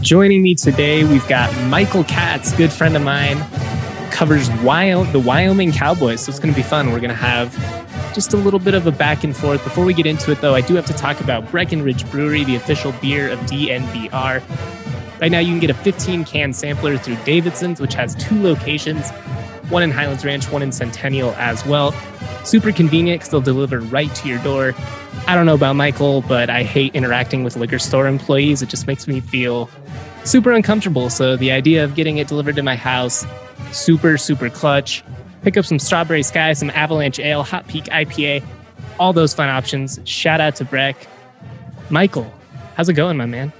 Joining 0.00 0.42
me 0.42 0.54
today, 0.54 1.02
we've 1.02 1.26
got 1.26 1.52
Michael 1.64 2.04
Katz, 2.04 2.52
good 2.52 2.72
friend 2.72 2.94
of 2.94 3.02
mine, 3.02 3.36
covers 4.10 4.48
Wyoming, 4.62 5.12
the 5.12 5.18
Wyoming 5.18 5.72
Cowboys. 5.72 6.20
So 6.24 6.30
it's 6.30 6.38
going 6.38 6.54
to 6.54 6.56
be 6.56 6.62
fun. 6.62 6.92
We're 6.92 7.00
going 7.00 7.10
to 7.10 7.16
have 7.16 7.52
just 8.14 8.32
a 8.32 8.36
little 8.36 8.60
bit 8.60 8.74
of 8.74 8.86
a 8.86 8.92
back 8.92 9.24
and 9.24 9.36
forth. 9.36 9.62
Before 9.64 9.84
we 9.84 9.92
get 9.92 10.06
into 10.06 10.30
it, 10.30 10.40
though, 10.40 10.54
I 10.54 10.60
do 10.60 10.76
have 10.76 10.86
to 10.86 10.92
talk 10.92 11.20
about 11.20 11.50
Breckenridge 11.50 12.08
Brewery, 12.12 12.44
the 12.44 12.54
official 12.54 12.92
beer 13.00 13.28
of 13.28 13.40
DNVR. 13.40 15.20
Right 15.20 15.32
now, 15.32 15.40
you 15.40 15.48
can 15.48 15.58
get 15.58 15.70
a 15.70 15.74
15 15.74 16.24
can 16.24 16.52
sampler 16.52 16.96
through 16.96 17.16
Davidson's, 17.24 17.80
which 17.80 17.94
has 17.94 18.14
two 18.14 18.40
locations 18.40 19.10
one 19.70 19.82
in 19.82 19.90
Highlands 19.90 20.24
Ranch, 20.24 20.50
one 20.50 20.62
in 20.62 20.72
Centennial 20.72 21.32
as 21.32 21.64
well. 21.66 21.92
Super 22.44 22.72
convenient 22.72 23.20
because 23.20 23.30
they'll 23.30 23.40
deliver 23.40 23.80
right 23.80 24.12
to 24.16 24.28
your 24.28 24.38
door. 24.42 24.74
I 25.26 25.34
don't 25.34 25.46
know 25.46 25.54
about 25.54 25.76
Michael, 25.76 26.22
but 26.22 26.48
I 26.48 26.62
hate 26.62 26.94
interacting 26.94 27.44
with 27.44 27.56
liquor 27.56 27.78
store 27.78 28.06
employees. 28.06 28.62
It 28.62 28.68
just 28.68 28.86
makes 28.86 29.06
me 29.06 29.20
feel 29.20 29.68
super 30.24 30.52
uncomfortable. 30.52 31.10
So 31.10 31.36
the 31.36 31.50
idea 31.50 31.84
of 31.84 31.94
getting 31.94 32.18
it 32.18 32.28
delivered 32.28 32.56
to 32.56 32.62
my 32.62 32.76
house, 32.76 33.26
super, 33.72 34.16
super 34.16 34.48
clutch. 34.48 35.04
Pick 35.42 35.56
up 35.56 35.64
some 35.64 35.78
Strawberry 35.78 36.22
Sky, 36.22 36.52
some 36.52 36.70
Avalanche 36.70 37.18
Ale, 37.18 37.42
Hot 37.42 37.66
Peak 37.68 37.84
IPA, 37.84 38.42
all 38.98 39.12
those 39.12 39.34
fun 39.34 39.48
options. 39.48 40.00
Shout 40.04 40.40
out 40.40 40.56
to 40.56 40.64
Breck. 40.64 41.06
Michael, 41.90 42.32
how's 42.74 42.88
it 42.88 42.94
going, 42.94 43.16
my 43.16 43.26
man? 43.26 43.52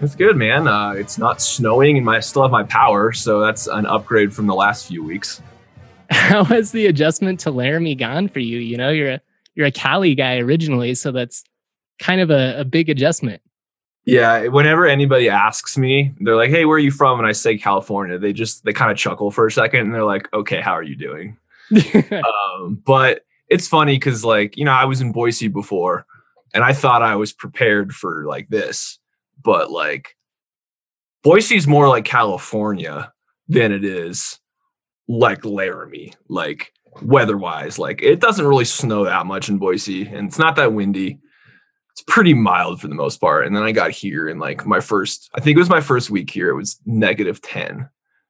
It's 0.00 0.14
good, 0.14 0.36
man. 0.36 0.68
Uh, 0.68 0.92
it's 0.92 1.18
not 1.18 1.42
snowing, 1.42 1.96
and 1.96 2.06
my, 2.06 2.16
I 2.16 2.20
still 2.20 2.42
have 2.42 2.50
my 2.50 2.62
power, 2.62 3.12
so 3.12 3.40
that's 3.40 3.66
an 3.66 3.86
upgrade 3.86 4.32
from 4.32 4.46
the 4.46 4.54
last 4.54 4.86
few 4.86 5.02
weeks. 5.02 5.42
How 6.10 6.44
has 6.44 6.72
the 6.72 6.86
adjustment 6.86 7.40
to 7.40 7.50
Laramie 7.50 7.94
gone 7.94 8.28
for 8.28 8.38
you? 8.38 8.58
You 8.58 8.76
know, 8.76 8.90
you're 8.90 9.12
a 9.12 9.20
you're 9.54 9.66
a 9.66 9.72
Cali 9.72 10.14
guy 10.14 10.38
originally, 10.38 10.94
so 10.94 11.10
that's 11.10 11.42
kind 11.98 12.20
of 12.20 12.30
a, 12.30 12.60
a 12.60 12.64
big 12.64 12.88
adjustment. 12.88 13.42
Yeah, 14.04 14.46
whenever 14.46 14.86
anybody 14.86 15.28
asks 15.28 15.76
me, 15.76 16.14
they're 16.20 16.36
like, 16.36 16.50
"Hey, 16.50 16.64
where 16.64 16.76
are 16.76 16.80
you 16.80 16.92
from?" 16.92 17.18
and 17.18 17.28
I 17.28 17.32
say 17.32 17.58
California, 17.58 18.18
they 18.18 18.32
just 18.32 18.64
they 18.64 18.72
kind 18.72 18.90
of 18.90 18.96
chuckle 18.96 19.30
for 19.30 19.46
a 19.46 19.52
second, 19.52 19.80
and 19.80 19.94
they're 19.94 20.04
like, 20.04 20.32
"Okay, 20.32 20.60
how 20.60 20.72
are 20.72 20.82
you 20.82 20.96
doing?" 20.96 21.36
um, 22.12 22.80
but 22.86 23.24
it's 23.48 23.68
funny 23.68 23.96
because, 23.96 24.24
like, 24.24 24.56
you 24.56 24.64
know, 24.64 24.72
I 24.72 24.84
was 24.84 25.00
in 25.00 25.12
Boise 25.12 25.48
before, 25.48 26.06
and 26.54 26.64
I 26.64 26.72
thought 26.72 27.02
I 27.02 27.16
was 27.16 27.32
prepared 27.32 27.94
for 27.94 28.24
like 28.26 28.48
this, 28.48 28.98
but 29.42 29.70
like, 29.70 30.16
Boise's 31.22 31.66
more 31.66 31.88
like 31.88 32.04
California 32.04 33.12
than 33.48 33.72
it 33.72 33.84
is 33.84 34.38
like 35.08 35.44
Laramie, 35.44 36.12
like 36.28 36.72
weather-wise. 37.02 37.78
Like, 37.78 38.02
it 38.02 38.20
doesn't 38.20 38.46
really 38.46 38.64
snow 38.64 39.04
that 39.04 39.26
much 39.26 39.48
in 39.48 39.58
Boise, 39.58 40.06
and 40.06 40.28
it's 40.28 40.38
not 40.38 40.56
that 40.56 40.72
windy 40.72 41.18
it's 41.98 42.04
pretty 42.06 42.32
mild 42.32 42.80
for 42.80 42.86
the 42.86 42.94
most 42.94 43.20
part. 43.20 43.44
And 43.44 43.56
then 43.56 43.64
I 43.64 43.72
got 43.72 43.90
here 43.90 44.28
and 44.28 44.38
like 44.38 44.64
my 44.64 44.78
first, 44.78 45.28
I 45.34 45.40
think 45.40 45.56
it 45.56 45.58
was 45.58 45.68
my 45.68 45.80
first 45.80 46.10
week 46.10 46.30
here, 46.30 46.48
it 46.48 46.54
was 46.54 46.78
negative 46.86 47.42
10. 47.42 47.88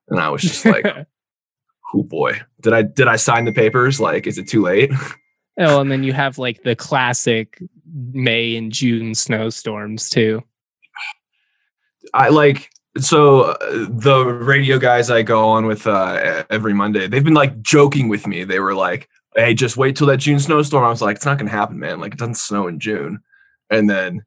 And 0.08 0.20
I 0.20 0.30
was 0.30 0.40
just 0.40 0.64
like, 0.64 0.86
oh 1.94 2.02
boy, 2.02 2.40
did 2.62 2.72
I, 2.72 2.80
did 2.80 3.08
I 3.08 3.16
sign 3.16 3.44
the 3.44 3.52
papers? 3.52 4.00
Like, 4.00 4.26
is 4.26 4.38
it 4.38 4.48
too 4.48 4.62
late? 4.62 4.90
oh, 5.58 5.82
and 5.82 5.90
then 5.90 6.02
you 6.02 6.14
have 6.14 6.38
like 6.38 6.62
the 6.62 6.76
classic 6.76 7.62
May 7.92 8.56
and 8.56 8.72
June 8.72 9.14
snowstorms 9.14 10.08
too. 10.08 10.42
I 12.14 12.28
like, 12.28 12.70
so 12.98 13.42
uh, 13.42 13.86
the 13.88 14.24
radio 14.24 14.78
guys 14.78 15.10
I 15.10 15.22
go 15.22 15.48
on 15.48 15.66
with 15.66 15.86
uh, 15.86 16.44
every 16.50 16.74
Monday, 16.74 17.06
they've 17.06 17.24
been 17.24 17.34
like 17.34 17.60
joking 17.62 18.08
with 18.08 18.26
me. 18.26 18.44
They 18.44 18.60
were 18.60 18.74
like, 18.74 19.08
Hey, 19.36 19.54
just 19.54 19.76
wait 19.76 19.94
till 19.94 20.06
that 20.08 20.16
June 20.16 20.40
snowstorm. 20.40 20.84
I 20.84 20.88
was 20.88 21.02
like, 21.02 21.16
it's 21.16 21.24
not 21.24 21.38
to 21.38 21.46
happen, 21.46 21.78
man. 21.78 22.00
Like 22.00 22.14
it 22.14 22.18
doesn't 22.18 22.36
snow 22.36 22.66
in 22.66 22.80
June 22.80 23.20
and 23.70 23.88
then 23.88 24.22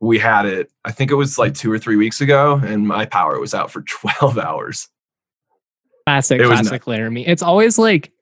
we 0.00 0.18
had 0.18 0.46
it 0.46 0.70
i 0.84 0.92
think 0.92 1.10
it 1.10 1.14
was 1.14 1.38
like 1.38 1.54
two 1.54 1.70
or 1.70 1.78
three 1.78 1.96
weeks 1.96 2.20
ago 2.20 2.60
and 2.64 2.86
my 2.86 3.04
power 3.04 3.38
was 3.38 3.54
out 3.54 3.70
for 3.70 3.82
12 3.88 4.38
hours 4.38 4.88
classic 6.06 6.40
classic 6.40 6.86
laramie 6.86 7.26
it's 7.26 7.42
always 7.42 7.78
like 7.78 8.12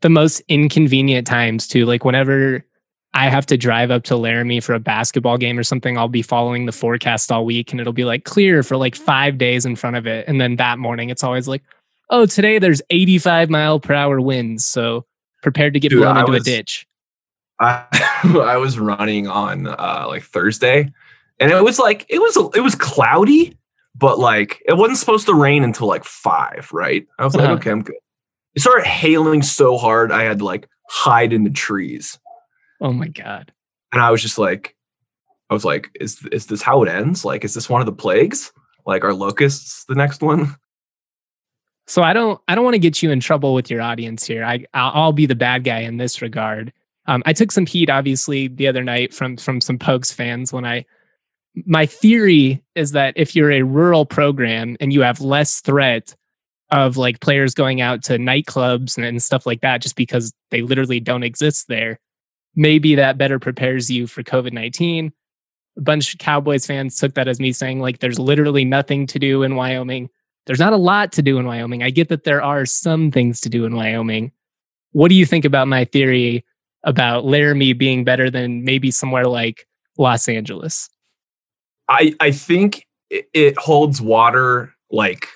the 0.00 0.08
most 0.08 0.40
inconvenient 0.48 1.26
times 1.26 1.66
too 1.66 1.84
like 1.84 2.04
whenever 2.04 2.64
i 3.14 3.28
have 3.28 3.46
to 3.46 3.56
drive 3.56 3.90
up 3.90 4.02
to 4.04 4.16
laramie 4.16 4.60
for 4.60 4.74
a 4.74 4.80
basketball 4.80 5.36
game 5.36 5.58
or 5.58 5.62
something 5.62 5.96
i'll 5.96 6.08
be 6.08 6.22
following 6.22 6.66
the 6.66 6.72
forecast 6.72 7.32
all 7.32 7.44
week 7.44 7.70
and 7.72 7.80
it'll 7.80 7.92
be 7.92 8.04
like 8.04 8.24
clear 8.24 8.62
for 8.62 8.76
like 8.76 8.94
five 8.94 9.38
days 9.38 9.64
in 9.64 9.76
front 9.76 9.96
of 9.96 10.06
it 10.06 10.26
and 10.28 10.40
then 10.40 10.56
that 10.56 10.78
morning 10.78 11.10
it's 11.10 11.24
always 11.24 11.48
like 11.48 11.62
oh 12.10 12.26
today 12.26 12.58
there's 12.58 12.82
85 12.90 13.50
mile 13.50 13.80
per 13.80 13.94
hour 13.94 14.20
winds 14.20 14.66
so 14.66 15.04
prepared 15.42 15.74
to 15.74 15.80
get 15.80 15.90
Dude, 15.90 16.00
blown 16.00 16.18
into 16.18 16.32
was, 16.32 16.42
a 16.42 16.44
ditch 16.44 16.88
I 17.60 17.84
I 18.24 18.56
was 18.56 18.78
running 18.78 19.26
on 19.26 19.66
uh, 19.66 20.04
like 20.08 20.22
Thursday, 20.22 20.92
and 21.38 21.50
it 21.50 21.62
was 21.62 21.78
like 21.78 22.06
it 22.08 22.18
was 22.18 22.36
it 22.54 22.60
was 22.60 22.74
cloudy, 22.74 23.56
but 23.94 24.18
like 24.18 24.62
it 24.66 24.76
wasn't 24.76 24.98
supposed 24.98 25.26
to 25.26 25.34
rain 25.34 25.64
until 25.64 25.86
like 25.86 26.04
five. 26.04 26.68
Right? 26.72 27.06
I 27.18 27.24
was 27.24 27.34
uh-huh. 27.34 27.46
like, 27.46 27.58
okay, 27.60 27.70
I'm 27.70 27.82
good. 27.82 27.96
It 28.54 28.60
started 28.60 28.86
hailing 28.86 29.42
so 29.42 29.76
hard, 29.76 30.10
I 30.10 30.24
had 30.24 30.38
to 30.38 30.44
like 30.44 30.68
hide 30.88 31.32
in 31.32 31.44
the 31.44 31.50
trees. 31.50 32.18
Oh 32.80 32.92
my 32.92 33.08
god! 33.08 33.52
And 33.92 34.02
I 34.02 34.10
was 34.10 34.22
just 34.22 34.38
like, 34.38 34.76
I 35.50 35.54
was 35.54 35.64
like, 35.64 35.90
is 36.00 36.24
is 36.32 36.46
this 36.46 36.62
how 36.62 36.82
it 36.82 36.88
ends? 36.88 37.24
Like, 37.24 37.44
is 37.44 37.54
this 37.54 37.68
one 37.68 37.80
of 37.80 37.86
the 37.86 37.92
plagues? 37.92 38.52
Like, 38.86 39.04
are 39.04 39.14
locusts 39.14 39.84
the 39.84 39.94
next 39.94 40.22
one? 40.22 40.56
So 41.88 42.02
I 42.02 42.12
don't 42.12 42.38
I 42.46 42.54
don't 42.54 42.64
want 42.64 42.74
to 42.74 42.78
get 42.78 43.02
you 43.02 43.10
in 43.10 43.18
trouble 43.18 43.54
with 43.54 43.70
your 43.70 43.80
audience 43.80 44.26
here. 44.26 44.44
I 44.44 44.66
I'll 44.74 45.14
be 45.14 45.24
the 45.24 45.34
bad 45.34 45.64
guy 45.64 45.78
in 45.78 45.96
this 45.96 46.20
regard. 46.20 46.70
Um, 47.06 47.22
I 47.24 47.32
took 47.32 47.50
some 47.50 47.64
heat, 47.64 47.88
obviously, 47.88 48.48
the 48.48 48.68
other 48.68 48.84
night 48.84 49.14
from 49.14 49.38
from 49.38 49.62
some 49.62 49.78
Pokes 49.78 50.12
fans 50.12 50.52
when 50.52 50.66
I. 50.66 50.84
My 51.64 51.86
theory 51.86 52.62
is 52.74 52.92
that 52.92 53.14
if 53.16 53.34
you're 53.34 53.50
a 53.50 53.62
rural 53.62 54.04
program 54.04 54.76
and 54.80 54.92
you 54.92 55.00
have 55.00 55.22
less 55.22 55.60
threat 55.62 56.14
of 56.70 56.98
like 56.98 57.20
players 57.20 57.54
going 57.54 57.80
out 57.80 58.04
to 58.04 58.18
nightclubs 58.18 58.98
and, 58.98 59.06
and 59.06 59.22
stuff 59.22 59.46
like 59.46 59.62
that, 59.62 59.80
just 59.80 59.96
because 59.96 60.32
they 60.50 60.60
literally 60.60 61.00
don't 61.00 61.22
exist 61.22 61.68
there, 61.68 61.98
maybe 62.54 62.94
that 62.94 63.18
better 63.18 63.38
prepares 63.38 63.90
you 63.90 64.06
for 64.06 64.22
COVID 64.22 64.52
nineteen. 64.52 65.12
A 65.76 65.80
bunch 65.80 66.12
of 66.12 66.18
Cowboys 66.18 66.66
fans 66.66 66.96
took 66.96 67.14
that 67.14 67.28
as 67.28 67.40
me 67.40 67.52
saying 67.52 67.80
like 67.80 68.00
there's 68.00 68.18
literally 68.18 68.64
nothing 68.64 69.06
to 69.08 69.18
do 69.18 69.42
in 69.42 69.54
Wyoming. 69.54 70.10
There's 70.46 70.58
not 70.58 70.72
a 70.72 70.78
lot 70.78 71.12
to 71.12 71.22
do 71.22 71.38
in 71.38 71.46
Wyoming. 71.46 71.82
I 71.82 71.90
get 71.90 72.08
that 72.08 72.24
there 72.24 72.42
are 72.42 72.64
some 72.64 73.10
things 73.10 73.40
to 73.42 73.48
do 73.48 73.64
in 73.64 73.76
Wyoming. 73.76 74.32
What 74.92 75.08
do 75.08 75.14
you 75.14 75.26
think 75.26 75.44
about 75.44 75.68
my 75.68 75.84
theory 75.84 76.44
about 76.84 77.24
Laramie 77.24 77.74
being 77.74 78.02
better 78.02 78.30
than 78.30 78.64
maybe 78.64 78.90
somewhere 78.90 79.26
like 79.26 79.66
Los 79.98 80.28
Angeles? 80.28 80.88
I 81.88 82.14
I 82.20 82.30
think 82.30 82.86
it 83.10 83.56
holds 83.58 84.00
water 84.00 84.74
like 84.90 85.28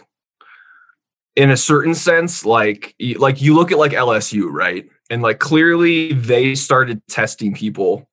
in 1.36 1.50
a 1.50 1.56
certain 1.56 1.94
sense 1.94 2.44
like 2.44 2.94
like 3.16 3.40
you 3.40 3.54
look 3.54 3.72
at 3.72 3.78
like 3.78 3.92
LSU 3.92 4.50
right 4.50 4.86
and 5.12 5.22
like 5.22 5.38
clearly 5.38 6.12
they 6.12 6.56
started 6.56 7.00
testing 7.08 7.54
people 7.54 8.08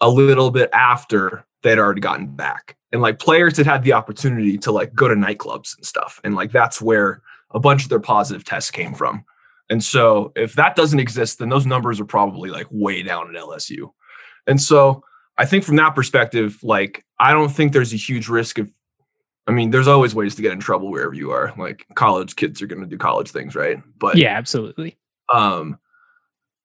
a 0.00 0.08
little 0.08 0.50
bit 0.50 0.70
after 0.72 1.44
they'd 1.62 1.78
already 1.78 2.00
gotten 2.00 2.26
back 2.26 2.76
and 2.92 3.02
like 3.02 3.18
players 3.18 3.58
had 3.58 3.66
had 3.66 3.82
the 3.82 3.92
opportunity 3.92 4.56
to 4.56 4.72
like 4.72 4.94
go 4.94 5.06
to 5.06 5.14
nightclubs 5.14 5.76
and 5.76 5.84
stuff 5.84 6.18
and 6.24 6.34
like 6.34 6.52
that's 6.52 6.80
where 6.80 7.20
a 7.50 7.60
bunch 7.60 7.82
of 7.82 7.90
their 7.90 8.00
positive 8.00 8.44
tests 8.44 8.70
came 8.70 8.94
from 8.94 9.24
and 9.70 9.82
so 9.82 10.32
if 10.34 10.54
that 10.54 10.74
doesn't 10.74 10.98
exist, 10.98 11.38
then 11.38 11.48
those 11.48 11.64
numbers 11.64 12.00
are 12.00 12.04
probably 12.04 12.50
like 12.50 12.66
way 12.70 13.04
down 13.04 13.34
at 13.34 13.40
LSU. 13.40 13.92
And 14.46 14.60
so 14.60 15.04
I 15.38 15.46
think 15.46 15.62
from 15.62 15.76
that 15.76 15.94
perspective, 15.94 16.58
like 16.62 17.04
I 17.20 17.32
don't 17.32 17.48
think 17.48 17.72
there's 17.72 17.94
a 17.94 17.96
huge 17.96 18.28
risk 18.28 18.58
of 18.58 18.70
I 19.46 19.52
mean, 19.52 19.70
there's 19.70 19.88
always 19.88 20.14
ways 20.14 20.34
to 20.34 20.42
get 20.42 20.52
in 20.52 20.60
trouble 20.60 20.90
wherever 20.90 21.14
you 21.14 21.30
are. 21.30 21.52
Like 21.56 21.86
college 21.94 22.36
kids 22.36 22.60
are 22.60 22.66
going 22.66 22.82
to 22.82 22.86
do 22.86 22.98
college 22.98 23.30
things, 23.30 23.56
right? 23.56 23.80
But 23.98 24.16
yeah, 24.16 24.36
absolutely. 24.36 24.98
Um, 25.32 25.78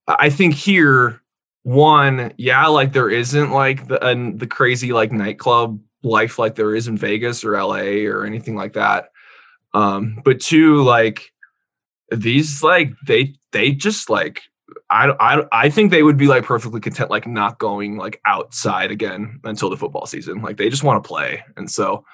I 0.08 0.30
think 0.30 0.54
here, 0.54 1.22
one, 1.64 2.34
yeah, 2.38 2.68
like 2.68 2.94
there 2.94 3.10
isn't 3.10 3.52
like 3.52 3.88
the 3.88 4.02
uh, 4.04 4.32
the 4.36 4.48
crazy 4.48 4.94
like 4.94 5.12
nightclub 5.12 5.80
life 6.04 6.38
like 6.38 6.56
there 6.56 6.76
is 6.76 6.88
in 6.88 6.98
Vegas 6.98 7.44
or 7.44 7.60
LA 7.60 8.06
or 8.08 8.26
anything 8.26 8.56
like 8.56 8.74
that. 8.74 9.10
Um, 9.74 10.22
but 10.24 10.40
two, 10.40 10.84
like 10.84 11.32
these 12.12 12.62
like 12.64 12.94
they 13.06 13.34
they 13.52 13.72
just 13.72 14.10
like 14.10 14.42
I, 14.90 15.10
I 15.20 15.46
I 15.52 15.70
think 15.70 15.92
they 15.92 16.04
would 16.04 16.18
be 16.18 16.28
like 16.28 16.44
perfectly 16.44 16.80
content 16.80 17.10
like 17.10 17.28
not 17.28 17.60
going 17.60 17.98
like 17.98 18.22
outside 18.26 18.92
again 18.92 19.40
until 19.44 19.70
the 19.70 19.78
football 19.78 20.06
season. 20.06 20.42
Like 20.42 20.58
they 20.58 20.70
just 20.70 20.84
want 20.84 21.04
to 21.04 21.08
play, 21.08 21.44
and 21.58 21.70
so 21.70 22.06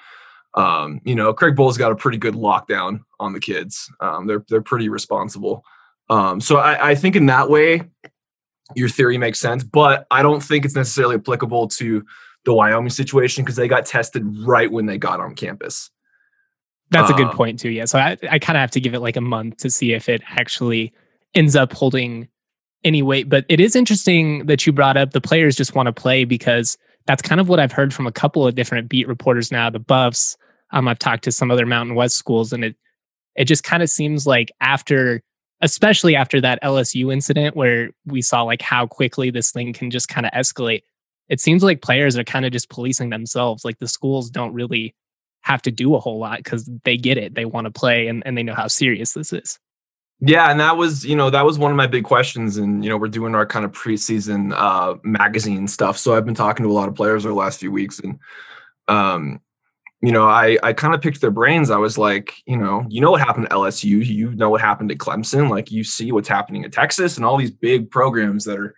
um, 0.54 1.00
you 1.04 1.14
know 1.14 1.32
Craig 1.32 1.56
Bohl's 1.56 1.78
got 1.78 1.92
a 1.92 1.96
pretty 1.96 2.18
good 2.18 2.34
lockdown 2.34 3.00
on 3.20 3.32
the 3.32 3.40
kids. 3.40 3.90
Um, 4.00 4.26
they're 4.26 4.44
they're 4.48 4.62
pretty 4.62 4.88
responsible. 4.88 5.64
Um, 6.08 6.40
so 6.40 6.56
I, 6.56 6.90
I 6.90 6.94
think 6.94 7.16
in 7.16 7.26
that 7.26 7.48
way, 7.48 7.82
your 8.74 8.88
theory 8.88 9.18
makes 9.18 9.40
sense, 9.40 9.64
but 9.64 10.06
I 10.10 10.22
don't 10.22 10.42
think 10.42 10.64
it's 10.64 10.74
necessarily 10.74 11.16
applicable 11.16 11.68
to 11.68 12.04
the 12.44 12.52
Wyoming 12.52 12.90
situation 12.90 13.44
because 13.44 13.56
they 13.56 13.68
got 13.68 13.86
tested 13.86 14.24
right 14.44 14.70
when 14.70 14.86
they 14.86 14.98
got 14.98 15.20
on 15.20 15.34
campus. 15.34 15.90
That's 16.90 17.10
a 17.10 17.14
good 17.14 17.28
Um, 17.28 17.36
point 17.36 17.58
too. 17.58 17.70
Yeah. 17.70 17.86
So 17.86 17.98
I, 17.98 18.18
I 18.30 18.38
kind 18.38 18.56
of 18.56 18.60
have 18.60 18.70
to 18.72 18.80
give 18.80 18.94
it 18.94 19.00
like 19.00 19.16
a 19.16 19.22
month 19.22 19.58
to 19.58 19.70
see 19.70 19.92
if 19.92 20.08
it 20.08 20.22
actually 20.28 20.92
ends 21.34 21.56
up 21.56 21.72
holding 21.72 22.28
any 22.84 23.00
weight. 23.00 23.28
But 23.28 23.46
it 23.48 23.60
is 23.60 23.74
interesting 23.76 24.46
that 24.46 24.66
you 24.66 24.72
brought 24.72 24.96
up 24.96 25.12
the 25.12 25.20
players 25.20 25.56
just 25.56 25.74
want 25.74 25.86
to 25.86 25.92
play 25.92 26.24
because 26.24 26.76
that's 27.06 27.22
kind 27.22 27.40
of 27.40 27.48
what 27.48 27.60
I've 27.60 27.72
heard 27.72 27.94
from 27.94 28.06
a 28.06 28.12
couple 28.12 28.46
of 28.46 28.54
different 28.54 28.88
beat 28.88 29.08
reporters 29.08 29.50
now. 29.50 29.70
The 29.70 29.78
Buffs. 29.78 30.36
Um, 30.72 30.88
I've 30.88 30.98
talked 30.98 31.24
to 31.24 31.32
some 31.32 31.50
other 31.50 31.66
Mountain 31.66 31.94
West 31.94 32.16
schools, 32.16 32.52
and 32.52 32.64
it 32.64 32.76
it 33.36 33.44
just 33.44 33.62
kind 33.64 33.82
of 33.82 33.90
seems 33.90 34.26
like 34.26 34.50
after, 34.60 35.22
especially 35.62 36.16
after 36.16 36.40
that 36.40 36.60
LSU 36.62 37.12
incident 37.12 37.56
where 37.56 37.90
we 38.04 38.20
saw 38.20 38.42
like 38.42 38.60
how 38.60 38.86
quickly 38.86 39.30
this 39.30 39.52
thing 39.52 39.72
can 39.72 39.90
just 39.90 40.08
kind 40.08 40.26
of 40.26 40.32
escalate. 40.32 40.82
It 41.28 41.40
seems 41.40 41.62
like 41.62 41.80
players 41.80 42.18
are 42.18 42.24
kind 42.24 42.44
of 42.44 42.52
just 42.52 42.68
policing 42.68 43.10
themselves. 43.10 43.64
Like 43.64 43.78
the 43.78 43.88
schools 43.88 44.28
don't 44.28 44.52
really 44.52 44.94
have 45.42 45.62
to 45.62 45.70
do 45.70 45.94
a 45.94 46.00
whole 46.00 46.18
lot 46.18 46.38
because 46.38 46.68
they 46.84 46.96
get 46.96 47.16
it. 47.16 47.34
They 47.34 47.44
want 47.44 47.66
to 47.66 47.70
play 47.70 48.08
and, 48.08 48.22
and 48.26 48.36
they 48.36 48.42
know 48.42 48.54
how 48.54 48.66
serious 48.66 49.12
this 49.12 49.32
is. 49.32 49.58
Yeah, 50.20 50.50
and 50.50 50.60
that 50.60 50.76
was, 50.76 51.04
you 51.04 51.16
know, 51.16 51.30
that 51.30 51.44
was 51.44 51.58
one 51.58 51.72
of 51.72 51.76
my 51.76 51.88
big 51.88 52.04
questions. 52.04 52.56
And, 52.56 52.84
you 52.84 52.90
know, 52.90 52.96
we're 52.96 53.08
doing 53.08 53.34
our 53.34 53.46
kind 53.46 53.64
of 53.64 53.72
preseason 53.72 54.52
uh 54.54 54.96
magazine 55.04 55.68
stuff. 55.68 55.96
So 55.96 56.14
I've 56.14 56.24
been 56.24 56.34
talking 56.34 56.64
to 56.64 56.70
a 56.70 56.74
lot 56.74 56.88
of 56.88 56.94
players 56.94 57.24
over 57.24 57.32
the 57.32 57.38
last 57.38 57.60
few 57.60 57.72
weeks. 57.72 58.00
And 58.00 58.18
um, 58.88 59.40
you 60.02 60.12
know, 60.12 60.28
I 60.28 60.58
I 60.62 60.72
kind 60.72 60.94
of 60.94 61.00
picked 61.00 61.20
their 61.20 61.30
brains. 61.30 61.70
I 61.70 61.78
was 61.78 61.96
like, 61.96 62.34
you 62.46 62.56
know, 62.56 62.84
you 62.88 63.00
know 63.00 63.10
what 63.10 63.20
happened 63.20 63.48
to 63.48 63.54
LSU, 63.56 64.04
you 64.04 64.30
know 64.32 64.50
what 64.50 64.60
happened 64.60 64.90
to 64.90 64.96
Clemson, 64.96 65.48
like 65.48 65.70
you 65.70 65.84
see 65.84 66.12
what's 66.12 66.28
happening 66.28 66.64
in 66.64 66.70
Texas 66.70 67.16
and 67.16 67.24
all 67.24 67.36
these 67.36 67.50
big 67.50 67.90
programs 67.90 68.44
that 68.44 68.58
are 68.58 68.74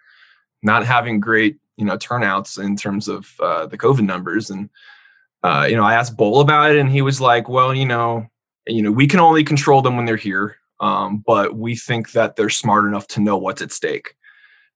not 0.63 0.87
having 0.87 1.21
great, 1.21 1.59
you 1.77 1.85
know, 1.85 1.97
turnouts 1.97 2.59
in 2.59 2.77
terms 2.77 3.09
of 3.09 3.35
uh 3.41 3.67
the 3.67 3.79
COVID 3.79 4.05
numbers. 4.05 4.51
And 4.51 4.71
uh, 5.43 5.67
you 5.69 5.77
know, 5.77 5.85
I 5.85 5.95
asked 5.95 6.17
Bohl 6.17 6.41
about 6.41 6.71
it 6.71 6.79
and 6.79 6.91
he 6.91 7.03
was 7.03 7.21
like, 7.21 7.49
well, 7.49 7.75
you 7.75 7.85
know, 7.85 8.27
you 8.67 8.81
know, 8.81 8.91
we 8.91 9.07
can 9.07 9.21
only 9.21 9.45
control 9.45 9.83
them 9.83 9.97
when 9.97 10.07
they're 10.07 10.17
here 10.17 10.57
um, 10.81 11.23
but 11.27 11.57
we 11.57 11.77
think 11.77 12.13
that 12.13 12.37
they're 12.37 12.51
smart 12.51 12.85
enough 12.85 13.07
to 13.09 13.21
know 13.21 13.37
what's 13.37 13.63
at 13.63 13.73
stake. 13.73 14.17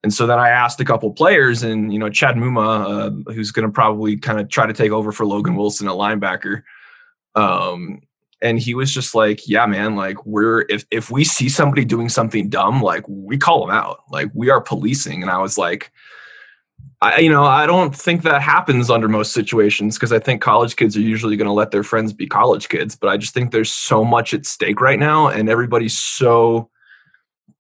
And 0.03 0.15
so 0.15 0.27
then 0.27 0.39
I 0.39 0.51
asked 0.51 0.81
a 0.81 0.85
couple 0.85 1.11
players, 1.13 1.63
and 1.63 1.93
you 1.93 1.99
know, 1.99 2.09
Chad 2.09 2.37
Muma, 2.37 3.27
uh, 3.29 3.33
who's 3.33 3.51
going 3.51 3.67
to 3.67 3.73
probably 3.73 4.17
kind 4.17 4.39
of 4.39 4.49
try 4.49 4.67
to 4.67 4.73
take 4.73 4.93
over 4.93 5.11
for 5.11 5.27
Logan 5.27 5.57
Wilson 5.57 5.89
at 5.89 5.95
linebacker, 5.95 6.63
um, 7.35 8.01
and 8.41 8.61
he 8.61 8.75
was 8.75 8.93
just 8.95 9.15
like, 9.15 9.49
"Yeah, 9.49 9.67
man, 9.67 9.97
like 9.97 10.25
we're 10.25 10.65
if 10.69 10.85
if 10.93 11.11
we 11.11 11.25
see 11.25 11.49
somebody 11.49 11.85
doing 11.85 12.09
something 12.09 12.49
dumb, 12.49 12.81
like 12.81 13.05
we 13.09 13.39
call 13.39 13.67
them 13.67 13.75
out, 13.75 14.01
like 14.11 14.31
we 14.35 14.51
are 14.51 14.61
policing." 14.61 15.23
And 15.23 15.31
I 15.31 15.39
was 15.39 15.59
like, 15.59 15.91
I, 17.01 17.19
you 17.19 17.31
know, 17.31 17.45
I 17.45 17.67
don't 17.67 17.95
think 17.95 18.23
that 18.23 18.43
happens 18.43 18.91
under 18.91 19.09
most 19.09 19.33
situations 19.33 19.97
because 19.97 20.13
I 20.13 20.19
think 20.19 20.43
college 20.43 20.75
kids 20.77 20.97
are 20.97 21.01
usually 21.01 21.37
going 21.37 21.47
to 21.47 21.53
let 21.53 21.71
their 21.71 21.85
friends 21.85 22.13
be 22.13 22.27
college 22.27 22.69
kids. 22.69 22.97
But 22.97 23.09
I 23.09 23.17
just 23.17 23.35
think 23.35 23.53
there's 23.53 23.71
so 23.71 24.05
much 24.05 24.35
at 24.35 24.47
stake 24.47 24.81
right 24.81 24.99
now, 24.99 25.29
and 25.29 25.49
everybody's 25.49 25.97
so. 25.97 26.71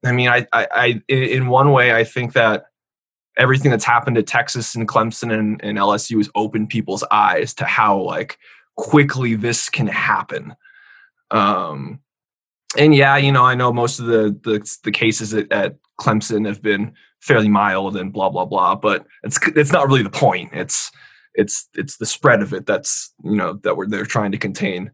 I 0.05 0.13
mean, 0.13 0.29
I, 0.29 0.47
I, 0.53 0.67
I 0.73 1.03
in 1.09 1.49
one 1.49 1.73
way, 1.73 1.93
I 1.95 2.05
think 2.05 2.33
that 2.35 2.67
everything 3.37 3.71
that's 3.71 3.85
happened 3.85 4.17
to 4.17 4.23
Texas 4.23 4.75
and 4.75 4.89
Clemson 4.89 5.33
and, 5.33 5.61
and 5.63 5.79
LSU 5.79 6.19
has 6.19 6.31
opened 6.35 6.69
people's 6.69 7.05
eyes 7.11 7.55
to 7.55 7.65
how 7.65 8.01
like 8.01 8.39
quickly 8.77 9.35
this 9.35 9.69
can 9.69 9.87
happen. 9.87 10.55
Um, 11.31 12.01
and 12.77 12.95
yeah, 12.95 13.17
you 13.17 13.33
know, 13.33 13.45
I 13.45 13.55
know 13.55 13.73
most 13.73 13.99
of 13.99 14.07
the 14.07 14.39
the, 14.43 14.79
the 14.85 14.93
cases 14.93 15.35
at, 15.35 15.51
at 15.53 15.77
Clemson 16.01 16.47
have 16.47 16.63
been 16.63 16.93
fairly 17.21 17.49
mild 17.49 17.97
and 17.97 18.13
blah 18.13 18.29
blah 18.29 18.45
blah, 18.45 18.75
but 18.75 19.07
it's 19.23 19.39
it's 19.57 19.73
not 19.73 19.89
really 19.89 20.03
the 20.03 20.11
point. 20.11 20.51
It's 20.53 20.91
it's 21.35 21.69
it's 21.75 21.97
the 21.97 22.07
spread 22.07 22.43
of 22.43 22.53
it 22.53 22.67
that's 22.67 23.13
you 23.25 23.37
know 23.37 23.55
that 23.63 23.77
we're 23.77 23.89
they're 23.89 24.05
trying 24.05 24.33
to 24.33 24.39
contain. 24.39 24.91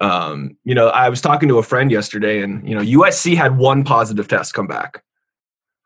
Um, 0.00 0.56
you 0.64 0.74
know, 0.74 0.88
I 0.88 1.08
was 1.10 1.20
talking 1.20 1.48
to 1.50 1.58
a 1.58 1.62
friend 1.62 1.90
yesterday, 1.90 2.42
and 2.42 2.66
you 2.68 2.74
know, 2.74 2.80
USC 2.82 3.36
had 3.36 3.58
one 3.58 3.84
positive 3.84 4.28
test 4.28 4.54
come 4.54 4.66
back, 4.66 5.02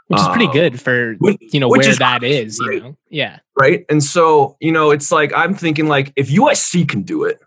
Which 0.06 0.20
is 0.20 0.28
pretty 0.28 0.46
Um, 0.46 0.52
good 0.52 0.80
for 0.80 1.14
which- 1.18 1.38
you 1.40 1.58
know 1.60 1.68
where 1.68 1.80
is 1.88 1.98
that 1.98 2.22
is, 2.22 2.58
you 2.60 2.68
right? 2.68 2.82
know. 2.82 2.96
Yeah. 3.10 3.38
right? 3.58 3.84
And 3.88 4.02
so 4.04 4.56
you 4.60 4.70
know, 4.70 4.90
it's 4.90 5.10
like 5.10 5.32
I'm 5.34 5.54
thinking 5.54 5.88
like 5.88 6.12
if 6.16 6.30
USC 6.30 6.86
can 6.88 7.02
do 7.02 7.24
it, 7.24 7.40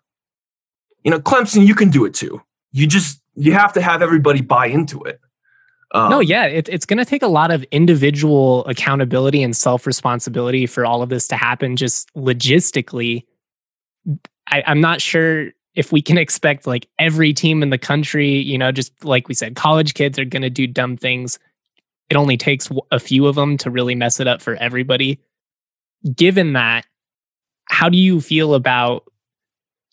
you 1.03 1.11
know, 1.11 1.19
Clemson, 1.19 1.65
you 1.65 1.75
can 1.75 1.89
do 1.89 2.03
it 2.05 2.13
too. 2.13 2.41
You 2.71 2.85
just 2.87 3.21
you 3.35 3.53
have 3.53 3.71
to 3.73 3.81
have 3.81 4.01
everybody 4.01 4.41
buy 4.41 4.65
into 4.67 5.01
it. 5.03 5.21
Um, 5.93 6.09
no, 6.09 6.19
yeah, 6.19 6.45
it, 6.47 6.67
it's 6.67 6.85
going 6.85 6.97
to 6.97 7.05
take 7.05 7.21
a 7.23 7.27
lot 7.29 7.49
of 7.49 7.63
individual 7.71 8.65
accountability 8.65 9.41
and 9.41 9.55
self 9.55 9.87
responsibility 9.87 10.65
for 10.65 10.85
all 10.85 11.01
of 11.01 11.07
this 11.07 11.29
to 11.29 11.37
happen. 11.37 11.77
Just 11.77 12.13
logistically, 12.13 13.23
I, 14.51 14.63
I'm 14.67 14.81
not 14.81 14.99
sure 14.99 15.51
if 15.77 15.91
we 15.91 16.01
can 16.01 16.17
expect 16.17 16.65
like 16.65 16.89
every 16.97 17.31
team 17.33 17.61
in 17.61 17.69
the 17.69 17.77
country, 17.77 18.39
you 18.39 18.57
know, 18.57 18.71
just 18.71 18.91
like 19.05 19.27
we 19.27 19.35
said, 19.35 19.55
college 19.55 19.93
kids 19.93 20.17
are 20.17 20.25
going 20.25 20.41
to 20.41 20.49
do 20.49 20.65
dumb 20.65 20.97
things. 20.97 21.37
It 22.09 22.17
only 22.17 22.35
takes 22.35 22.67
a 22.91 22.99
few 22.99 23.27
of 23.27 23.35
them 23.35 23.57
to 23.57 23.69
really 23.69 23.93
mess 23.93 24.19
it 24.19 24.27
up 24.27 24.41
for 24.41 24.55
everybody. 24.55 25.19
Given 26.15 26.53
that, 26.53 26.87
how 27.69 27.89
do 27.89 27.97
you 27.97 28.19
feel 28.21 28.55
about, 28.55 29.03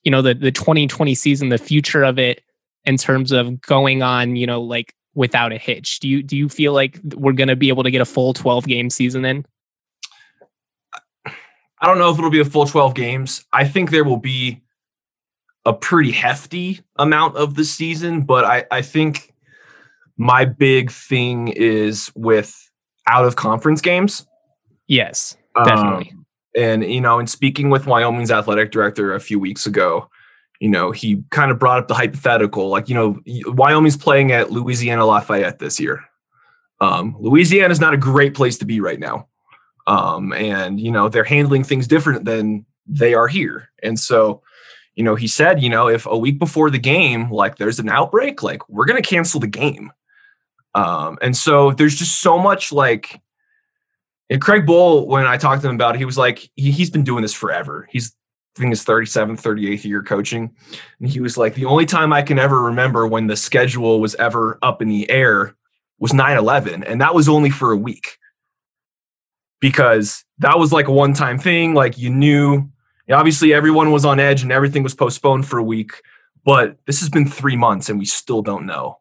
you 0.04 0.10
know, 0.10 0.22
the 0.22 0.32
the 0.32 0.50
2020 0.50 1.14
season, 1.14 1.50
the 1.50 1.58
future 1.58 2.02
of 2.02 2.18
it, 2.18 2.42
in 2.86 2.96
terms 2.96 3.30
of 3.30 3.60
going 3.60 4.02
on, 4.02 4.36
you 4.36 4.46
know, 4.46 4.62
like 4.62 4.94
without 5.14 5.52
a 5.52 5.58
hitch? 5.58 6.00
Do 6.00 6.08
you 6.08 6.22
do 6.22 6.34
you 6.34 6.48
feel 6.48 6.72
like 6.72 6.98
we're 7.14 7.32
going 7.32 7.48
to 7.48 7.56
be 7.56 7.68
able 7.68 7.82
to 7.82 7.90
get 7.90 8.00
a 8.00 8.06
full 8.06 8.32
12 8.32 8.66
game 8.66 8.88
season 8.88 9.26
in? 9.26 9.44
I 11.26 11.86
don't 11.86 11.98
know 11.98 12.10
if 12.10 12.16
it'll 12.16 12.30
be 12.30 12.40
a 12.40 12.44
full 12.46 12.64
12 12.64 12.94
games. 12.94 13.44
I 13.52 13.68
think 13.68 13.90
there 13.90 14.04
will 14.04 14.16
be 14.16 14.62
a 15.66 15.72
pretty 15.72 16.10
hefty 16.12 16.80
amount 16.96 17.36
of 17.36 17.54
the 17.54 17.64
season, 17.64 18.22
but 18.22 18.44
I, 18.44 18.64
I 18.70 18.82
think 18.82 19.32
my 20.16 20.44
big 20.44 20.90
thing 20.90 21.48
is 21.48 22.12
with 22.14 22.70
out 23.08 23.24
of 23.24 23.36
conference 23.36 23.80
games. 23.80 24.26
Yes, 24.86 25.36
Um, 25.56 25.64
definitely. 25.64 26.12
and 26.54 26.84
you 26.84 27.00
know, 27.00 27.18
in 27.18 27.26
speaking 27.26 27.70
with 27.70 27.86
Wyoming's 27.86 28.30
athletic 28.30 28.70
director 28.70 29.14
a 29.14 29.20
few 29.20 29.38
weeks 29.40 29.66
ago, 29.66 30.08
you 30.60 30.68
know, 30.68 30.90
he 30.90 31.22
kind 31.30 31.50
of 31.50 31.58
brought 31.58 31.78
up 31.78 31.88
the 31.88 31.94
hypothetical, 31.94 32.68
like 32.68 32.88
you 32.88 32.94
know, 32.94 33.18
Wyoming's 33.46 33.96
playing 33.96 34.32
at 34.32 34.50
Louisiana 34.50 35.04
Lafayette 35.06 35.58
this 35.58 35.80
year. 35.80 36.04
Um, 36.80 37.16
Louisiana 37.18 37.72
is 37.72 37.80
not 37.80 37.94
a 37.94 37.98
great 37.98 38.34
place 38.34 38.58
to 38.58 38.66
be 38.66 38.80
right 38.80 39.00
now, 39.00 39.28
um, 39.86 40.32
and 40.34 40.78
you 40.78 40.90
know 40.90 41.08
they're 41.08 41.24
handling 41.24 41.64
things 41.64 41.86
different 41.88 42.24
than 42.26 42.66
they 42.86 43.14
are 43.14 43.28
here, 43.28 43.70
and 43.82 43.98
so. 43.98 44.42
You 44.94 45.04
know, 45.04 45.14
he 45.14 45.26
said, 45.26 45.62
you 45.62 45.68
know, 45.68 45.88
if 45.88 46.06
a 46.06 46.16
week 46.16 46.38
before 46.38 46.70
the 46.70 46.78
game, 46.78 47.30
like 47.30 47.56
there's 47.56 47.78
an 47.78 47.88
outbreak, 47.88 48.42
like 48.42 48.68
we're 48.68 48.86
gonna 48.86 49.02
cancel 49.02 49.40
the 49.40 49.46
game. 49.46 49.92
Um, 50.74 51.18
and 51.22 51.36
so 51.36 51.72
there's 51.72 51.96
just 51.96 52.20
so 52.20 52.38
much 52.38 52.72
like 52.72 53.20
and 54.30 54.40
Craig 54.40 54.66
Bohl, 54.66 55.06
when 55.06 55.26
I 55.26 55.36
talked 55.36 55.62
to 55.62 55.68
him 55.68 55.74
about 55.74 55.94
it, 55.94 55.98
he 55.98 56.04
was 56.04 56.18
like, 56.18 56.50
he, 56.56 56.70
he's 56.70 56.90
been 56.90 57.04
doing 57.04 57.22
this 57.22 57.34
forever. 57.34 57.88
He's, 57.90 58.14
I 58.56 58.60
think, 58.60 58.70
his 58.70 58.84
37th, 58.84 59.42
38th 59.42 59.84
year 59.84 60.02
coaching. 60.02 60.54
And 61.00 61.08
he 61.08 61.20
was 61.20 61.36
like, 61.36 61.54
the 61.54 61.66
only 61.66 61.86
time 61.86 62.12
I 62.12 62.22
can 62.22 62.38
ever 62.38 62.62
remember 62.62 63.06
when 63.06 63.26
the 63.26 63.36
schedule 63.36 64.00
was 64.00 64.14
ever 64.16 64.58
up 64.62 64.80
in 64.80 64.88
the 64.88 65.10
air 65.10 65.54
was 65.98 66.12
9 66.12 66.36
11. 66.36 66.84
And 66.84 67.00
that 67.00 67.14
was 67.14 67.28
only 67.28 67.50
for 67.50 67.70
a 67.70 67.76
week 67.76 68.18
because 69.60 70.24
that 70.38 70.58
was 70.58 70.72
like 70.72 70.88
a 70.88 70.92
one 70.92 71.14
time 71.14 71.38
thing. 71.38 71.74
Like 71.74 71.98
you 71.98 72.10
knew, 72.10 72.70
obviously, 73.10 73.52
everyone 73.54 73.90
was 73.92 74.04
on 74.04 74.18
edge 74.20 74.42
and 74.42 74.50
everything 74.52 74.82
was 74.82 74.94
postponed 74.94 75.46
for 75.46 75.58
a 75.58 75.62
week. 75.64 75.92
But 76.44 76.76
this 76.86 77.00
has 77.00 77.08
been 77.08 77.26
three 77.26 77.56
months 77.56 77.88
and 77.88 77.98
we 77.98 78.04
still 78.04 78.42
don't 78.42 78.66
know. 78.66 78.98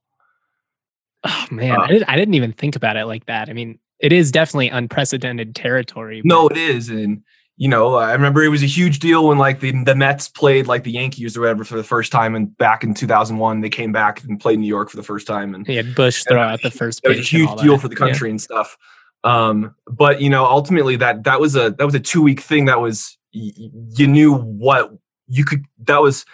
Oh 1.25 1.45
man, 1.51 1.71
uh, 1.71 1.81
I, 1.83 1.87
did, 1.87 2.03
I 2.07 2.15
didn't 2.17 2.33
even 2.33 2.51
think 2.51 2.75
about 2.75 2.97
it 2.97 3.05
like 3.05 3.25
that. 3.27 3.49
I 3.49 3.53
mean, 3.53 3.79
it 3.99 4.11
is 4.11 4.31
definitely 4.31 4.69
unprecedented 4.69 5.55
territory. 5.55 6.21
but- 6.21 6.27
No, 6.27 6.47
it 6.49 6.57
is, 6.57 6.89
and 6.89 7.23
you 7.55 7.69
know, 7.69 7.95
I 7.95 8.11
remember 8.13 8.41
it 8.43 8.49
was 8.49 8.63
a 8.63 8.67
huge 8.67 8.99
deal 8.99 9.27
when 9.27 9.37
like 9.37 9.59
the 9.61 9.71
the 9.83 9.95
Mets 9.95 10.27
played 10.27 10.67
like 10.67 10.83
the 10.83 10.91
Yankees 10.91 11.37
or 11.37 11.41
whatever 11.41 11.63
for 11.63 11.77
the 11.77 11.83
first 11.83 12.11
time, 12.11 12.35
and 12.35 12.57
back 12.57 12.83
in 12.83 12.93
2001 12.93 13.61
they 13.61 13.69
came 13.69 13.91
back 13.93 14.23
and 14.23 14.39
played 14.39 14.59
New 14.59 14.67
York 14.67 14.89
for 14.89 14.97
the 14.97 15.03
first 15.03 15.25
time, 15.27 15.53
and 15.55 15.65
he 15.65 15.75
had 15.75 15.95
Bush 15.95 16.23
throw 16.27 16.41
out 16.41 16.61
the 16.61 16.71
first 16.71 16.99
it 17.03 17.09
was 17.09 17.19
a 17.19 17.21
huge 17.21 17.49
deal 17.61 17.73
that. 17.73 17.81
for 17.81 17.87
the 17.87 17.95
Yeah. 17.95 17.99
country 17.99 18.29
and 18.29 18.41
stuff. 18.41 18.77
Um, 19.23 19.75
but 19.87 20.19
you 20.19 20.29
know, 20.29 20.45
ultimately 20.45 20.97
that 20.97 21.23
that 21.23 21.39
was 21.39 21.55
a 21.55 21.69
that 21.77 21.85
was 21.85 21.95
a 21.95 21.99
two 22.01 22.21
week 22.21 22.41
thing 22.41 22.65
that 22.65 22.81
was 22.81 23.17
you 23.33 24.07
knew 24.07 24.33
what 24.33 24.91
you 25.27 25.43
could 25.43 25.65
that 25.79 26.01
was 26.01 26.25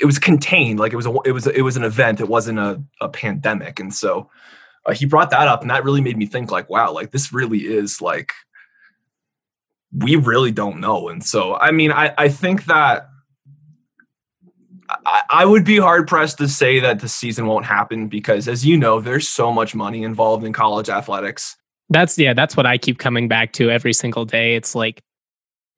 it 0.00 0.06
was 0.06 0.18
contained 0.18 0.78
like 0.78 0.92
it 0.92 0.96
was 0.96 1.06
a 1.06 1.14
it 1.24 1.32
was 1.32 1.46
it 1.46 1.62
was 1.62 1.76
an 1.76 1.84
event 1.84 2.20
it 2.20 2.28
wasn't 2.28 2.58
a, 2.58 2.82
a 3.00 3.08
pandemic 3.08 3.78
and 3.80 3.92
so 3.92 4.30
uh, 4.86 4.92
he 4.92 5.06
brought 5.06 5.30
that 5.30 5.48
up, 5.48 5.62
and 5.62 5.70
that 5.70 5.84
really 5.84 6.00
made 6.00 6.16
me 6.16 6.26
think 6.26 6.50
like, 6.50 6.68
wow, 6.68 6.92
like 6.92 7.10
this 7.10 7.32
really 7.32 7.60
is 7.60 8.00
like 8.00 8.32
we 9.96 10.16
really 10.16 10.50
don't 10.50 10.80
know. 10.80 11.08
And 11.08 11.24
so, 11.24 11.54
I 11.56 11.70
mean, 11.70 11.92
I 11.92 12.14
I 12.16 12.28
think 12.28 12.66
that. 12.66 13.08
I, 15.06 15.22
I 15.30 15.44
would 15.46 15.64
be 15.64 15.78
hard 15.78 16.06
pressed 16.06 16.36
to 16.38 16.46
say 16.46 16.78
that 16.78 17.00
the 17.00 17.08
season 17.08 17.46
won't 17.46 17.64
happen 17.64 18.06
because, 18.06 18.46
as 18.46 18.66
you 18.66 18.76
know, 18.76 19.00
there's 19.00 19.26
so 19.26 19.50
much 19.50 19.74
money 19.74 20.02
involved 20.02 20.44
in 20.44 20.52
college 20.52 20.90
athletics. 20.90 21.56
That's 21.88 22.18
yeah, 22.18 22.34
that's 22.34 22.54
what 22.54 22.66
I 22.66 22.76
keep 22.76 22.98
coming 22.98 23.26
back 23.26 23.54
to 23.54 23.70
every 23.70 23.94
single 23.94 24.26
day. 24.26 24.56
It's 24.56 24.74
like 24.74 25.02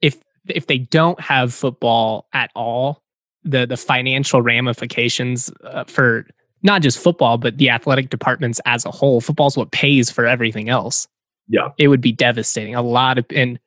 if 0.02 0.21
if 0.48 0.66
they 0.66 0.78
don't 0.78 1.20
have 1.20 1.52
football 1.52 2.28
at 2.32 2.50
all, 2.54 3.02
the 3.44 3.66
the 3.66 3.76
financial 3.76 4.42
ramifications 4.42 5.50
uh, 5.64 5.84
for 5.84 6.26
not 6.62 6.82
just 6.82 6.98
football 6.98 7.38
but 7.38 7.58
the 7.58 7.70
athletic 7.70 8.10
departments 8.10 8.60
as 8.66 8.84
a 8.84 8.90
whole. 8.90 9.20
Football's 9.20 9.56
what 9.56 9.70
pays 9.70 10.10
for 10.10 10.26
everything 10.26 10.68
else. 10.68 11.06
Yeah, 11.48 11.68
it 11.78 11.88
would 11.88 12.00
be 12.00 12.12
devastating. 12.12 12.74
A 12.74 12.82
lot 12.82 13.18
of 13.18 13.26
and 13.34 13.58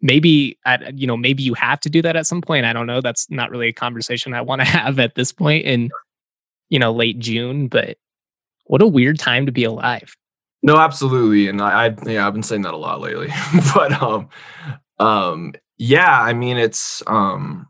maybe 0.00 0.58
at 0.64 0.96
you 0.98 1.06
know 1.06 1.16
maybe 1.16 1.42
you 1.42 1.54
have 1.54 1.80
to 1.80 1.90
do 1.90 2.02
that 2.02 2.16
at 2.16 2.26
some 2.26 2.40
point. 2.40 2.64
I 2.64 2.72
don't 2.72 2.86
know. 2.86 3.00
That's 3.00 3.28
not 3.30 3.50
really 3.50 3.68
a 3.68 3.72
conversation 3.72 4.34
I 4.34 4.40
want 4.40 4.60
to 4.60 4.64
have 4.66 4.98
at 4.98 5.14
this 5.14 5.32
point 5.32 5.66
in 5.66 5.90
you 6.68 6.78
know 6.78 6.92
late 6.92 7.18
June. 7.18 7.68
But 7.68 7.98
what 8.64 8.82
a 8.82 8.86
weird 8.86 9.18
time 9.18 9.46
to 9.46 9.52
be 9.52 9.64
alive. 9.64 10.16
No, 10.62 10.76
absolutely, 10.76 11.48
and 11.48 11.60
I, 11.62 11.86
I 11.86 11.96
yeah, 12.06 12.26
I've 12.26 12.32
been 12.32 12.42
saying 12.42 12.62
that 12.62 12.74
a 12.74 12.78
lot 12.78 13.00
lately. 13.00 13.28
but 13.74 13.92
um, 14.02 14.28
um, 14.98 15.54
yeah, 15.78 16.20
I 16.20 16.32
mean, 16.32 16.56
it's 16.56 17.02
um, 17.06 17.68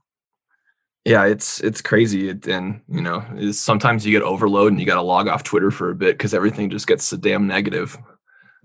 yeah, 1.04 1.26
it's 1.26 1.60
it's 1.60 1.80
crazy, 1.82 2.30
it, 2.30 2.46
and 2.46 2.80
you 2.88 3.02
know, 3.02 3.24
sometimes 3.52 4.04
you 4.04 4.12
get 4.12 4.22
overload 4.22 4.72
and 4.72 4.80
you 4.80 4.86
got 4.86 4.94
to 4.94 5.02
log 5.02 5.28
off 5.28 5.44
Twitter 5.44 5.70
for 5.70 5.90
a 5.90 5.94
bit 5.94 6.16
because 6.16 6.34
everything 6.34 6.70
just 6.70 6.86
gets 6.86 7.04
so 7.04 7.16
damn 7.16 7.46
negative. 7.46 7.96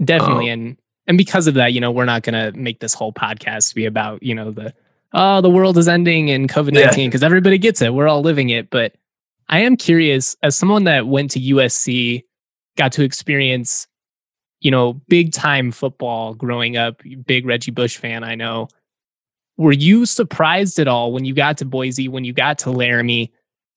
Definitely, 0.04 0.50
um, 0.50 0.60
and 0.60 0.78
and 1.08 1.18
because 1.18 1.48
of 1.48 1.54
that, 1.56 1.74
you 1.74 1.82
know, 1.82 1.92
we're 1.92 2.06
not 2.06 2.24
gonna 2.24 2.52
make 2.54 2.80
this 2.80 2.94
whole 2.94 3.14
podcast 3.14 3.76
be 3.76 3.86
about 3.86 4.24
you 4.24 4.34
know 4.34 4.52
the 4.52 4.74
oh 5.14 5.42
the 5.42 5.50
world 5.50 5.78
is 5.78 5.88
ending 5.88 6.32
and 6.32 6.50
COVID 6.50 6.74
nineteen 6.74 7.10
because 7.10 7.22
yeah. 7.22 7.28
everybody 7.28 7.58
gets 7.58 7.82
it, 7.82 7.94
we're 7.94 8.08
all 8.08 8.22
living 8.22 8.50
it. 8.50 8.70
But 8.70 8.94
I 9.50 9.60
am 9.60 9.76
curious, 9.76 10.36
as 10.42 10.56
someone 10.56 10.86
that 10.86 11.08
went 11.08 11.32
to 11.32 11.40
USC, 11.40 12.24
got 12.78 12.94
to 12.94 13.04
experience 13.04 13.88
you 14.64 14.72
know, 14.72 14.94
big 15.10 15.34
time 15.34 15.72
football 15.72 16.34
growing 16.34 16.78
up, 16.78 17.02
big 17.26 17.46
Reggie 17.46 17.70
Bush 17.70 17.98
fan, 17.98 18.24
I 18.24 18.36
know. 18.36 18.70
Were 19.58 19.72
you 19.72 20.06
surprised 20.06 20.80
at 20.80 20.88
all 20.88 21.12
when 21.12 21.26
you 21.26 21.34
got 21.34 21.58
to 21.60 21.66
Boise, 21.66 22.08
when 22.08 22.24
you 22.24 22.34
got 22.34 22.58
to 22.60 22.72
Laramie, 22.72 23.32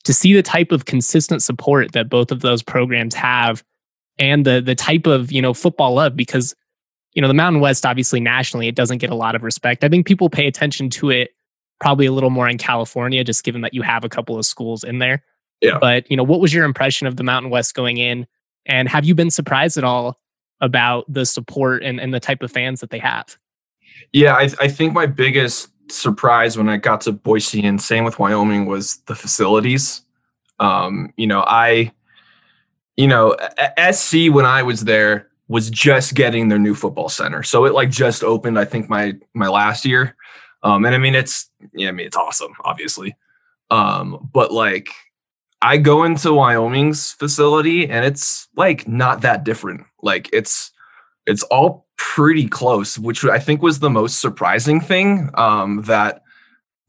to 0.05 0.13
see 0.13 0.33
the 0.33 0.43
type 0.43 0.73
of 0.73 0.85
consistent 0.85 1.43
support 1.43 1.93
that 1.93 2.09
both 2.09 2.31
of 2.31 2.41
those 2.41 2.63
programs 2.63 3.15
have 3.15 3.65
and 4.19 4.47
the 4.47 4.61
the 4.61 4.75
type 4.75 5.07
of, 5.07 5.31
you 5.31 5.43
know, 5.43 5.53
football 5.53 5.95
love? 5.95 6.17
Because, 6.17 6.55
you 7.13 7.23
know, 7.23 7.29
the 7.29 7.35
Mountain 7.35 7.61
West, 7.61 7.85
obviously 7.85 8.21
nationally, 8.21 8.69
it 8.69 8.75
doesn't 8.75 8.99
get 8.99 9.11
a 9.11 9.15
lot 9.15 9.35
of 9.35 9.43
respect. 9.43 9.85
I 9.85 9.89
think 9.89 10.07
people 10.07 10.31
pay 10.31 10.47
attention 10.47 10.91
to 10.91 11.11
it 11.11 11.31
probably 11.79 12.07
a 12.07 12.13
little 12.13 12.31
more 12.31 12.49
in 12.49 12.57
California, 12.57 13.23
just 13.23 13.45
given 13.45 13.61
that 13.61 13.75
you 13.75 13.83
have 13.83 14.05
a 14.05 14.09
couple 14.09 14.39
of 14.39 14.47
schools 14.47 14.83
in 14.83 14.99
there. 14.99 15.23
Yeah. 15.61 15.79
But, 15.79 16.11
you 16.11 16.17
know, 16.17 16.25
what 16.25 16.41
was 16.41 16.55
your 16.55 16.65
impression 16.65 17.07
of 17.07 17.17
the 17.17 17.25
Mountain 17.25 17.51
West 17.51 17.75
going 17.75 17.99
in? 17.99 18.27
And 18.65 18.89
have 18.89 19.05
you 19.05 19.15
been 19.15 19.31
surprised 19.31 19.77
at 19.77 19.85
all 19.85 20.19
about 20.61 21.05
the 21.13 21.27
support 21.27 21.83
and, 21.83 22.01
and 22.01 22.15
the 22.15 22.21
type 22.21 22.43
of 22.43 22.51
fans 22.51 22.81
that 22.81 22.91
they 22.91 22.99
have. 22.99 23.37
Yeah, 24.13 24.35
I, 24.35 24.51
I 24.61 24.69
think 24.69 24.93
my 24.93 25.07
biggest 25.07 25.69
surprise 25.91 26.57
when 26.57 26.69
I 26.69 26.77
got 26.77 27.03
to 27.03 27.13
Boise 27.13 27.65
and 27.65 27.81
same 27.81 28.05
with 28.05 28.19
Wyoming 28.19 28.67
was 28.67 28.99
the 29.07 29.15
facilities. 29.15 30.03
Um, 30.59 31.13
you 31.17 31.27
know, 31.27 31.45
I, 31.47 31.93
you 32.97 33.07
know, 33.07 33.37
SC 33.93 34.31
when 34.31 34.47
I 34.47 34.63
was 34.63 34.85
there 34.85 35.29
was 35.49 35.71
just 35.71 36.15
getting 36.15 36.49
their 36.49 36.59
new 36.59 36.75
football 36.75 37.09
center, 37.09 37.43
so 37.43 37.67
it 37.67 37.75
like 37.75 37.91
just 37.91 38.25
opened. 38.25 38.59
I 38.59 38.65
think 38.65 38.89
my 38.89 39.15
my 39.35 39.49
last 39.49 39.85
year, 39.85 40.17
um, 40.63 40.85
and 40.85 40.95
I 40.95 40.99
mean 40.99 41.15
it's 41.15 41.51
yeah, 41.75 41.89
I 41.89 41.93
mean 41.93 42.07
it's 42.07 42.17
awesome, 42.17 42.55
obviously, 42.65 43.15
um, 43.71 44.29
but 44.33 44.51
like 44.53 44.89
I 45.63 45.77
go 45.77 46.05
into 46.05 46.33
Wyoming's 46.33 47.13
facility 47.13 47.89
and 47.89 48.05
it's 48.05 48.49
like 48.57 48.87
not 48.87 49.23
that 49.23 49.45
different. 49.45 49.85
Like 50.03 50.29
it's 50.33 50.73
it's 51.27 51.43
all 51.45 51.87
pretty 51.97 52.49
close, 52.49 52.99
which 52.99 53.25
I 53.25 53.39
think 53.39 53.63
was 53.63 53.79
the 53.79 53.91
most 53.91 54.21
surprising 54.21 54.81
thing. 54.81 55.31
Um, 55.35 55.83
that 55.83 56.23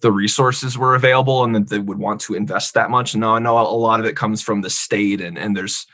the 0.02 0.12
resources 0.12 0.78
were 0.78 0.96
available 0.96 1.44
and 1.44 1.56
that 1.56 1.70
they 1.70 1.80
would 1.80 1.98
want 1.98 2.22
to 2.22 2.36
invest 2.36 2.74
that 2.76 2.90
much. 2.90 3.16
Now 3.16 3.36
I 3.36 3.40
know 3.40 3.58
a 3.58 3.62
lot 3.62 4.00
of 4.00 4.06
it 4.06 4.16
comes 4.16 4.42
from 4.42 4.62
the 4.62 4.70
state 4.70 5.22
and 5.22 5.38
and 5.38 5.58
there's 5.58 5.88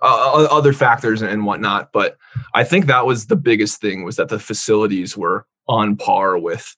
uh, 0.00 0.46
other 0.50 0.72
factors 0.72 1.22
and 1.22 1.44
whatnot, 1.44 1.92
but 1.92 2.16
I 2.54 2.64
think 2.64 2.86
that 2.86 3.04
was 3.04 3.26
the 3.26 3.36
biggest 3.36 3.80
thing 3.80 4.04
was 4.04 4.16
that 4.16 4.28
the 4.28 4.38
facilities 4.38 5.16
were 5.16 5.46
on 5.68 5.96
par 5.96 6.38
with 6.38 6.76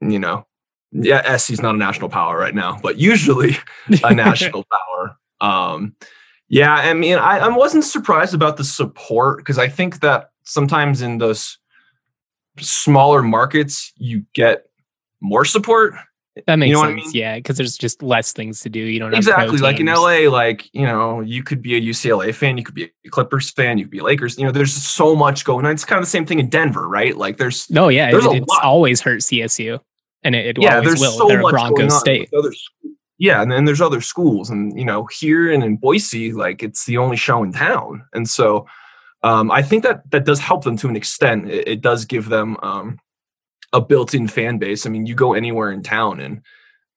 you 0.00 0.18
know 0.18 0.46
yeah, 0.94 1.36
SC's 1.36 1.60
not 1.60 1.74
a 1.74 1.78
national 1.78 2.08
power 2.08 2.38
right 2.38 2.54
now, 2.54 2.78
but 2.80 2.98
usually 2.98 3.56
a 4.04 4.14
national 4.14 4.64
power. 4.70 5.16
Um, 5.40 5.96
yeah, 6.54 6.74
I 6.74 6.94
mean, 6.94 7.18
I, 7.18 7.38
I 7.38 7.48
wasn't 7.48 7.82
surprised 7.82 8.32
about 8.32 8.56
the 8.56 8.62
support 8.62 9.38
because 9.38 9.58
I 9.58 9.68
think 9.68 10.00
that 10.00 10.30
sometimes 10.44 11.02
in 11.02 11.18
those 11.18 11.58
smaller 12.60 13.22
markets 13.22 13.92
you 13.96 14.24
get 14.34 14.66
more 15.20 15.44
support. 15.44 15.94
That 16.46 16.56
makes 16.56 16.68
you 16.68 16.74
know 16.74 16.82
sense. 16.82 16.92
I 16.92 16.94
mean? 16.94 17.10
Yeah, 17.12 17.34
because 17.36 17.56
there's 17.56 17.76
just 17.76 18.04
less 18.04 18.32
things 18.32 18.60
to 18.60 18.68
do. 18.68 18.78
You 18.78 19.00
don't 19.00 19.12
exactly 19.12 19.58
like 19.58 19.80
in 19.80 19.86
LA. 19.86 20.30
Like 20.30 20.68
you 20.72 20.86
know, 20.86 21.20
you 21.20 21.42
could 21.42 21.60
be 21.60 21.74
a 21.74 21.80
UCLA 21.80 22.32
fan, 22.32 22.56
you 22.56 22.62
could 22.62 22.76
be 22.76 22.88
a 23.04 23.08
Clippers 23.08 23.50
fan, 23.50 23.76
you 23.76 23.84
could 23.86 23.90
be 23.90 24.00
Lakers. 24.00 24.38
You 24.38 24.44
know, 24.44 24.52
there's 24.52 24.74
so 24.74 25.16
much 25.16 25.44
going 25.44 25.66
on. 25.66 25.72
It's 25.72 25.84
kind 25.84 25.98
of 25.98 26.04
the 26.04 26.10
same 26.10 26.24
thing 26.24 26.38
in 26.38 26.50
Denver, 26.50 26.88
right? 26.88 27.16
Like 27.16 27.36
there's 27.36 27.68
no, 27.68 27.88
yeah, 27.88 28.12
there's 28.12 28.26
it, 28.26 28.42
it's 28.42 28.58
always 28.62 29.00
hurt 29.00 29.22
CSU 29.22 29.80
and 30.22 30.34
it, 30.36 30.46
it 30.46 30.62
yeah, 30.62 30.76
always 30.76 31.00
will. 31.00 31.18
So 31.18 31.28
They're 31.28 31.40
a 31.40 31.50
Broncos 31.50 31.98
state. 31.98 32.30
Other, 32.36 32.52
yeah, 33.18 33.42
and 33.42 33.50
then 33.52 33.64
there's 33.64 33.80
other 33.80 34.00
schools, 34.00 34.50
and 34.50 34.76
you 34.78 34.84
know, 34.84 35.06
here 35.06 35.50
and 35.50 35.62
in 35.62 35.76
Boise, 35.76 36.32
like 36.32 36.62
it's 36.62 36.84
the 36.84 36.98
only 36.98 37.16
show 37.16 37.42
in 37.42 37.52
town, 37.52 38.04
and 38.12 38.28
so 38.28 38.66
um, 39.22 39.50
I 39.50 39.62
think 39.62 39.84
that 39.84 40.10
that 40.10 40.24
does 40.24 40.40
help 40.40 40.64
them 40.64 40.76
to 40.78 40.88
an 40.88 40.96
extent. 40.96 41.48
It, 41.48 41.68
it 41.68 41.80
does 41.80 42.04
give 42.04 42.28
them 42.28 42.56
um, 42.62 42.98
a 43.72 43.80
built-in 43.80 44.28
fan 44.28 44.58
base. 44.58 44.84
I 44.84 44.90
mean, 44.90 45.06
you 45.06 45.14
go 45.14 45.32
anywhere 45.32 45.70
in 45.70 45.82
town, 45.82 46.20
and 46.20 46.42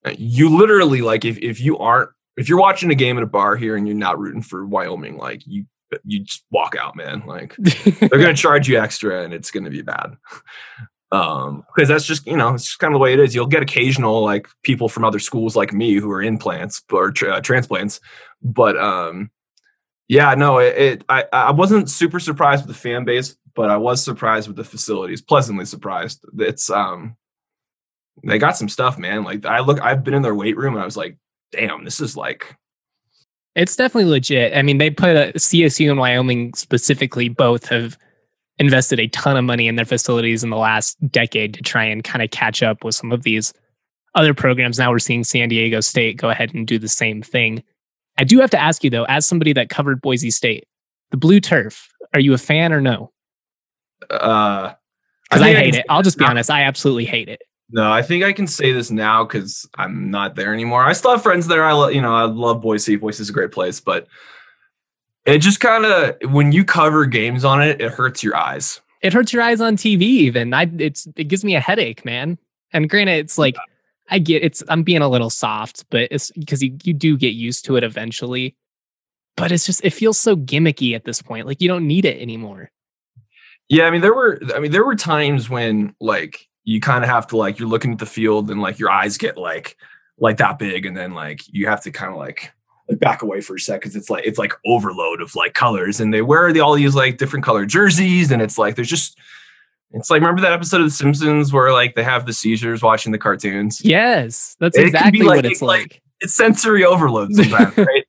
uh, 0.05 0.13
you 0.17 0.55
literally 0.55 1.01
like 1.01 1.23
if 1.23 1.37
if 1.37 1.61
you 1.61 1.77
aren't 1.77 2.09
if 2.35 2.49
you're 2.49 2.59
watching 2.59 2.91
a 2.91 2.95
game 2.95 3.17
at 3.17 3.23
a 3.23 3.27
bar 3.27 3.55
here 3.55 3.75
and 3.75 3.87
you're 3.87 3.95
not 3.95 4.19
rooting 4.19 4.41
for 4.41 4.65
Wyoming, 4.65 5.17
like 5.17 5.41
you 5.45 5.65
you 6.03 6.21
just 6.21 6.43
walk 6.49 6.75
out, 6.75 6.95
man. 6.95 7.23
Like 7.27 7.55
they're 7.57 8.09
gonna 8.09 8.33
charge 8.35 8.67
you 8.67 8.79
extra, 8.79 9.23
and 9.23 9.33
it's 9.33 9.51
gonna 9.51 9.69
be 9.69 9.83
bad 9.83 10.17
um 11.11 11.63
because 11.73 11.87
that's 11.87 12.05
just 12.05 12.27
you 12.27 12.35
know 12.35 12.53
it's 12.53 12.65
just 12.65 12.79
kind 12.79 12.93
of 12.93 12.99
the 12.99 13.03
way 13.03 13.13
it 13.13 13.19
is. 13.19 13.33
You'll 13.33 13.47
get 13.47 13.63
occasional 13.63 14.23
like 14.23 14.47
people 14.63 14.89
from 14.89 15.05
other 15.05 15.19
schools 15.19 15.55
like 15.55 15.71
me 15.73 15.95
who 15.95 16.11
are 16.11 16.21
implants 16.21 16.81
or 16.91 17.13
uh, 17.29 17.41
transplants. 17.41 17.99
But 18.41 18.77
um 18.77 19.31
yeah 20.07 20.33
no 20.35 20.57
it, 20.59 20.77
it, 20.77 21.03
i 21.09 21.25
i 21.33 21.51
wasn't 21.51 21.89
super 21.89 22.19
surprised 22.19 22.65
with 22.65 22.73
the 22.73 22.81
fan 22.81 23.03
base 23.03 23.35
but 23.55 23.69
i 23.69 23.77
was 23.77 24.03
surprised 24.03 24.47
with 24.47 24.55
the 24.55 24.63
facilities 24.63 25.21
pleasantly 25.21 25.65
surprised. 25.65 26.23
It's 26.37 26.69
um 26.69 27.15
they 28.23 28.39
got 28.39 28.57
some 28.57 28.69
stuff 28.69 28.97
man. 28.97 29.23
Like 29.23 29.45
i 29.45 29.59
look 29.59 29.81
i've 29.81 30.03
been 30.03 30.13
in 30.13 30.21
their 30.21 30.35
weight 30.35 30.57
room 30.57 30.73
and 30.73 30.81
i 30.81 30.85
was 30.85 30.97
like 30.97 31.17
damn 31.51 31.83
this 31.83 31.99
is 31.99 32.15
like 32.15 32.55
it's 33.55 33.75
definitely 33.75 34.11
legit. 34.11 34.55
I 34.55 34.61
mean 34.61 34.77
they 34.77 34.91
put 34.91 35.15
a 35.15 35.33
csu 35.35 35.89
and 35.89 35.99
wyoming 35.99 36.53
specifically 36.53 37.27
both 37.27 37.67
have 37.69 37.97
invested 38.59 38.99
a 38.99 39.07
ton 39.09 39.37
of 39.37 39.43
money 39.43 39.67
in 39.67 39.75
their 39.75 39.85
facilities 39.85 40.43
in 40.43 40.49
the 40.49 40.57
last 40.57 40.97
decade 41.11 41.53
to 41.53 41.61
try 41.61 41.83
and 41.83 42.03
kind 42.03 42.23
of 42.23 42.31
catch 42.31 42.63
up 42.63 42.83
with 42.83 42.95
some 42.95 43.11
of 43.11 43.23
these 43.23 43.53
other 44.15 44.33
programs. 44.33 44.79
Now 44.79 44.91
we're 44.91 44.99
seeing 44.99 45.23
San 45.23 45.49
Diego 45.49 45.79
State 45.79 46.17
go 46.17 46.29
ahead 46.29 46.53
and 46.53 46.65
do 46.65 46.79
the 46.79 46.87
same 46.87 47.21
thing. 47.21 47.63
I 48.17 48.23
do 48.23 48.39
have 48.39 48.49
to 48.51 48.59
ask 48.59 48.83
you 48.83 48.89
though, 48.89 49.05
as 49.05 49.27
somebody 49.27 49.53
that 49.53 49.69
covered 49.69 50.01
Boise 50.01 50.31
State, 50.31 50.67
the 51.11 51.17
blue 51.17 51.39
turf, 51.39 51.89
are 52.13 52.19
you 52.19 52.33
a 52.33 52.37
fan 52.37 52.73
or 52.73 52.81
no? 52.81 53.11
Uh, 54.09 54.73
because 55.29 55.41
I, 55.41 55.49
I, 55.49 55.53
hate 55.55 55.75
it. 55.75 55.85
I'll 55.89 56.01
just 56.01 56.17
be 56.17 56.25
honest. 56.25 56.49
I 56.49 56.63
absolutely 56.63 57.05
hate 57.05 57.27
it. 57.27 57.41
No, 57.69 57.91
I 57.91 58.01
think 58.01 58.23
I 58.23 58.31
can 58.31 58.47
say 58.47 58.71
this 58.71 58.89
now 58.89 59.25
because 59.25 59.67
I'm 59.75 60.09
not 60.09 60.35
there 60.35 60.53
anymore. 60.53 60.83
I 60.85 60.93
still 60.93 61.11
have 61.11 61.21
friends 61.21 61.47
there. 61.47 61.65
I 61.65 61.73
love, 61.73 61.93
you 61.93 62.01
know, 62.01 62.15
I 62.15 62.23
love 62.23 62.61
Boise. 62.61 62.95
Boise 62.95 63.21
is 63.21 63.29
a 63.29 63.33
great 63.33 63.51
place, 63.51 63.81
but 63.81 64.07
it 65.27 65.39
just 65.39 65.59
kind 65.59 65.85
of 65.85 66.15
when 66.31 66.53
you 66.53 66.63
cover 66.63 67.05
games 67.05 67.43
on 67.43 67.61
it, 67.61 67.81
it 67.81 67.91
hurts 67.91 68.23
your 68.23 68.35
eyes. 68.35 68.81
It 69.01 69.13
hurts 69.13 69.33
your 69.33 69.43
eyes 69.43 69.61
on 69.61 69.75
TV. 69.75 70.01
Even 70.01 70.53
I, 70.53 70.71
it's 70.79 71.07
it 71.17 71.25
gives 71.25 71.43
me 71.43 71.55
a 71.55 71.59
headache, 71.59 72.05
man. 72.05 72.37
And 72.71 72.89
granted, 72.89 73.19
it's 73.19 73.37
like 73.37 73.57
I 74.09 74.19
get 74.19 74.43
it's 74.43 74.63
I'm 74.69 74.83
being 74.83 75.01
a 75.01 75.09
little 75.09 75.29
soft, 75.29 75.85
but 75.89 76.07
it's 76.11 76.31
because 76.31 76.63
you 76.63 76.77
you 76.83 76.93
do 76.93 77.17
get 77.17 77.33
used 77.33 77.65
to 77.65 77.75
it 77.75 77.83
eventually. 77.83 78.55
But 79.35 79.51
it's 79.51 79.65
just 79.65 79.83
it 79.83 79.91
feels 79.91 80.17
so 80.17 80.35
gimmicky 80.35 80.95
at 80.95 81.03
this 81.03 81.21
point. 81.21 81.45
Like 81.45 81.61
you 81.61 81.67
don't 81.67 81.85
need 81.85 82.05
it 82.05 82.19
anymore. 82.21 82.71
Yeah, 83.67 83.85
I 83.85 83.91
mean 83.91 84.01
there 84.01 84.15
were 84.15 84.39
I 84.55 84.59
mean 84.59 84.71
there 84.71 84.85
were 84.85 84.95
times 84.95 85.49
when 85.49 85.93
like 85.99 86.47
you 86.63 86.79
kind 86.79 87.03
of 87.03 87.09
have 87.09 87.27
to 87.27 87.37
like 87.37 87.59
you're 87.59 87.67
looking 87.67 87.91
at 87.91 87.99
the 87.99 88.05
field 88.05 88.49
and 88.49 88.61
like 88.61 88.79
your 88.79 88.89
eyes 88.89 89.17
get 89.17 89.37
like 89.37 89.75
like 90.19 90.37
that 90.37 90.57
big 90.57 90.85
and 90.85 90.95
then 90.95 91.13
like 91.13 91.41
you 91.47 91.67
have 91.67 91.81
to 91.83 91.91
kind 91.91 92.11
of 92.11 92.17
like 92.17 92.53
like 92.89 92.99
back 92.99 93.21
away 93.21 93.41
for 93.41 93.55
a 93.55 93.59
sec 93.59 93.81
because 93.81 93.95
it's 93.95 94.09
like 94.09 94.25
it's 94.25 94.37
like 94.39 94.53
overload 94.65 95.21
of 95.21 95.35
like 95.35 95.53
colors 95.53 95.99
and 95.99 96.13
they 96.13 96.21
wear 96.21 96.51
the, 96.53 96.59
all 96.61 96.73
these 96.75 96.95
like 96.95 97.17
different 97.17 97.43
color 97.45 97.65
jerseys 97.65 98.31
and 98.31 98.41
it's 98.41 98.57
like 98.57 98.75
there's 98.75 98.87
just 98.89 99.17
it's 99.91 100.09
like 100.09 100.21
remember 100.21 100.41
that 100.41 100.51
episode 100.53 100.81
of 100.81 100.87
The 100.87 100.91
Simpsons 100.91 101.53
where 101.53 101.71
like 101.71 101.95
they 101.95 102.03
have 102.03 102.25
the 102.25 102.33
seizures 102.33 102.81
watching 102.83 103.11
the 103.13 103.17
cartoons. 103.17 103.79
Yes, 103.83 104.55
that's 104.59 104.77
It 104.77 104.87
exactly 104.87 105.21
like- 105.21 105.37
what 105.37 105.45
it's 105.45 105.61
like- 105.61 105.81
like. 105.81 106.01
It's 106.19 106.35
sensory 106.35 106.83
overload 106.83 107.31
sometimes, 107.35 107.77
right? 107.77 108.03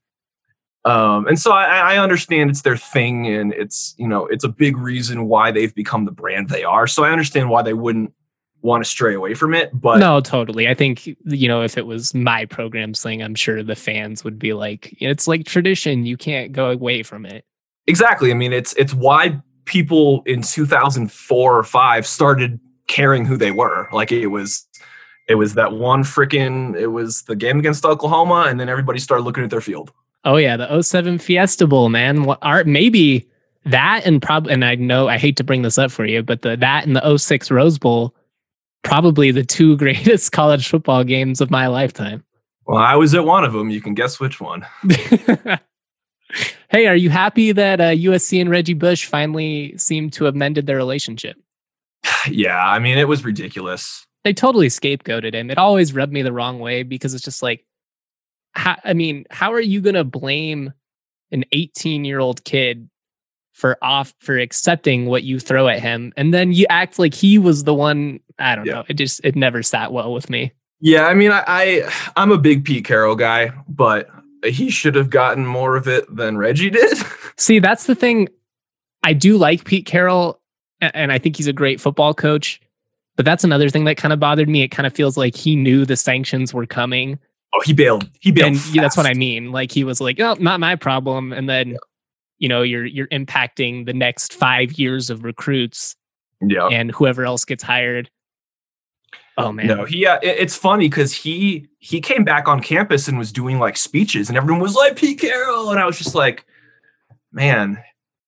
Um, 0.85 1.27
and 1.27 1.39
so 1.39 1.53
I, 1.53 1.95
I 1.95 1.99
understand 1.99 2.49
it's 2.49 2.63
their 2.63 2.77
thing, 2.77 3.27
and 3.27 3.53
it's 3.53 3.95
you 3.99 4.09
know 4.09 4.27
it's 4.27 4.45
a 4.45 4.49
big 4.49 4.79
reason 4.79 5.27
why 5.29 5.51
they've 5.51 5.75
become 5.75 6.07
the 6.07 6.11
brand 6.13 6.49
they 6.49 6.65
are. 6.65 6.87
So 6.87 7.05
I 7.05 7.11
understand 7.11 7.51
why 7.51 7.61
they 7.63 7.75
wouldn't 7.75 8.15
want 8.63 8.85
to 8.85 8.89
stray 8.91 9.15
away 9.15 9.35
from 9.35 9.55
it. 9.55 9.71
But 9.73 9.99
no, 9.99 10.21
totally. 10.21 10.69
I 10.69 10.75
think 10.75 11.07
you 11.07 11.49
know 11.49 11.63
if 11.63 11.79
it 11.79 11.87
was 11.87 12.15
my 12.15 12.45
program's 12.45 13.03
thing, 13.03 13.23
I'm 13.23 13.35
sure 13.35 13.63
the 13.63 13.77
fans 13.77 14.25
would 14.25 14.39
be 14.39 14.53
like, 14.53 14.97
it's 15.01 15.29
like 15.29 15.47
tradition. 15.47 16.07
You 16.07 16.17
can't 16.17 16.53
go 16.53 16.71
away 16.71 17.03
from 17.03 17.25
it. 17.27 17.45
Exactly. 17.87 18.31
I 18.31 18.35
mean, 18.35 18.53
it's 18.53 18.75
it's 18.75 18.95
why 18.95 19.41
people 19.65 20.23
in 20.27 20.43
2004 20.43 21.59
or 21.59 21.63
5 21.63 22.07
started 22.07 22.59
caring 22.87 23.25
who 23.25 23.37
they 23.37 23.51
were. 23.51 23.89
Like 23.93 24.11
it 24.11 24.29
was 24.29 24.67
it 25.29 25.37
was 25.37 25.55
that 25.55 25.73
one 25.73 26.03
freaking 26.03 26.77
it 26.77 26.89
was 26.89 27.23
the 27.23 27.37
game 27.37 27.59
against 27.59 27.85
Oklahoma 27.85 28.47
and 28.49 28.59
then 28.59 28.69
everybody 28.69 28.99
started 28.99 29.23
looking 29.23 29.45
at 29.45 29.51
their 29.51 29.61
field. 29.61 29.93
Oh 30.25 30.37
yeah, 30.37 30.57
the 30.57 30.83
07 30.83 31.19
Fiesta 31.19 31.67
Bowl, 31.67 31.89
man. 31.89 32.25
What 32.25 32.39
are 32.43 32.65
maybe 32.65 33.29
that 33.65 34.03
and 34.05 34.21
probably 34.21 34.53
and 34.53 34.65
I 34.65 34.75
know 34.75 35.09
I 35.09 35.19
hate 35.19 35.37
to 35.37 35.45
bring 35.45 35.63
this 35.63 35.79
up 35.79 35.91
for 35.91 36.05
you, 36.05 36.23
but 36.23 36.43
the 36.43 36.57
that 36.57 36.87
and 36.87 36.97
the 36.97 37.17
06 37.17 37.51
Rose 37.51 37.79
Bowl, 37.79 38.15
probably 38.89 39.31
the 39.31 39.45
two 39.45 39.77
greatest 39.79 40.33
college 40.33 40.69
football 40.69 41.05
games 41.05 41.41
of 41.41 41.51
my 41.51 41.67
lifetime. 41.67 42.25
Well, 42.67 42.79
I 42.79 42.97
was 42.97 43.15
at 43.15 43.25
one 43.25 43.45
of 43.45 43.53
them. 43.53 43.71
You 43.71 43.81
can 43.81 43.95
guess 43.95 44.21
which 44.21 44.41
one. 44.41 44.67
hey, 46.69 46.87
are 46.87 46.97
you 46.97 47.11
happy 47.11 47.53
that 47.53 47.81
uh, 47.81 47.91
USC 47.91 48.41
and 48.41 48.51
Reggie 48.51 48.75
Bush 48.75 49.07
finally 49.07 49.77
seem 49.79 50.11
to 50.11 50.25
have 50.25 50.35
mended 50.35 50.67
their 50.67 50.77
relationship? 50.77 51.37
yeah, 52.29 52.59
I 52.59 52.79
mean, 52.79 52.99
it 52.99 53.09
was 53.09 53.25
ridiculous. 53.25 54.07
They 54.25 54.35
totally 54.35 54.69
scapegoated 54.69 55.35
him. 55.35 55.51
It 55.51 55.59
always 55.59 55.95
rubbed 55.95 56.13
me 56.13 56.23
the 56.23 56.33
wrong 56.33 56.59
way 56.59 56.83
because 56.83 57.15
it's 57.15 57.25
just 57.25 57.43
like, 57.43 57.65
how, 58.53 58.77
I 58.85 58.93
mean, 58.93 59.25
how 59.31 59.53
are 59.53 59.61
you 59.61 59.81
going 59.81 59.95
to 59.95 60.05
blame 60.05 60.73
an 61.31 61.45
18 61.53 62.05
year 62.05 62.19
old 62.19 62.45
kid 62.45 62.89
for 63.59 63.77
off 63.83 64.15
for 64.21 64.39
accepting 64.39 65.07
what 65.07 65.25
you 65.25 65.41
throw 65.41 65.67
at 65.67 65.81
him, 65.81 66.13
and 66.17 66.33
then 66.33 66.53
you 66.53 66.65
act 66.71 66.99
like 66.99 67.13
he 67.13 67.39
was 67.39 67.65
the 67.65 67.75
one? 67.75 68.21
I 68.39 68.55
don't 68.55 68.67
Yeah. 68.67 68.75
know. 68.75 68.85
It 68.89 68.95
just 68.95 69.21
it 69.25 69.35
never 69.35 69.63
sat 69.65 69.93
well 69.93 70.13
with 70.13 70.31
me. 70.31 70.53
Yeah, 70.81 71.07
I 71.07 71.15
mean, 71.15 71.33
I, 71.33 71.43
I 71.47 71.93
I'm 72.17 72.31
a 72.31 72.39
big 72.39 72.65
Pete 72.65 72.85
Carroll 72.85 73.17
guy, 73.17 73.51
but 73.69 74.09
he 74.47 74.71
should 74.71 74.95
have 74.95 75.11
gotten 75.11 75.45
more 75.45 75.75
of 75.77 75.89
it 75.89 76.05
than 76.15 76.39
Reggie 76.39 76.71
did. 76.79 76.97
See, 77.37 77.59
that's 77.59 77.87
the 77.87 77.97
thing. 77.97 78.29
I 79.03 79.13
do 79.13 79.37
like 79.37 79.65
Pete 79.65 79.87
Carroll, 79.87 80.41
and 80.81 81.11
I 81.11 81.19
think 81.19 81.37
he's 81.37 81.49
a 81.49 81.53
great 81.53 81.81
football 81.81 82.15
coach. 82.15 82.61
But 83.17 83.25
that's 83.25 83.43
another 83.43 83.69
thing 83.69 83.85
that 83.87 83.97
kind 83.97 84.13
of 84.13 84.21
bothered 84.21 84.49
me. 84.49 84.63
It 84.63 84.69
kind 84.69 84.87
of 84.87 84.93
feels 84.93 85.17
like 85.17 85.35
he 85.35 85.57
knew 85.57 85.85
the 85.85 85.97
sanctions 85.97 86.55
were 86.55 86.67
coming. 86.67 87.19
oh, 87.55 87.61
he 87.65 87.73
bailed. 87.73 88.09
He 88.21 88.31
bailed. 88.31 88.53
and 88.53 88.67
yeah, 88.75 88.83
that's 88.83 88.97
what 88.97 89.07
I 89.07 89.15
mean. 89.15 89.51
Like 89.51 89.73
he 89.73 89.83
was 89.83 90.01
like, 90.01 90.21
"Oh, 90.21 90.37
not 90.39 90.61
my 90.61 90.77
problem." 90.77 91.33
And 91.33 91.49
then, 91.49 91.77
you 92.39 92.49
know, 92.49 92.63
you're 92.63 92.85
you're 92.87 93.09
impacting 93.09 93.87
the 93.87 93.93
next 93.95 94.33
five 94.35 94.73
years 94.73 95.11
of 95.11 95.25
recruits 95.25 95.97
Yeah. 96.41 96.67
and 96.69 96.91
whoever 96.91 97.25
else 97.25 97.45
gets 97.45 97.63
hired. 97.63 98.11
Oh 99.37 99.53
man, 99.53 99.67
No, 99.69 99.85
he. 99.85 100.05
Uh, 100.05 100.19
it- 100.23 100.37
it's 100.41 100.57
funny 100.57 100.89
because 100.89 101.13
he 101.13 101.69
he 101.79 102.01
came 102.01 102.25
back 102.25 102.49
on 102.49 102.61
campus 102.61 103.07
and 103.09 103.19
was 103.19 103.31
doing 103.33 103.59
like 103.61 103.77
speeches, 103.77 104.29
and 104.29 104.37
everyone 104.37 104.61
was 104.61 104.75
like 104.75 104.97
Pete 104.97 105.21
Carroll, 105.21 105.71
and 105.71 105.79
I 105.79 105.87
was 105.87 105.97
just 105.97 106.15
like, 106.15 106.45
man, 107.33 107.79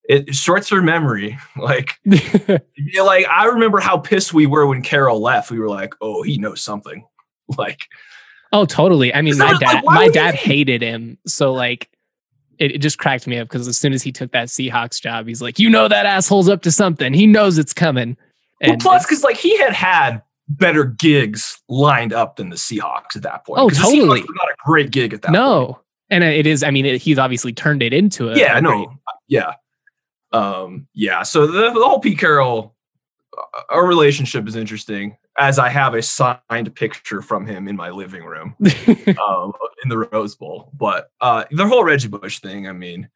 it 0.05 0.35
shorts 0.35 0.69
her 0.71 0.81
memory. 0.83 1.37
Like, 1.57 1.95
like 2.07 3.27
I 3.29 3.47
remember 3.47 3.81
how 3.81 3.99
pissed 3.99 4.33
we 4.33 4.47
were 4.47 4.67
when 4.67 4.83
Carroll 4.83 5.21
left. 5.21 5.51
We 5.51 5.59
were 5.59 5.69
like, 5.69 5.95
oh, 6.01 6.23
he 6.23 6.39
knows 6.39 6.63
something. 6.63 7.05
Like, 7.59 7.81
oh 8.53 8.65
totally. 8.65 9.13
I 9.13 9.23
mean, 9.23 9.37
my 9.37 9.47
that, 9.47 9.61
like, 9.61 9.73
dad, 9.73 9.85
my 9.85 10.09
dad 10.09 10.35
hated 10.37 10.81
him. 10.83 11.19
So 11.27 11.53
like, 11.53 11.91
it, 12.61 12.73
it 12.73 12.79
just 12.79 12.99
cracked 12.99 13.27
me 13.27 13.39
up 13.39 13.49
because 13.49 13.67
as 13.67 13.79
soon 13.79 13.93
as 13.93 14.03
he 14.03 14.13
took 14.13 14.31
that 14.33 14.49
Seahawks 14.49 15.01
job, 15.01 15.27
he's 15.27 15.43
like, 15.43 15.59
you 15.59 15.69
know, 15.69 15.89
that 15.89 16.07
asshole's 16.07 16.49
up 16.49 16.63
to 16.63 16.71
something. 16.71 17.13
He 17.13 17.27
knows 17.27 17.59
it's 17.59 17.73
coming. 17.73 18.17
well, 18.65 18.77
plus 18.77 19.05
because 19.05 19.25
like 19.25 19.39
he 19.39 19.59
had 19.59 19.73
had 19.73 20.23
better 20.49 20.85
gigs 20.85 21.61
lined 21.69 22.13
up 22.13 22.37
than 22.37 22.51
the 22.51 22.57
Seahawks 22.57 23.17
at 23.17 23.23
that 23.23 23.47
point. 23.47 23.61
Oh, 23.61 23.71
totally. 23.71 24.21
Not 24.21 24.51
a 24.51 24.55
great 24.65 24.91
gig 24.91 25.15
at 25.15 25.23
that. 25.23 25.29
point. 25.29 25.33
no, 25.33 25.81
and 26.11 26.23
it 26.23 26.47
is. 26.47 26.63
I 26.63 26.71
mean, 26.71 26.85
it, 26.85 27.01
he's 27.01 27.19
obviously 27.19 27.53
turned 27.53 27.83
it 27.83 27.95
into 27.95 28.29
a 28.29 28.37
yeah, 28.37 28.59
a 28.59 28.61
no, 28.61 28.85
great- 28.85 28.99
yeah, 29.27 29.55
um, 30.33 30.87
yeah. 30.93 31.23
So 31.23 31.47
the, 31.47 31.71
the 31.73 31.83
whole 31.83 32.01
Pete 32.01 32.19
Carroll, 32.19 32.77
uh, 33.37 33.63
our 33.71 33.87
relationship 33.87 34.47
is 34.47 34.55
interesting. 34.55 35.17
As 35.41 35.59
I 35.59 35.71
have 35.71 35.95
a 35.95 36.03
signed 36.03 36.75
picture 36.75 37.23
from 37.23 37.47
him 37.47 37.67
in 37.67 37.75
my 37.75 37.89
living 37.89 38.25
room, 38.25 38.55
um, 38.61 39.53
in 39.83 39.89
the 39.89 40.07
Rose 40.13 40.37
Bowl. 40.37 40.71
But 40.75 41.11
uh, 41.23 41.45
the 41.51 41.67
whole 41.67 41.83
Reggie 41.83 42.09
Bush 42.09 42.41
thing, 42.41 42.69
I 42.69 42.73
mean, 42.73 43.09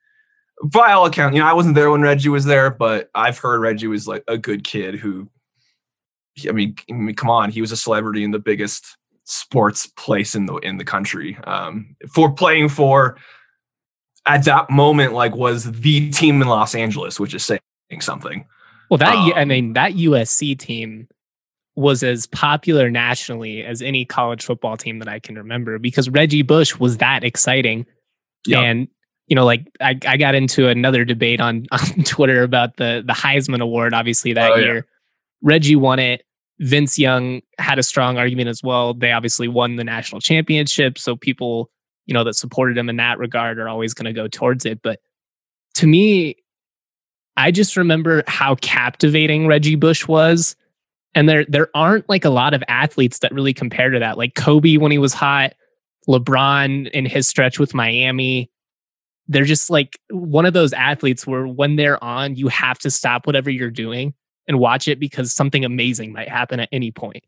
by 0.64 0.92
all 0.92 1.04
accounts, 1.04 1.34
you 1.36 1.42
know, 1.42 1.46
I 1.48 1.52
wasn't 1.52 1.74
there 1.74 1.90
when 1.90 2.00
Reggie 2.00 2.30
was 2.30 2.46
there, 2.46 2.70
but 2.70 3.10
I've 3.14 3.36
heard 3.36 3.60
Reggie 3.60 3.88
was 3.88 4.08
like 4.08 4.24
a 4.26 4.38
good 4.38 4.64
kid 4.64 4.94
who, 4.94 5.28
I 6.48 6.52
mean, 6.52 6.76
I 6.90 6.94
mean, 6.94 7.14
come 7.14 7.28
on, 7.28 7.50
he 7.50 7.60
was 7.60 7.72
a 7.72 7.76
celebrity 7.76 8.24
in 8.24 8.30
the 8.30 8.38
biggest 8.38 8.96
sports 9.24 9.86
place 9.86 10.34
in 10.34 10.46
the 10.46 10.54
in 10.56 10.78
the 10.78 10.84
country 10.84 11.36
um, 11.44 11.94
for 12.12 12.32
playing 12.32 12.70
for. 12.70 13.18
At 14.26 14.44
that 14.46 14.70
moment, 14.70 15.12
like 15.12 15.36
was 15.36 15.70
the 15.70 16.08
team 16.10 16.40
in 16.40 16.48
Los 16.48 16.74
Angeles, 16.74 17.20
which 17.20 17.34
is 17.34 17.44
saying 17.44 17.60
something. 18.00 18.46
Well, 18.88 18.96
that 18.96 19.26
U- 19.26 19.34
I 19.34 19.42
Um, 19.42 19.48
mean, 19.48 19.72
that 19.74 19.92
USC 19.92 20.58
team 20.58 21.08
was 21.76 22.02
as 22.02 22.26
popular 22.26 22.88
nationally 22.90 23.64
as 23.64 23.82
any 23.82 24.04
college 24.04 24.44
football 24.44 24.76
team 24.76 25.00
that 25.00 25.08
I 25.08 25.18
can 25.18 25.36
remember 25.36 25.78
because 25.78 26.08
Reggie 26.08 26.42
Bush 26.42 26.76
was 26.78 26.98
that 26.98 27.24
exciting. 27.24 27.86
Yeah. 28.46 28.60
And 28.60 28.88
you 29.26 29.34
know, 29.34 29.44
like 29.44 29.66
I, 29.80 29.98
I 30.06 30.16
got 30.16 30.34
into 30.34 30.68
another 30.68 31.04
debate 31.04 31.40
on 31.40 31.66
on 31.72 32.04
Twitter 32.04 32.42
about 32.42 32.76
the 32.76 33.02
the 33.06 33.12
Heisman 33.14 33.60
Award. 33.60 33.94
Obviously, 33.94 34.32
that 34.34 34.52
Oh, 34.52 34.56
yeah. 34.56 34.64
year, 34.64 34.86
Reggie 35.42 35.76
won 35.76 35.98
it. 35.98 36.24
Vince 36.60 36.98
Young 36.98 37.40
had 37.58 37.78
a 37.78 37.82
strong 37.82 38.16
argument 38.16 38.48
as 38.48 38.62
well. 38.62 38.94
They 38.94 39.10
obviously 39.10 39.48
won 39.48 39.76
the 39.76 39.82
national 39.82 40.20
championship, 40.20 40.98
so 40.98 41.16
people, 41.16 41.68
you 42.06 42.14
know, 42.14 42.22
that 42.22 42.34
supported 42.34 42.78
him 42.78 42.88
in 42.88 42.96
that 42.96 43.18
regard 43.18 43.58
are 43.58 43.68
always 43.68 43.92
going 43.92 44.04
to 44.06 44.12
go 44.12 44.28
towards 44.28 44.64
it. 44.64 44.80
But 44.80 45.00
to 45.74 45.86
me, 45.88 46.36
I 47.36 47.50
just 47.50 47.76
remember 47.76 48.22
how 48.28 48.54
captivating 48.56 49.48
Reggie 49.48 49.74
Bush 49.74 50.06
was. 50.06 50.54
And 51.14 51.28
there 51.28 51.44
there 51.48 51.68
aren't 51.74 52.08
like 52.08 52.24
a 52.24 52.30
lot 52.30 52.54
of 52.54 52.64
athletes 52.68 53.20
that 53.20 53.32
really 53.32 53.54
compare 53.54 53.90
to 53.90 53.98
that. 53.98 54.18
Like 54.18 54.34
Kobe 54.34 54.76
when 54.76 54.90
he 54.90 54.98
was 54.98 55.14
hot, 55.14 55.54
LeBron 56.08 56.90
in 56.90 57.06
his 57.06 57.28
stretch 57.28 57.58
with 57.58 57.74
Miami. 57.74 58.50
They're 59.26 59.44
just 59.44 59.70
like 59.70 59.98
one 60.10 60.44
of 60.44 60.52
those 60.52 60.72
athletes 60.72 61.26
where 61.26 61.46
when 61.46 61.76
they're 61.76 62.02
on, 62.02 62.36
you 62.36 62.48
have 62.48 62.78
to 62.80 62.90
stop 62.90 63.26
whatever 63.26 63.48
you're 63.48 63.70
doing 63.70 64.12
and 64.46 64.58
watch 64.58 64.86
it 64.88 65.00
because 65.00 65.34
something 65.34 65.64
amazing 65.64 66.12
might 66.12 66.28
happen 66.28 66.60
at 66.60 66.68
any 66.72 66.90
point. 66.90 67.24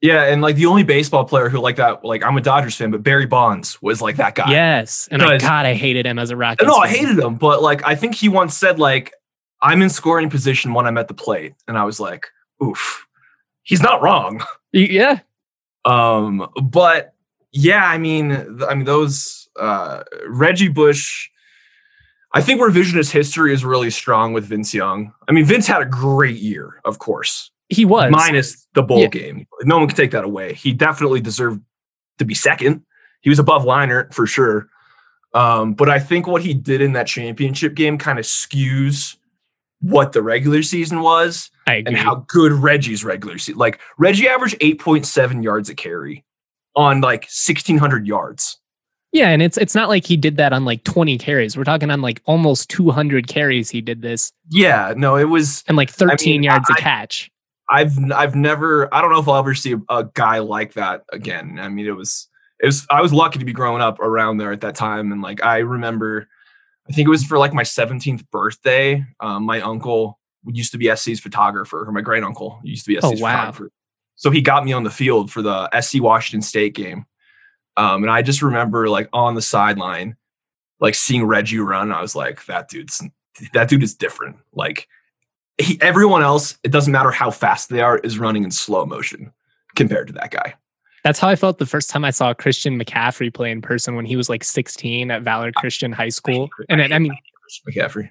Yeah, 0.00 0.24
and 0.24 0.42
like 0.42 0.56
the 0.56 0.66
only 0.66 0.82
baseball 0.82 1.24
player 1.24 1.48
who 1.48 1.58
like 1.60 1.76
that, 1.76 2.04
like 2.04 2.22
I'm 2.22 2.36
a 2.36 2.40
Dodgers 2.40 2.76
fan, 2.76 2.90
but 2.90 3.02
Barry 3.02 3.26
Bonds 3.26 3.80
was 3.80 4.02
like 4.02 4.16
that 4.16 4.34
guy. 4.34 4.50
Yes. 4.50 5.08
And 5.10 5.22
I 5.22 5.38
God, 5.38 5.66
I 5.66 5.74
hated 5.74 6.06
him 6.06 6.18
as 6.18 6.30
a 6.30 6.36
Rockies. 6.36 6.66
No, 6.66 6.76
I 6.76 6.88
hated 6.88 7.18
him, 7.18 7.36
but 7.36 7.62
like 7.62 7.82
I 7.86 7.94
think 7.94 8.14
he 8.14 8.28
once 8.28 8.56
said 8.56 8.78
like 8.78 9.12
I'm 9.62 9.80
in 9.80 9.88
scoring 9.88 10.28
position 10.28 10.74
when 10.74 10.86
I'm 10.86 10.98
at 10.98 11.08
the 11.08 11.14
plate, 11.14 11.54
and 11.66 11.78
I 11.78 11.84
was 11.84 12.00
like, 12.00 12.26
oof, 12.62 13.03
he's 13.64 13.82
not 13.82 14.00
wrong. 14.02 14.42
Yeah. 14.72 15.20
Um, 15.84 16.48
but 16.62 17.14
yeah, 17.52 17.84
I 17.84 17.98
mean, 17.98 18.60
I 18.68 18.74
mean 18.74 18.84
those 18.84 19.48
uh, 19.58 20.02
Reggie 20.26 20.68
Bush. 20.68 21.28
I 22.32 22.40
think 22.40 22.60
revisionist 22.60 23.12
history 23.12 23.52
is 23.54 23.64
really 23.64 23.90
strong 23.90 24.32
with 24.32 24.44
Vince 24.46 24.74
Young. 24.74 25.12
I 25.28 25.32
mean, 25.32 25.44
Vince 25.44 25.66
had 25.68 25.80
a 25.82 25.84
great 25.84 26.38
year, 26.38 26.80
of 26.84 26.98
course, 26.98 27.52
He 27.68 27.84
was. 27.84 28.10
minus 28.10 28.66
the 28.74 28.82
bowl 28.82 28.98
Yeah. 28.98 29.06
game. 29.06 29.46
No 29.62 29.78
one 29.78 29.86
can 29.86 29.96
take 29.96 30.10
that 30.10 30.24
away. 30.24 30.54
He 30.54 30.72
definitely 30.72 31.20
deserved 31.20 31.60
to 32.18 32.24
be 32.24 32.34
second. 32.34 32.84
He 33.20 33.30
was 33.30 33.38
above 33.38 33.62
Leinart 33.62 34.12
for 34.12 34.26
sure. 34.26 34.66
Um, 35.32 35.74
but 35.74 35.88
I 35.88 36.00
think 36.00 36.26
what 36.26 36.42
he 36.42 36.54
did 36.54 36.80
in 36.80 36.92
that 36.94 37.06
championship 37.06 37.74
game 37.74 37.98
kind 37.98 38.18
of 38.18 38.24
skews 38.24 39.16
what 39.84 40.12
the 40.12 40.22
regular 40.22 40.62
season 40.62 41.00
was 41.00 41.50
and 41.86 41.96
how 41.96 42.24
good 42.28 42.52
Reggie's 42.52 43.04
regular 43.04 43.38
season. 43.38 43.58
Like 43.58 43.80
Reggie 43.98 44.28
averaged 44.28 44.58
8.7 44.60 45.42
yards 45.42 45.68
a 45.68 45.74
carry 45.74 46.24
on 46.76 47.00
like 47.00 47.22
1600 47.22 48.06
yards. 48.06 48.58
Yeah, 49.12 49.28
and 49.28 49.40
it's 49.42 49.56
it's 49.58 49.76
not 49.76 49.88
like 49.88 50.04
he 50.04 50.16
did 50.16 50.38
that 50.38 50.52
on 50.52 50.64
like 50.64 50.82
20 50.82 51.18
carries. 51.18 51.56
We're 51.56 51.62
talking 51.64 51.90
on 51.90 52.00
like 52.02 52.20
almost 52.24 52.68
200 52.70 53.28
carries 53.28 53.70
he 53.70 53.80
did 53.80 54.02
this 54.02 54.32
Yeah, 54.50 54.92
no, 54.96 55.14
it 55.16 55.24
was 55.28 55.62
and 55.68 55.76
like 55.76 55.90
13 55.90 56.42
yards 56.42 56.68
a 56.70 56.72
I- 56.74 56.80
catch. 56.80 57.30
I've 57.70 57.96
I've 58.12 58.34
never 58.34 58.92
I 58.94 59.00
don't 59.00 59.10
know 59.12 59.20
if 59.20 59.28
I'll 59.28 59.36
ever 59.38 59.54
see 59.54 59.72
a, 59.72 59.80
a 59.94 60.04
guy 60.14 60.40
like 60.40 60.74
that 60.74 61.04
again. 61.12 61.58
I 61.58 61.68
mean, 61.68 61.86
it 61.86 61.96
was 61.96 62.28
it 62.60 62.66
was 62.66 62.86
I 62.90 63.00
was 63.00 63.12
lucky 63.12 63.38
to 63.38 63.44
be 63.44 63.52
growing 63.54 63.80
up 63.80 64.00
around 64.00 64.36
there 64.36 64.52
at 64.52 64.60
that 64.62 64.74
time, 64.74 65.12
and 65.12 65.22
like 65.22 65.42
I 65.42 65.58
remember, 65.58 66.28
I 66.88 66.92
think 66.92 67.06
it 67.06 67.10
was 67.10 67.24
for 67.24 67.38
like 67.38 67.54
my 67.54 67.62
17th 67.62 68.28
birthday. 68.30 69.04
Um, 69.20 69.44
my 69.44 69.60
uncle 69.60 70.18
used 70.46 70.72
to 70.72 70.78
be 70.78 70.94
SC's 70.94 71.20
photographer, 71.20 71.86
or 71.88 71.92
my 71.92 72.02
great 72.02 72.22
uncle 72.22 72.60
used 72.62 72.84
to 72.84 72.90
be 72.90 72.96
SC's 73.00 73.20
Oh, 73.20 73.22
wow. 73.22 73.36
photographer. 73.36 73.70
So 74.16 74.30
he 74.30 74.40
got 74.42 74.64
me 74.64 74.72
on 74.72 74.84
the 74.84 74.90
field 74.90 75.30
for 75.32 75.42
the 75.42 75.68
SC 75.80 76.00
Washington 76.02 76.42
State 76.42 76.74
game, 76.74 77.06
um, 77.76 78.02
and 78.04 78.10
I 78.10 78.22
just 78.22 78.42
remember 78.42 78.88
like 78.88 79.08
on 79.12 79.34
the 79.34 79.42
sideline, 79.42 80.16
like 80.78 80.94
seeing 80.94 81.24
Reggie 81.24 81.58
run. 81.58 81.90
I 81.90 82.00
was 82.02 82.14
like, 82.14 82.44
that 82.46 82.68
dude's 82.68 83.02
that 83.54 83.68
dude 83.68 83.82
is 83.82 83.94
different. 83.94 84.36
Like 84.52 84.86
he, 85.58 85.78
everyone 85.80 86.22
else, 86.22 86.58
it 86.62 86.70
doesn't 86.70 86.92
matter 86.92 87.10
how 87.10 87.30
fast 87.30 87.70
they 87.70 87.80
are, 87.80 87.98
is 87.98 88.18
running 88.18 88.44
in 88.44 88.50
slow 88.50 88.84
motion 88.86 89.32
compared 89.74 90.06
to 90.08 90.12
that 90.12 90.30
guy. 90.30 90.54
That's 91.04 91.18
how 91.18 91.28
I 91.28 91.36
felt 91.36 91.58
the 91.58 91.66
first 91.66 91.90
time 91.90 92.04
I 92.04 92.10
saw 92.10 92.32
Christian 92.32 92.78
McCaffrey 92.80 93.32
play 93.32 93.50
in 93.50 93.60
person 93.60 93.94
when 93.94 94.06
he 94.06 94.16
was 94.16 94.30
like 94.30 94.42
16 94.42 95.10
at 95.10 95.22
Valor 95.22 95.52
Christian 95.52 95.92
High 95.92 96.08
School. 96.08 96.48
And 96.70 96.80
it, 96.80 96.92
I 96.92 96.98
mean, 96.98 97.14
McCaffrey. 97.68 98.08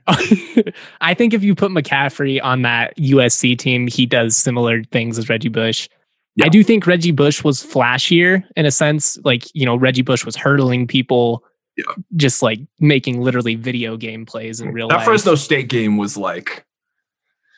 I 1.02 1.14
think 1.14 1.34
if 1.34 1.44
you 1.44 1.56
put 1.56 1.72
McCaffrey 1.72 2.40
on 2.44 2.62
that 2.62 2.96
USC 2.98 3.58
team, 3.58 3.88
he 3.88 4.06
does 4.06 4.38
similar 4.38 4.84
things 4.84 5.18
as 5.18 5.28
Reggie 5.28 5.50
Bush. 5.50 5.90
Yeah. 6.36 6.46
I 6.46 6.50
do 6.50 6.64
think 6.64 6.88
Reggie 6.88 7.12
Bush 7.12 7.44
was 7.44 7.64
flashier 7.64 8.44
in 8.56 8.66
a 8.66 8.72
sense. 8.72 9.18
Like, 9.24 9.44
you 9.54 9.66
know, 9.66 9.76
Reggie 9.76 10.02
Bush 10.02 10.26
was 10.26 10.36
hurdling 10.36 10.88
people, 10.88 11.44
Yeah. 11.78 11.94
just 12.16 12.42
like 12.42 12.60
making 12.80 13.22
literally 13.22 13.56
video 13.56 13.98
game 13.98 14.26
plays 14.26 14.60
in 14.60 14.70
mm. 14.70 14.74
real 14.74 14.88
life. 14.88 14.92
That 14.92 14.98
life. 14.98 15.06
Fresno 15.06 15.36
State 15.36 15.68
game 15.68 15.98
was 15.98 16.18
like, 16.18 16.66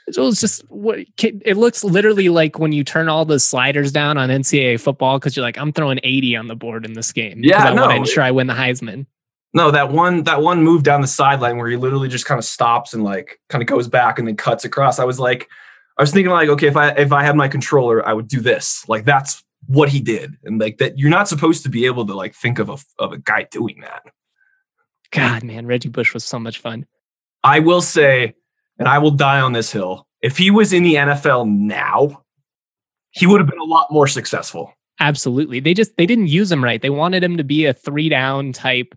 it 0.07 0.15
it's 0.17 0.39
just 0.39 0.61
what 0.69 0.99
it 1.17 1.57
looks 1.57 1.83
literally 1.83 2.29
like 2.29 2.59
when 2.59 2.71
you 2.71 2.83
turn 2.83 3.09
all 3.09 3.25
the 3.25 3.39
sliders 3.39 3.91
down 3.91 4.17
on 4.17 4.29
NCAA 4.29 4.79
football 4.79 5.17
because 5.17 5.35
you're 5.35 5.45
like, 5.45 5.57
I'm 5.57 5.73
throwing 5.73 5.99
80 6.03 6.35
on 6.35 6.47
the 6.47 6.55
board 6.55 6.85
in 6.85 6.93
this 6.93 7.11
game. 7.11 7.41
Yeah, 7.43 7.63
I 7.63 7.73
want 7.73 7.75
no, 7.75 7.87
to 7.87 7.95
ensure 7.95 8.23
I 8.23 8.31
win 8.31 8.47
the 8.47 8.53
Heisman. 8.53 9.07
no, 9.53 9.71
that 9.71 9.91
one 9.91 10.23
that 10.23 10.41
one 10.41 10.63
move 10.63 10.83
down 10.83 11.01
the 11.01 11.07
sideline 11.07 11.57
where 11.57 11.67
he 11.69 11.77
literally 11.77 12.09
just 12.09 12.25
kind 12.25 12.37
of 12.37 12.45
stops 12.45 12.93
and 12.93 13.03
like 13.03 13.39
kind 13.49 13.61
of 13.61 13.67
goes 13.67 13.87
back 13.87 14.19
and 14.19 14.27
then 14.27 14.35
cuts 14.35 14.65
across. 14.65 14.99
I 14.99 15.05
was 15.05 15.19
like, 15.19 15.49
I 15.97 16.03
was 16.03 16.11
thinking 16.11 16.31
like, 16.31 16.49
okay, 16.49 16.67
if 16.67 16.75
I 16.75 16.89
if 16.89 17.11
I 17.11 17.23
had 17.23 17.35
my 17.35 17.47
controller, 17.47 18.07
I 18.07 18.13
would 18.13 18.27
do 18.27 18.41
this. 18.41 18.87
Like 18.87 19.05
that's 19.05 19.43
what 19.67 19.89
he 19.89 20.01
did, 20.01 20.35
and 20.43 20.59
like 20.59 20.77
that 20.77 20.99
you're 20.99 21.09
not 21.09 21.27
supposed 21.27 21.63
to 21.63 21.69
be 21.69 21.85
able 21.85 22.05
to 22.05 22.13
like 22.13 22.35
think 22.35 22.59
of 22.59 22.69
a 22.69 22.77
of 22.99 23.13
a 23.13 23.17
guy 23.17 23.47
doing 23.49 23.79
that. 23.81 24.03
God, 25.11 25.43
man, 25.43 25.65
Reggie 25.65 25.89
Bush 25.89 26.13
was 26.13 26.25
so 26.25 26.37
much 26.37 26.59
fun. 26.59 26.85
I 27.43 27.59
will 27.59 27.81
say, 27.81 28.35
and 28.79 28.87
I 28.87 28.97
will 28.97 29.11
die 29.11 29.39
on 29.41 29.53
this 29.53 29.71
hill. 29.71 30.05
If 30.21 30.37
he 30.37 30.51
was 30.51 30.73
in 30.73 30.83
the 30.83 30.95
NFL 30.95 31.47
now, 31.47 32.23
he 33.11 33.25
would 33.27 33.39
have 33.39 33.49
been 33.49 33.59
a 33.59 33.63
lot 33.65 33.91
more 33.91 34.07
successful. 34.07 34.73
Absolutely. 34.99 35.59
They 35.59 35.73
just 35.73 35.95
they 35.97 36.05
didn't 36.05 36.27
use 36.27 36.51
him 36.51 36.63
right. 36.63 36.81
They 36.81 36.89
wanted 36.89 37.23
him 37.23 37.37
to 37.37 37.43
be 37.43 37.65
a 37.65 37.73
three 37.73 38.09
down 38.09 38.53
type, 38.53 38.95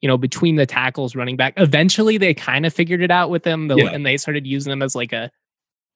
you 0.00 0.08
know, 0.08 0.16
between 0.18 0.56
the 0.56 0.66
tackles 0.66 1.16
running 1.16 1.36
back. 1.36 1.54
Eventually 1.56 2.18
they 2.18 2.34
kind 2.34 2.66
of 2.66 2.72
figured 2.74 3.00
it 3.02 3.10
out 3.10 3.30
with 3.30 3.46
him 3.46 3.68
the, 3.68 3.76
Yeah. 3.76 3.90
and 3.90 4.04
they 4.04 4.16
started 4.16 4.46
using 4.46 4.72
him 4.72 4.82
as 4.82 4.94
like 4.94 5.12
a 5.12 5.30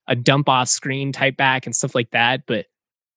a 0.09 0.14
dump 0.16 0.48
off 0.48 0.68
screen 0.68 1.12
type 1.12 1.37
back 1.37 1.66
and 1.66 1.74
stuff 1.76 1.94
like 1.94 2.11
that. 2.12 2.42
But 2.46 2.66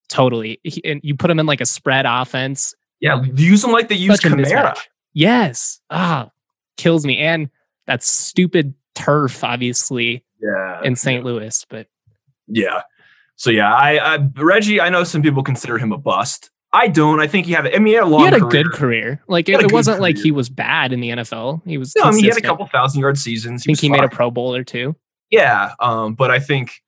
totally. 0.09 0.59
He, 0.63 0.83
and 0.83 0.99
you 1.03 1.15
put 1.15 1.29
him 1.31 1.39
in 1.39 1.45
like 1.45 1.61
a 1.61 1.65
spread 1.65 2.05
offense. 2.07 2.73
Yeah, 2.99 3.23
use 3.35 3.63
him 3.63 3.71
like 3.71 3.87
they 3.87 3.95
use 3.95 4.19
Kamara. 4.19 4.77
Yes. 5.13 5.79
Ah, 5.89 6.31
kills 6.77 7.05
me. 7.05 7.17
And 7.19 7.49
that 7.87 8.03
stupid 8.03 8.73
turf, 8.99 9.43
obviously, 9.43 10.23
Yeah, 10.41 10.81
in 10.83 10.95
St. 10.95 11.23
Louis. 11.23 11.65
But 11.69 11.87
Yeah. 12.47 12.81
So 13.35 13.49
yeah, 13.51 13.73
I, 13.73 14.15
I 14.15 14.29
Reggie. 14.35 14.81
I 14.81 14.89
know 14.89 15.03
some 15.03 15.21
people 15.21 15.43
consider 15.43 15.77
him 15.77 15.91
a 15.91 15.97
bust. 15.97 16.49
I 16.71 16.87
don't. 16.87 17.19
I 17.19 17.27
think 17.27 17.45
he 17.47 17.53
had. 17.53 17.65
I 17.73 17.77
mean, 17.79 17.87
he 17.87 17.93
had 17.93 18.03
a 18.03 18.05
long. 18.05 18.19
he 18.19 18.25
had 18.25 18.33
a 18.35 18.39
career. 18.39 18.49
good 18.63 18.71
career. 18.73 19.23
Like 19.27 19.49
it, 19.49 19.61
it 19.61 19.71
wasn't 19.71 20.01
like 20.01 20.17
he 20.17 20.31
was 20.31 20.49
bad 20.49 20.93
in 20.93 20.99
the 20.99 21.09
NFL. 21.09 21.65
He 21.65 21.77
was. 21.77 21.95
No, 21.95 22.03
I 22.03 22.11
mean, 22.11 22.19
he 22.19 22.27
had 22.27 22.37
a 22.37 22.41
couple 22.41 22.67
thousand 22.67 23.01
yard 23.01 23.17
seasons. 23.17 23.63
I 23.63 23.65
think 23.65 23.79
he 23.79 23.89
made 23.89 24.03
a. 24.03 24.09
Pro 24.09 24.29
Bowl 24.29 24.53
or 24.53 24.63
two. 24.63 24.95
Yeah, 25.31 25.73
um, 25.79 26.15
but 26.15 26.31
I 26.31 26.39
think 26.39 26.81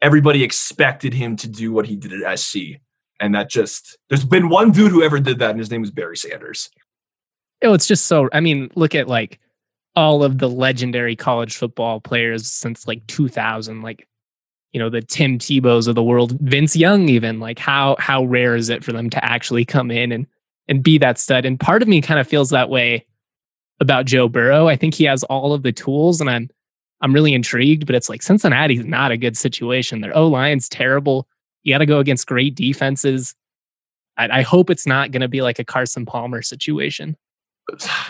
everybody 0.00 0.42
expected 0.42 1.12
him 1.12 1.36
to 1.36 1.48
do 1.48 1.72
what 1.72 1.86
he 1.86 1.96
did 1.96 2.22
at 2.22 2.38
SC, 2.38 2.58
and 3.20 3.34
that 3.34 3.50
just 3.50 3.98
there's 4.08 4.24
been 4.24 4.48
one 4.48 4.70
dude 4.70 4.90
who 4.90 5.02
ever 5.02 5.18
did 5.18 5.40
that, 5.40 5.50
and 5.50 5.58
his 5.58 5.70
name 5.70 5.80
was 5.80 5.90
Barry 5.90 6.16
Sanders. 6.16 6.70
Oh, 7.62 7.74
it's 7.74 7.86
just 7.86 8.06
so. 8.06 8.28
I 8.32 8.40
mean, 8.40 8.70
look 8.74 8.94
at 8.94 9.08
like 9.08 9.40
all 9.96 10.22
of 10.22 10.38
the 10.38 10.48
legendary 10.48 11.16
college 11.16 11.56
football 11.56 12.00
players 12.00 12.46
since 12.46 12.86
like 12.86 13.06
2000, 13.06 13.82
like 13.82 14.06
you 14.72 14.78
know 14.78 14.90
the 14.90 15.00
Tim 15.00 15.38
Tebow's 15.38 15.86
of 15.86 15.94
the 15.94 16.02
world, 16.02 16.38
Vince 16.40 16.76
Young, 16.76 17.08
even 17.08 17.40
like 17.40 17.58
how 17.58 17.96
how 17.98 18.24
rare 18.24 18.54
is 18.54 18.68
it 18.68 18.84
for 18.84 18.92
them 18.92 19.08
to 19.10 19.24
actually 19.24 19.64
come 19.64 19.90
in 19.90 20.12
and 20.12 20.26
and 20.68 20.82
be 20.82 20.98
that 20.98 21.18
stud? 21.18 21.44
And 21.44 21.58
part 21.58 21.82
of 21.82 21.88
me 21.88 22.02
kind 22.02 22.20
of 22.20 22.28
feels 22.28 22.50
that 22.50 22.68
way 22.68 23.06
about 23.80 24.06
Joe 24.06 24.28
Burrow. 24.28 24.68
I 24.68 24.76
think 24.76 24.94
he 24.94 25.04
has 25.04 25.22
all 25.24 25.52
of 25.52 25.62
the 25.62 25.72
tools, 25.72 26.20
and 26.20 26.28
I'm 26.28 26.50
I'm 27.00 27.14
really 27.14 27.32
intrigued. 27.32 27.86
But 27.86 27.94
it's 27.94 28.08
like 28.08 28.22
Cincinnati's 28.22 28.84
not 28.84 29.12
a 29.12 29.16
good 29.16 29.36
situation. 29.36 30.02
Their 30.02 30.16
O 30.16 30.26
line's 30.26 30.68
terrible. 30.68 31.26
You 31.62 31.74
got 31.74 31.78
to 31.78 31.86
go 31.86 31.98
against 31.98 32.26
great 32.26 32.54
defenses. 32.54 33.34
I, 34.16 34.38
I 34.38 34.42
hope 34.42 34.70
it's 34.70 34.86
not 34.86 35.10
going 35.10 35.22
to 35.22 35.28
be 35.28 35.42
like 35.42 35.58
a 35.58 35.64
Carson 35.64 36.06
Palmer 36.06 36.42
situation. 36.42 37.16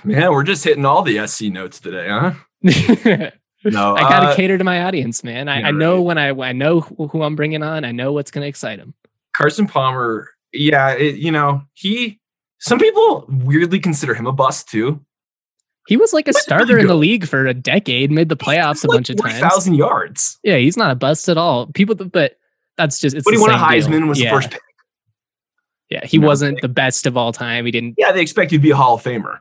Man, 0.04 0.32
we're 0.32 0.42
just 0.42 0.64
hitting 0.64 0.84
all 0.84 1.02
the 1.02 1.26
SC 1.26 1.44
notes 1.44 1.80
today, 1.80 2.08
huh? 2.08 2.34
No, 3.64 3.96
I 3.96 4.00
gotta 4.02 4.28
uh, 4.28 4.36
cater 4.36 4.58
to 4.58 4.64
my 4.64 4.84
audience, 4.84 5.24
man. 5.24 5.48
I, 5.48 5.62
I 5.62 5.70
know 5.72 5.96
right. 5.96 6.04
when 6.04 6.18
I 6.18 6.28
I 6.28 6.52
know 6.52 6.80
who, 6.80 7.22
I'm 7.22 7.34
bringing 7.34 7.62
on. 7.62 7.84
I 7.84 7.90
know 7.90 8.12
what's 8.12 8.30
gonna 8.30 8.46
excite 8.46 8.78
him. 8.78 8.94
Carson 9.36 9.66
Palmer. 9.66 10.30
Yeah, 10.52 10.92
it, 10.92 11.16
you 11.16 11.32
know 11.32 11.62
he. 11.74 12.20
Some 12.58 12.78
people 12.78 13.24
weirdly 13.28 13.80
consider 13.80 14.14
him 14.14 14.26
a 14.26 14.32
bust 14.32 14.68
too. 14.68 15.04
He 15.88 15.96
was 15.96 16.12
like 16.12 16.26
a 16.26 16.32
starter 16.32 16.78
in 16.78 16.86
the 16.86 16.94
league 16.94 17.26
for 17.26 17.46
a 17.46 17.54
decade, 17.54 18.10
made 18.10 18.28
the 18.28 18.36
playoffs 18.36 18.84
a 18.84 18.88
bunch 18.88 19.10
of 19.10 19.16
times. 19.16 19.38
Thousand 19.38 19.74
yards. 19.74 20.38
Yeah, 20.42 20.56
he's 20.56 20.76
not 20.76 20.90
a 20.90 20.96
bust 20.96 21.28
at 21.28 21.38
all. 21.38 21.66
People, 21.68 21.94
but 21.94 22.38
that's 22.76 22.98
just 22.98 23.16
it's. 23.16 23.24
But 23.24 23.34
he 23.34 23.40
won 23.40 23.50
a 23.50 23.58
same 23.58 23.60
deal. 23.60 24.00
Heisman 24.00 24.08
was 24.08 24.20
yeah. 24.20 24.30
the 24.30 24.36
first 24.36 24.50
pick. 24.52 24.62
Yeah, 25.90 26.04
he 26.04 26.18
know, 26.18 26.26
wasn't 26.26 26.60
the 26.62 26.68
best 26.68 27.06
of 27.06 27.16
all 27.16 27.32
time. 27.32 27.64
He 27.64 27.70
didn't. 27.70 27.94
Yeah, 27.98 28.12
they 28.12 28.20
expect 28.20 28.52
you 28.52 28.58
to 28.58 28.62
be 28.62 28.70
a 28.70 28.76
Hall 28.76 28.94
of 28.94 29.02
Famer. 29.02 29.40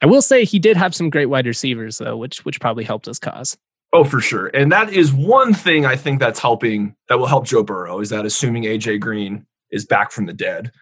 I 0.00 0.06
will 0.06 0.22
say 0.22 0.44
he 0.44 0.58
did 0.58 0.76
have 0.76 0.94
some 0.94 1.10
great 1.10 1.26
wide 1.26 1.46
receivers 1.46 1.98
though, 1.98 2.16
which 2.16 2.44
which 2.44 2.60
probably 2.60 2.84
helped 2.84 3.06
his 3.06 3.18
cause. 3.18 3.56
Oh, 3.92 4.04
for 4.04 4.20
sure. 4.20 4.48
And 4.48 4.70
that 4.70 4.92
is 4.92 5.12
one 5.12 5.54
thing 5.54 5.86
I 5.86 5.96
think 5.96 6.20
that's 6.20 6.40
helping 6.40 6.94
that 7.08 7.18
will 7.18 7.26
help 7.26 7.46
Joe 7.46 7.62
Burrow 7.62 8.00
is 8.00 8.10
that 8.10 8.26
assuming 8.26 8.64
AJ 8.64 9.00
Green 9.00 9.46
is 9.70 9.86
back 9.86 10.12
from 10.12 10.26
the 10.26 10.34
dead 10.34 10.72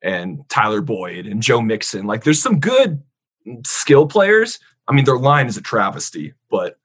and 0.00 0.48
Tyler 0.48 0.80
Boyd 0.80 1.26
and 1.26 1.42
Joe 1.42 1.60
Mixon, 1.60 2.06
like 2.06 2.22
there's 2.24 2.40
some 2.40 2.60
good 2.60 3.02
skill 3.66 4.06
players. 4.06 4.60
I 4.86 4.92
mean, 4.92 5.04
their 5.04 5.18
line 5.18 5.48
is 5.48 5.56
a 5.56 5.62
travesty, 5.62 6.34
but 6.50 6.78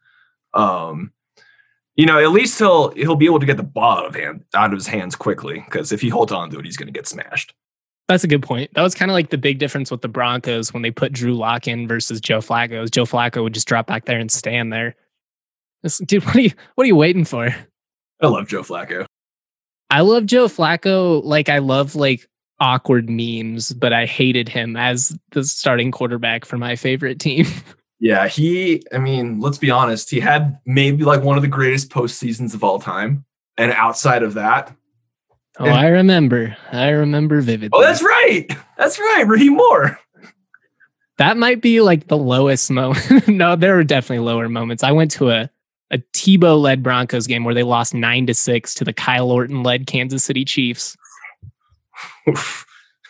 um, 0.53 1.13
you 1.95 2.05
know, 2.05 2.19
at 2.19 2.31
least 2.31 2.57
he'll 2.57 2.91
he'll 2.91 3.15
be 3.15 3.25
able 3.25 3.39
to 3.39 3.45
get 3.45 3.57
the 3.57 3.63
ball 3.63 3.99
out 3.99 4.05
of 4.05 4.15
hand 4.15 4.45
out 4.55 4.71
of 4.71 4.77
his 4.77 4.87
hands 4.87 5.15
quickly 5.15 5.63
because 5.65 5.91
if 5.91 6.01
he 6.01 6.09
holds 6.09 6.31
on 6.31 6.49
to 6.49 6.59
it, 6.59 6.65
he's 6.65 6.77
going 6.77 6.87
to 6.87 6.97
get 6.97 7.07
smashed. 7.07 7.53
That's 8.07 8.23
a 8.23 8.27
good 8.27 8.41
point. 8.43 8.73
That 8.73 8.81
was 8.83 8.95
kind 8.95 9.11
of 9.11 9.13
like 9.13 9.29
the 9.31 9.37
big 9.37 9.59
difference 9.59 9.91
with 9.91 10.01
the 10.01 10.07
Broncos 10.07 10.73
when 10.73 10.81
they 10.81 10.91
put 10.91 11.11
Drew 11.11 11.33
Lock 11.35 11.67
in 11.67 11.87
versus 11.87 12.21
Joe 12.21 12.39
Flacco. 12.39 12.81
is 12.83 12.89
Joe 12.91 13.03
Flacco 13.03 13.43
would 13.43 13.53
just 13.53 13.67
drop 13.67 13.85
back 13.87 14.05
there 14.05 14.19
and 14.19 14.31
stand 14.31 14.71
there. 14.71 14.95
It's- 15.83 15.97
dude, 16.05 16.23
what 16.25 16.35
are 16.35 16.41
you 16.41 16.51
what 16.75 16.85
are 16.85 16.87
you 16.87 16.95
waiting 16.95 17.25
for? 17.25 17.53
I 18.21 18.27
love 18.27 18.47
Joe 18.47 18.61
Flacco. 18.63 19.05
I 19.89 20.01
love 20.01 20.25
Joe 20.25 20.47
Flacco 20.47 21.21
like 21.23 21.49
I 21.49 21.59
love 21.59 21.95
like 21.95 22.27
awkward 22.59 23.09
memes, 23.09 23.73
but 23.73 23.93
I 23.93 24.05
hated 24.05 24.49
him 24.49 24.75
as 24.75 25.17
the 25.31 25.43
starting 25.43 25.91
quarterback 25.91 26.45
for 26.45 26.57
my 26.57 26.75
favorite 26.75 27.19
team. 27.19 27.45
Yeah, 27.99 28.27
he. 28.27 28.83
I 28.93 28.99
mean, 28.99 29.39
let's 29.39 29.57
be 29.57 29.71
honest. 29.71 30.11
He 30.11 30.19
had 30.19 30.59
maybe 30.67 31.03
like 31.03 31.23
one 31.23 31.35
of 31.35 31.41
the 31.41 31.47
greatest 31.47 31.89
postseasons 31.89 32.53
of 32.53 32.63
all 32.63 32.77
time, 32.79 33.25
and 33.57 33.71
outside 33.71 34.21
of 34.21 34.35
that, 34.35 34.71
oh. 35.59 35.65
I 35.65 35.87
remember. 35.87 36.55
I 36.71 36.89
remember 36.89 37.41
vividly. 37.41 37.69
Oh, 37.73 37.81
that's 37.81 38.01
right. 38.01 38.47
That's 38.77 38.99
right. 38.99 39.25
Rahim 39.27 39.53
Moore. 39.53 39.99
that 41.17 41.37
might 41.37 41.61
be 41.61 41.81
like 41.81 42.07
the 42.07 42.17
lowest 42.17 42.69
moment. 42.69 43.27
no, 43.27 43.55
there 43.55 43.75
were 43.75 43.83
definitely 43.83 44.25
lower 44.25 44.49
moments. 44.49 44.83
I 44.83 44.91
went 44.91 45.11
to 45.11 45.29
a 45.29 45.49
a 45.89 45.99
Tebow 46.13 46.59
led 46.59 46.83
Broncos 46.83 47.27
game 47.27 47.45
where 47.45 47.53
they 47.53 47.63
lost 47.63 47.93
nine 47.93 48.27
to 48.27 48.33
six 48.33 48.73
to 48.73 48.83
the 48.83 48.91
Kyle 48.91 49.31
Orton 49.31 49.63
led 49.63 49.87
Kansas 49.87 50.23
City 50.23 50.43
Chiefs. 50.43 50.97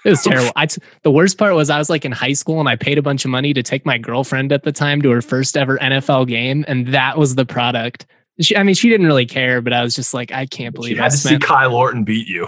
It 0.05 0.11
was 0.11 0.21
terrible. 0.21 0.51
I 0.55 0.67
t- 0.67 0.81
the 1.03 1.11
worst 1.11 1.37
part 1.37 1.53
was 1.55 1.69
I 1.69 1.77
was 1.77 1.89
like 1.89 2.05
in 2.05 2.13
high 2.13 2.33
school 2.33 2.61
and 2.61 2.69
I 2.69 2.77
paid 2.77 2.97
a 2.97 3.01
bunch 3.01 3.25
of 3.25 3.31
money 3.31 3.53
to 3.53 3.61
take 3.61 3.85
my 3.85 3.97
girlfriend 3.97 4.53
at 4.53 4.63
the 4.63 4.71
time 4.71 5.01
to 5.01 5.09
her 5.09 5.21
first 5.21 5.57
ever 5.57 5.77
NFL 5.79 6.27
game, 6.27 6.63
and 6.67 6.87
that 6.93 7.17
was 7.17 7.35
the 7.35 7.45
product. 7.45 8.05
She, 8.41 8.55
I 8.55 8.63
mean, 8.63 8.75
she 8.75 8.89
didn't 8.89 9.07
really 9.07 9.25
care, 9.25 9.61
but 9.61 9.73
I 9.73 9.81
was 9.83 9.93
just 9.95 10.13
like, 10.13 10.31
I 10.31 10.45
can't 10.45 10.75
believe 10.75 10.97
had 10.97 11.05
I 11.07 11.09
to 11.09 11.17
see. 11.17 11.39
Kyle 11.39 11.73
Orton 11.75 12.03
beat 12.03 12.27
you. 12.27 12.47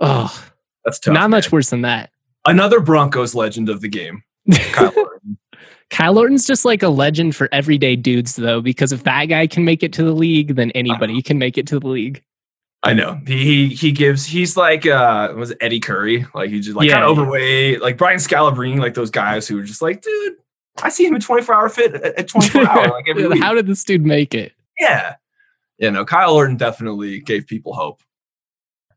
Oh, 0.00 0.44
That's 0.84 0.98
tough. 0.98 1.14
not 1.14 1.30
much 1.30 1.52
worse 1.52 1.70
than 1.70 1.82
that. 1.82 2.10
Another 2.46 2.80
Broncos 2.80 3.34
legend 3.34 3.68
of 3.68 3.80
the 3.80 3.88
game. 3.88 4.22
Kyle 4.72 4.92
Orton. 4.96 5.38
Kyle 5.90 6.18
Orton's 6.18 6.46
just 6.46 6.64
like 6.64 6.82
a 6.82 6.88
legend 6.88 7.36
for 7.36 7.48
everyday 7.52 7.96
dudes, 7.96 8.36
though, 8.36 8.60
because 8.60 8.92
if 8.92 9.02
that 9.04 9.26
guy 9.26 9.46
can 9.46 9.64
make 9.64 9.82
it 9.82 9.92
to 9.94 10.04
the 10.04 10.12
league, 10.12 10.54
then 10.56 10.70
anybody 10.72 11.20
can 11.22 11.38
make 11.38 11.58
it 11.58 11.66
to 11.68 11.78
the 11.78 11.86
league. 11.88 12.22
I 12.82 12.94
know 12.94 13.20
he 13.26 13.66
he, 13.66 13.74
he 13.74 13.92
gives 13.92 14.24
he's 14.24 14.56
like 14.56 14.86
uh 14.86 15.34
was 15.36 15.50
it 15.50 15.58
Eddy 15.60 15.80
Curry 15.80 16.24
like 16.34 16.48
he 16.48 16.60
just 16.60 16.74
like 16.78 16.88
Yeah, 16.88 16.94
kind 16.94 17.04
of 17.04 17.16
yeah. 17.18 17.22
overweight 17.22 17.82
like 17.82 17.98
Brian 17.98 18.16
Scalabrine 18.18 18.78
like 18.80 18.94
those 18.94 19.10
guys 19.10 19.46
who 19.46 19.58
are 19.58 19.62
just 19.62 19.82
like 19.82 20.00
dude 20.00 20.36
I 20.82 20.88
see 20.88 21.04
him 21.04 21.14
in 21.14 21.20
24 21.20 21.54
hour 21.54 21.68
fit 21.68 21.94
at 21.94 22.14
at 22.18 22.28
24 22.28 22.66
hour 22.66 22.88
like 22.90 23.04
every 23.06 23.28
week. 23.28 23.42
How 23.42 23.52
did 23.52 23.66
this 23.66 23.84
dude 23.84 24.06
make 24.06 24.34
it? 24.34 24.52
Yeah 24.80 25.14
you 25.78 25.90
know 25.90 26.04
Kyle 26.04 26.34
Orton 26.34 26.56
definitely 26.56 27.20
gave 27.20 27.46
people 27.46 27.74
hope 27.74 28.02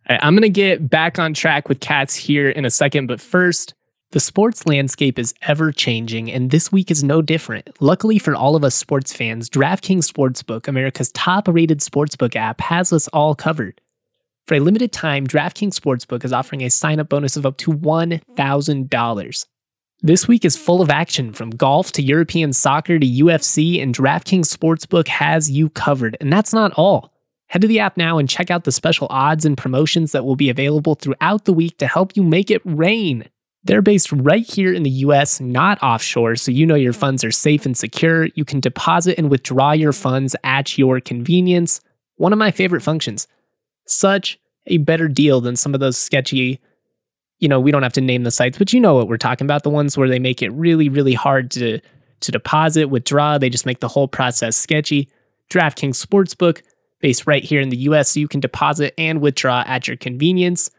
right, 0.10 0.20
I'm 0.24 0.34
going 0.34 0.42
to 0.42 0.50
get 0.50 0.90
back 0.90 1.20
on 1.20 1.34
track 1.34 1.70
with 1.70 1.80
cats 1.80 2.16
here 2.16 2.50
in 2.50 2.66
a 2.66 2.70
second, 2.70 3.08
but 3.08 3.22
first, 3.22 3.74
the 4.14 4.20
sports 4.20 4.68
landscape 4.68 5.18
is 5.18 5.34
ever 5.42 5.72
changing, 5.72 6.32
and 6.32 6.52
this 6.52 6.72
week 6.72 6.92
is 6.92 7.04
no 7.04 7.24
different. 7.24 7.70
Luckily 7.80 8.20
for 8.20 8.36
all 8.36 8.56
of 8.56 8.64
us 8.64 8.76
sports 8.76 9.12
fans, 9.12 9.50
DraftKings 9.50 10.08
Sportsbook, 10.08 10.68
America's 10.68 11.12
top 11.14 11.48
rated 11.48 11.80
sportsbook 11.80 12.36
app, 12.36 12.62
has 12.62 12.94
us 12.94 13.08
all 13.08 13.34
covered. 13.34 13.82
For 14.46 14.54
a 14.54 14.60
limited 14.60 14.92
time, 14.92 15.26
DraftKings 15.26 15.80
Sportsbook 15.80 16.24
is 16.24 16.32
offering 16.32 16.62
a 16.62 16.70
sign 16.70 17.00
up 17.00 17.10
bonus 17.10 17.38
of 17.38 17.46
up 17.48 17.58
to 17.58 17.72
$1,000. 17.72 19.46
This 20.06 20.28
week 20.28 20.44
is 20.44 20.58
full 20.58 20.82
of 20.82 20.90
action 20.90 21.32
from 21.32 21.52
golf 21.52 21.94
to 21.94 22.02
European 22.02 22.52
soccer 22.52 23.00
to 23.00 23.08
UFC, 23.08 23.82
and 23.82 23.96
DraftKings 23.96 24.54
Sportsbook 24.54 25.08
has 25.08 25.50
you 25.50 25.70
covered. 25.70 26.18
And 26.20 26.32
that's 26.32 26.52
not 26.52 26.74
all. 26.74 27.14
Head 27.48 27.62
to 27.62 27.70
the 27.70 27.80
app 27.80 27.96
now 27.96 28.18
and 28.18 28.28
check 28.28 28.52
out 28.52 28.66
the 28.66 28.74
special 28.74 29.08
odds 29.10 29.46
and 29.46 29.58
promotions 29.58 30.12
that 30.12 30.26
will 30.26 30.36
be 30.36 30.50
available 30.50 30.96
throughout 30.96 31.46
the 31.46 31.54
week 31.54 31.78
to 31.78 31.88
help 31.88 32.18
you 32.18 32.24
make 32.24 32.52
it 32.52 32.62
rain. 32.66 33.30
They're 33.64 33.82
based 33.82 34.12
right 34.12 34.46
here 34.46 34.74
in 34.74 34.84
the 34.84 34.90
US, 34.90 35.40
not 35.40 35.82
offshore, 35.82 36.36
so 36.36 36.52
you 36.52 36.66
know 36.66 36.76
your 36.76 36.92
funds 36.92 37.24
are 37.24 37.32
safe 37.32 37.66
and 37.66 37.78
secure. 37.78 38.26
You 38.36 38.44
can 38.44 38.60
deposit 38.60 39.18
and 39.18 39.30
withdraw 39.30 39.72
your 39.72 39.94
funds 39.94 40.36
at 40.44 40.78
your 40.78 41.00
convenience. 41.00 41.80
One 42.18 42.34
of 42.34 42.40
my 42.40 42.52
favorite 42.52 42.84
functions. 42.84 43.26
Such 43.88 44.38
a 44.68 44.80
better 44.80 45.08
deal 45.08 45.40
than 45.40 45.56
some 45.56 45.74
of 45.74 45.80
those 45.80 45.98
sketchy, 45.98 46.60
you 47.44 47.50
know, 47.50 47.60
we 47.60 47.72
don't 47.72 47.84
have 47.84 47.92
to 47.92 48.02
name 48.02 48.24
the 48.24 48.32
sites, 48.32 48.58
but 48.58 48.72
you 48.72 48.80
know 48.80 48.96
what 48.96 49.10
we're 49.10 49.18
talking 49.18 49.44
about. 49.44 49.64
The 49.64 49.70
ones 49.70 49.98
where 49.98 50.08
they 50.08 50.18
make 50.18 50.42
it 50.42 50.50
really, 50.54 50.88
really 50.88 51.14
hard 51.14 51.52
to, 51.52 51.82
to 52.22 52.32
deposit, 52.32 52.86
withdraw. 52.86 53.38
They 53.38 53.50
just 53.50 53.66
make 53.66 53.82
the 53.82 53.90
whole 53.90 54.08
process 54.08 54.56
sketchy. 54.56 55.10
DraftKings 55.50 56.02
Sportsbook, 56.02 56.62
based 57.02 57.28
right 57.28 57.44
here 57.44 57.60
in 57.60 57.68
the 57.68 57.78
US, 57.80 58.12
so 58.12 58.22
you 58.22 58.30
can 58.30 58.40
deposit 58.40 58.94
and 58.98 59.20
withdraw 59.20 59.66
at 59.68 59.90
your 59.90 59.98
convenience. 59.98 60.72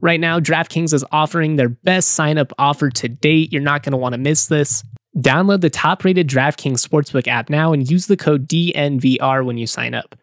Right 0.00 0.18
now, 0.18 0.40
DraftKings 0.40 0.94
is 0.94 1.04
offering 1.12 1.56
their 1.56 1.68
best 1.68 2.12
sign 2.12 2.38
up 2.38 2.50
offer 2.58 2.88
to 2.88 3.08
date. 3.10 3.52
You're 3.52 3.60
not 3.60 3.82
going 3.82 3.92
to 3.92 3.98
want 3.98 4.14
to 4.14 4.18
miss 4.18 4.46
this. 4.46 4.82
Download 5.18 5.60
the 5.60 5.68
top 5.68 6.02
rated 6.02 6.28
DraftKings 6.28 6.82
Sportsbook 6.82 7.28
app 7.28 7.50
now 7.50 7.74
and 7.74 7.90
use 7.90 8.06
the 8.06 8.16
code 8.16 8.48
DNVR 8.48 9.44
when 9.44 9.58
you 9.58 9.66
sign 9.66 9.92
up. 9.92 10.16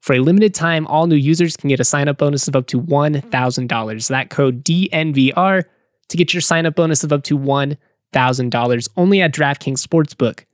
For 0.00 0.14
a 0.14 0.20
limited 0.20 0.54
time, 0.54 0.86
all 0.86 1.06
new 1.06 1.16
users 1.16 1.56
can 1.56 1.68
get 1.68 1.80
a 1.80 1.84
sign 1.84 2.08
up 2.08 2.18
bonus 2.18 2.48
of 2.48 2.56
up 2.56 2.66
to 2.68 2.80
$1,000. 2.80 4.08
That 4.08 4.30
code 4.30 4.64
DNVR 4.64 5.62
to 6.08 6.16
get 6.16 6.34
your 6.34 6.40
sign 6.40 6.66
up 6.66 6.74
bonus 6.74 7.04
of 7.04 7.12
up 7.12 7.22
to 7.24 7.38
$1,000 7.38 8.88
only 8.96 9.20
at 9.20 9.34
DraftKings 9.34 9.86
Sportsbook. 9.86 10.44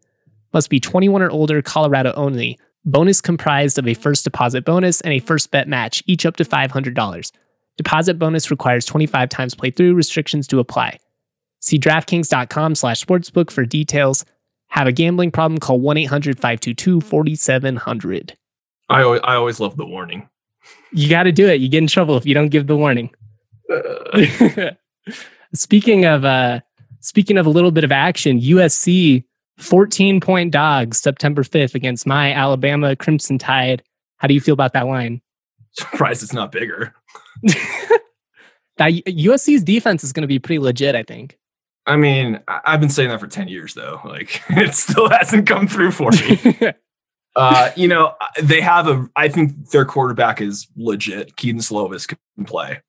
Must 0.52 0.68
be 0.68 0.80
21 0.80 1.22
or 1.22 1.30
older, 1.30 1.62
Colorado 1.62 2.12
only. 2.16 2.58
Bonus 2.84 3.20
comprised 3.20 3.78
of 3.78 3.86
a 3.86 3.94
first 3.94 4.24
deposit 4.24 4.64
bonus 4.64 5.00
and 5.00 5.12
a 5.12 5.20
first 5.20 5.50
bet 5.50 5.68
match, 5.68 6.02
each 6.06 6.26
up 6.26 6.36
to 6.36 6.44
$500. 6.44 7.32
Deposit 7.76 8.18
bonus 8.18 8.50
requires 8.50 8.84
25 8.84 9.28
times 9.28 9.54
playthrough. 9.54 9.94
Restrictions 9.94 10.46
to 10.48 10.58
apply. 10.58 10.98
See 11.60 11.78
DraftKings.com 11.78 12.74
slash 12.74 13.04
sportsbook 13.04 13.50
for 13.50 13.64
details. 13.64 14.24
Have 14.68 14.86
a 14.86 14.92
gambling 14.92 15.30
problem? 15.30 15.58
Call 15.58 15.80
1-800-522-4700. 15.80 18.32
I 18.88 19.02
always, 19.02 19.20
I 19.24 19.34
always 19.34 19.60
love 19.60 19.76
the 19.76 19.86
warning 19.86 20.28
You 20.92 21.08
got 21.08 21.24
to 21.24 21.32
do 21.32 21.48
it. 21.48 21.60
You 21.60 21.68
get 21.68 21.78
in 21.78 21.88
trouble 21.88 22.16
if 22.16 22.26
you 22.26 22.34
don't 22.34 22.48
give 22.48 22.66
the 22.66 22.76
warning. 22.76 23.10
Uh, 23.72 24.70
speaking 25.54 26.04
of 26.04 26.24
uh 26.24 26.60
speaking 27.00 27.38
of 27.38 27.46
a 27.46 27.50
little 27.50 27.70
bit 27.70 27.84
of 27.84 27.92
action, 27.92 28.40
USC 28.40 29.24
14 29.58 30.20
point 30.20 30.52
dogs 30.52 31.00
September 31.00 31.42
5th 31.42 31.74
against 31.74 32.06
my 32.06 32.32
Alabama 32.32 32.94
Crimson 32.94 33.38
Tide. 33.38 33.82
How 34.18 34.28
do 34.28 34.34
you 34.34 34.40
feel 34.40 34.54
about 34.54 34.72
that 34.72 34.86
line? 34.86 35.20
surprised 35.78 36.22
it's 36.22 36.32
not 36.32 36.52
bigger 36.52 36.94
That 38.78 38.92
USC's 38.92 39.62
defense 39.62 40.04
is 40.04 40.12
going 40.12 40.20
to 40.20 40.28
be 40.28 40.38
pretty 40.38 40.58
legit, 40.58 40.94
I 40.94 41.02
think. 41.02 41.38
I 41.86 41.96
mean 41.96 42.40
I've 42.48 42.80
been 42.80 42.90
saying 42.90 43.08
that 43.10 43.20
for 43.20 43.28
10 43.28 43.48
years 43.48 43.74
though 43.74 44.00
like 44.04 44.42
it 44.48 44.74
still 44.74 45.08
hasn't 45.08 45.46
come 45.46 45.68
through 45.68 45.92
for 45.92 46.10
me 46.10 46.72
Uh, 47.36 47.70
you 47.76 47.86
know, 47.86 48.14
they 48.42 48.60
have 48.60 48.88
a. 48.88 49.06
I 49.14 49.28
think 49.28 49.70
their 49.70 49.84
quarterback 49.84 50.40
is 50.40 50.66
legit. 50.76 51.36
Kedon 51.36 51.60
Slovis 51.60 52.08
can 52.08 52.44
play. 52.44 52.80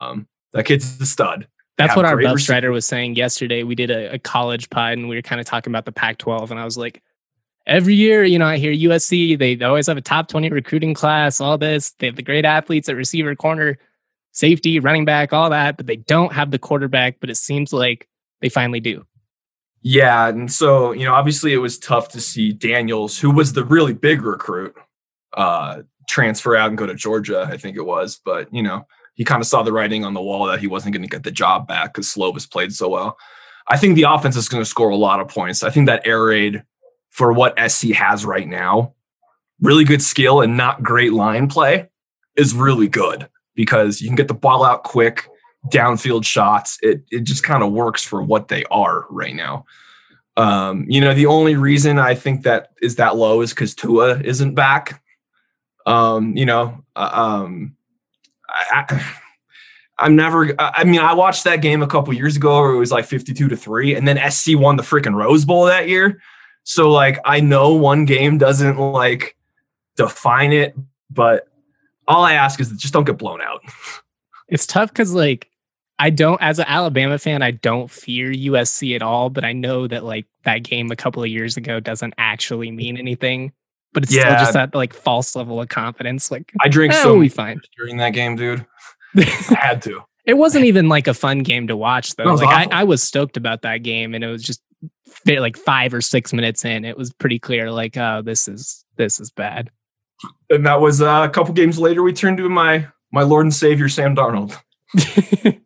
Um, 0.00 0.26
that 0.52 0.64
kid's 0.64 1.00
a 1.00 1.06
stud. 1.06 1.46
That's 1.78 1.96
what 1.96 2.04
our 2.04 2.16
rec- 2.16 2.38
Strider 2.38 2.70
was 2.70 2.86
saying 2.86 3.16
yesterday. 3.16 3.62
We 3.62 3.74
did 3.74 3.90
a, 3.90 4.14
a 4.14 4.18
college 4.18 4.70
pod 4.70 4.94
and 4.94 5.08
we 5.08 5.16
were 5.16 5.22
kind 5.22 5.40
of 5.40 5.46
talking 5.46 5.70
about 5.70 5.84
the 5.84 5.92
Pac 5.92 6.18
12. 6.18 6.50
And 6.50 6.60
I 6.60 6.64
was 6.64 6.76
like, 6.76 7.02
every 7.66 7.94
year, 7.94 8.24
you 8.24 8.38
know, 8.38 8.46
I 8.46 8.58
hear 8.58 8.72
USC, 8.72 9.38
they 9.38 9.62
always 9.64 9.86
have 9.86 9.96
a 9.96 10.02
top 10.02 10.28
20 10.28 10.50
recruiting 10.50 10.94
class, 10.94 11.40
all 11.40 11.58
this. 11.58 11.92
They 11.98 12.06
have 12.06 12.16
the 12.16 12.22
great 12.22 12.44
athletes 12.44 12.88
at 12.88 12.96
receiver, 12.96 13.34
corner, 13.34 13.78
safety, 14.32 14.78
running 14.80 15.04
back, 15.04 15.32
all 15.32 15.50
that, 15.50 15.76
but 15.76 15.86
they 15.86 15.96
don't 15.96 16.32
have 16.32 16.50
the 16.50 16.58
quarterback. 16.58 17.16
But 17.20 17.30
it 17.30 17.36
seems 17.36 17.72
like 17.72 18.08
they 18.40 18.48
finally 18.48 18.80
do. 18.80 19.04
Yeah, 19.82 20.28
and 20.28 20.50
so 20.50 20.92
you 20.92 21.04
know, 21.04 21.14
obviously, 21.14 21.52
it 21.52 21.58
was 21.58 21.78
tough 21.78 22.08
to 22.10 22.20
see 22.20 22.52
Daniels, 22.52 23.18
who 23.18 23.30
was 23.30 23.52
the 23.52 23.64
really 23.64 23.94
big 23.94 24.22
recruit, 24.22 24.74
uh, 25.36 25.82
transfer 26.08 26.56
out 26.56 26.68
and 26.68 26.78
go 26.78 26.86
to 26.86 26.94
Georgia. 26.94 27.48
I 27.50 27.56
think 27.56 27.76
it 27.76 27.82
was, 27.82 28.20
but 28.24 28.52
you 28.54 28.62
know, 28.62 28.86
he 29.14 29.24
kind 29.24 29.40
of 29.40 29.46
saw 29.46 29.62
the 29.62 29.72
writing 29.72 30.04
on 30.04 30.14
the 30.14 30.22
wall 30.22 30.46
that 30.46 30.60
he 30.60 30.66
wasn't 30.66 30.94
going 30.94 31.02
to 31.02 31.08
get 31.08 31.24
the 31.24 31.30
job 31.30 31.66
back 31.66 31.92
because 31.92 32.12
Slovis 32.12 32.50
played 32.50 32.72
so 32.72 32.88
well. 32.88 33.18
I 33.68 33.76
think 33.76 33.94
the 33.94 34.04
offense 34.04 34.36
is 34.36 34.48
going 34.48 34.62
to 34.62 34.68
score 34.68 34.90
a 34.90 34.96
lot 34.96 35.20
of 35.20 35.28
points. 35.28 35.62
I 35.62 35.70
think 35.70 35.86
that 35.86 36.06
air 36.06 36.24
raid 36.24 36.64
for 37.10 37.32
what 37.32 37.58
SC 37.70 37.88
has 37.90 38.24
right 38.24 38.48
now, 38.48 38.94
really 39.60 39.84
good 39.84 40.02
skill 40.02 40.40
and 40.40 40.56
not 40.56 40.82
great 40.82 41.12
line 41.12 41.48
play, 41.48 41.88
is 42.36 42.54
really 42.54 42.88
good 42.88 43.28
because 43.54 44.00
you 44.00 44.08
can 44.08 44.16
get 44.16 44.28
the 44.28 44.34
ball 44.34 44.64
out 44.64 44.82
quick, 44.82 45.28
downfield 45.68 46.24
shots. 46.24 46.78
It 46.82 47.04
it 47.10 47.24
just 47.24 47.42
kind 47.42 47.62
of 47.62 47.72
works 47.72 48.02
for 48.02 48.22
what 48.22 48.48
they 48.48 48.64
are 48.70 49.06
right 49.10 49.34
now. 49.34 49.64
Um, 50.36 50.86
you 50.88 51.00
know, 51.00 51.14
the 51.14 51.26
only 51.26 51.56
reason 51.56 51.98
I 51.98 52.14
think 52.14 52.42
that 52.42 52.70
is 52.80 52.96
that 52.96 53.16
low 53.16 53.42
is 53.42 53.50
because 53.50 53.74
Tua 53.74 54.20
isn't 54.20 54.54
back. 54.54 55.02
Um, 55.84 56.36
you 56.36 56.46
know, 56.46 56.84
uh, 56.96 57.10
um, 57.12 57.76
I, 58.48 58.84
I, 58.88 59.14
I'm 59.98 60.16
never. 60.16 60.48
I 60.60 60.72
I 60.76 60.84
mean, 60.84 61.00
I 61.00 61.14
watched 61.14 61.44
that 61.44 61.56
game 61.56 61.82
a 61.82 61.86
couple 61.86 62.12
years 62.14 62.36
ago 62.36 62.60
where 62.60 62.72
it 62.72 62.78
was 62.78 62.92
like 62.92 63.04
52 63.04 63.48
to 63.48 63.56
three, 63.56 63.94
and 63.94 64.08
then 64.08 64.18
SC 64.30 64.56
won 64.56 64.76
the 64.76 64.82
freaking 64.82 65.14
Rose 65.14 65.44
Bowl 65.44 65.66
that 65.66 65.88
year. 65.88 66.20
So 66.64 66.90
like, 66.90 67.18
I 67.24 67.40
know 67.40 67.74
one 67.74 68.04
game 68.04 68.38
doesn't 68.38 68.78
like 68.78 69.36
define 69.96 70.52
it, 70.52 70.74
but 71.10 71.48
all 72.08 72.24
I 72.24 72.34
ask 72.34 72.60
is 72.60 72.70
just 72.72 72.92
don't 72.92 73.04
get 73.04 73.18
blown 73.18 73.40
out. 73.42 73.62
It's 74.48 74.66
tough 74.66 74.90
because, 74.90 75.12
like, 75.12 75.48
I 75.98 76.10
don't, 76.10 76.40
as 76.42 76.58
an 76.58 76.64
Alabama 76.68 77.18
fan, 77.18 77.42
I 77.42 77.52
don't 77.52 77.90
fear 77.90 78.32
USC 78.32 78.94
at 78.96 79.02
all, 79.02 79.30
but 79.30 79.44
I 79.44 79.52
know 79.52 79.86
that, 79.86 80.04
like, 80.04 80.26
that 80.44 80.62
game 80.62 80.90
a 80.90 80.96
couple 80.96 81.22
of 81.22 81.28
years 81.28 81.56
ago 81.56 81.80
doesn't 81.80 82.14
actually 82.18 82.70
mean 82.70 82.96
anything. 82.96 83.52
But 83.92 84.04
it's 84.04 84.12
still 84.12 84.24
just 84.32 84.54
that, 84.54 84.74
like, 84.74 84.94
false 84.94 85.36
level 85.36 85.60
of 85.60 85.68
confidence. 85.68 86.30
Like, 86.30 86.52
I 86.62 86.68
drink 86.68 86.94
eh, 86.94 87.02
so 87.02 87.18
we'll 87.18 87.28
fine. 87.28 87.60
during 87.76 87.98
that 87.98 88.10
game, 88.10 88.36
dude. 88.36 88.66
I 89.16 89.56
had 89.60 89.82
to. 89.82 90.02
It 90.24 90.34
wasn't 90.34 90.64
even 90.64 90.88
like 90.88 91.08
a 91.08 91.14
fun 91.14 91.40
game 91.40 91.66
to 91.66 91.76
watch 91.76 92.14
though. 92.14 92.30
Was 92.30 92.40
Like 92.40 92.56
awful. 92.56 92.72
I, 92.72 92.80
I 92.80 92.84
was 92.84 93.02
stoked 93.02 93.36
about 93.36 93.62
that 93.62 93.78
game, 93.78 94.14
and 94.14 94.22
it 94.22 94.28
was 94.28 94.40
just 94.40 94.62
like 95.26 95.56
five 95.56 95.94
or 95.94 96.00
six 96.00 96.32
minutes 96.32 96.64
in, 96.64 96.84
it 96.84 96.96
was 96.96 97.12
pretty 97.12 97.38
clear 97.38 97.70
like, 97.70 97.96
oh, 97.96 98.22
this 98.22 98.48
is 98.48 98.84
this 98.96 99.20
is 99.20 99.30
bad. 99.30 99.70
And 100.50 100.64
that 100.66 100.80
was 100.80 101.02
uh, 101.02 101.26
a 101.28 101.28
couple 101.28 101.52
games 101.54 101.78
later. 101.78 102.02
We 102.02 102.12
turned 102.12 102.38
to 102.38 102.48
my 102.48 102.86
my 103.10 103.22
Lord 103.22 103.46
and 103.46 103.54
Savior 103.54 103.88
Sam 103.88 104.14
Darnold. 104.16 104.56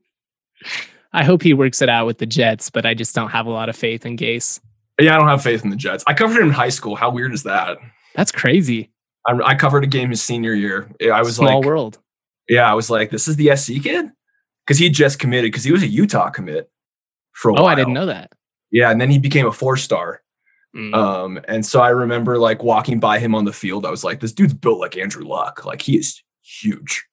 I 1.16 1.24
hope 1.24 1.42
he 1.42 1.54
works 1.54 1.80
it 1.82 1.88
out 1.88 2.06
with 2.06 2.18
the 2.18 2.26
Jets, 2.26 2.68
but 2.70 2.84
I 2.86 2.92
just 2.94 3.14
don't 3.14 3.30
have 3.30 3.46
a 3.46 3.50
lot 3.50 3.68
of 3.68 3.74
faith 3.76 4.04
in 4.04 4.16
Gase. 4.16 4.60
Yeah, 5.00 5.14
I 5.16 5.18
don't 5.18 5.28
have 5.28 5.42
faith 5.42 5.64
in 5.64 5.70
the 5.70 5.76
Jets. 5.76 6.04
I 6.06 6.14
covered 6.14 6.36
him 6.40 6.48
in 6.48 6.52
high 6.54 6.68
school. 6.68 6.94
How 6.94 7.10
weird 7.10 7.32
is 7.32 7.42
that? 7.44 7.78
That's 8.14 8.30
crazy. 8.30 8.90
I, 9.26 9.32
I 9.44 9.54
covered 9.54 9.82
a 9.82 9.86
game 9.86 10.10
his 10.10 10.22
senior 10.22 10.52
year. 10.54 10.88
I 11.12 11.22
was 11.22 11.38
like, 11.38 11.48
Small 11.48 11.60
like, 11.60 11.66
world. 11.66 11.98
yeah, 12.48 12.70
I 12.70 12.74
was 12.74 12.90
like, 12.90 13.10
this 13.10 13.26
is 13.28 13.36
the 13.36 13.56
SC 13.56 13.82
kid 13.82 14.10
because 14.66 14.78
he 14.78 14.88
just 14.90 15.18
committed 15.18 15.50
because 15.50 15.64
he 15.64 15.72
was 15.72 15.82
a 15.82 15.86
Utah 15.88 16.30
commit 16.30 16.70
for 17.32 17.50
a 17.50 17.54
Oh, 17.58 17.62
while. 17.64 17.66
I 17.72 17.74
didn't 17.74 17.94
know 17.94 18.06
that. 18.06 18.32
Yeah, 18.70 18.90
and 18.90 19.00
then 19.00 19.10
he 19.10 19.18
became 19.18 19.46
a 19.46 19.52
four 19.52 19.76
star. 19.76 20.22
Mm. 20.76 20.94
Um, 20.94 21.40
and 21.48 21.64
so 21.64 21.80
I 21.80 21.88
remember 21.88 22.36
like 22.38 22.62
walking 22.62 23.00
by 23.00 23.18
him 23.18 23.34
on 23.34 23.46
the 23.46 23.52
field. 23.52 23.86
I 23.86 23.90
was 23.90 24.04
like, 24.04 24.20
this 24.20 24.32
dude's 24.32 24.52
built 24.54 24.80
like 24.80 24.96
Andrew 24.98 25.24
Luck. 25.24 25.64
Like 25.64 25.80
he 25.80 25.96
is 25.96 26.22
huge. 26.42 27.06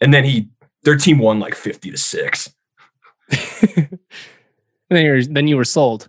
And 0.00 0.14
then 0.14 0.24
he, 0.24 0.48
their 0.84 0.96
team 0.96 1.18
won 1.18 1.38
like 1.38 1.54
fifty 1.54 1.90
to 1.90 1.98
six. 1.98 2.54
then 4.90 5.04
you're 5.04 5.24
then 5.24 5.48
you 5.48 5.56
were 5.56 5.64
sold. 5.64 6.08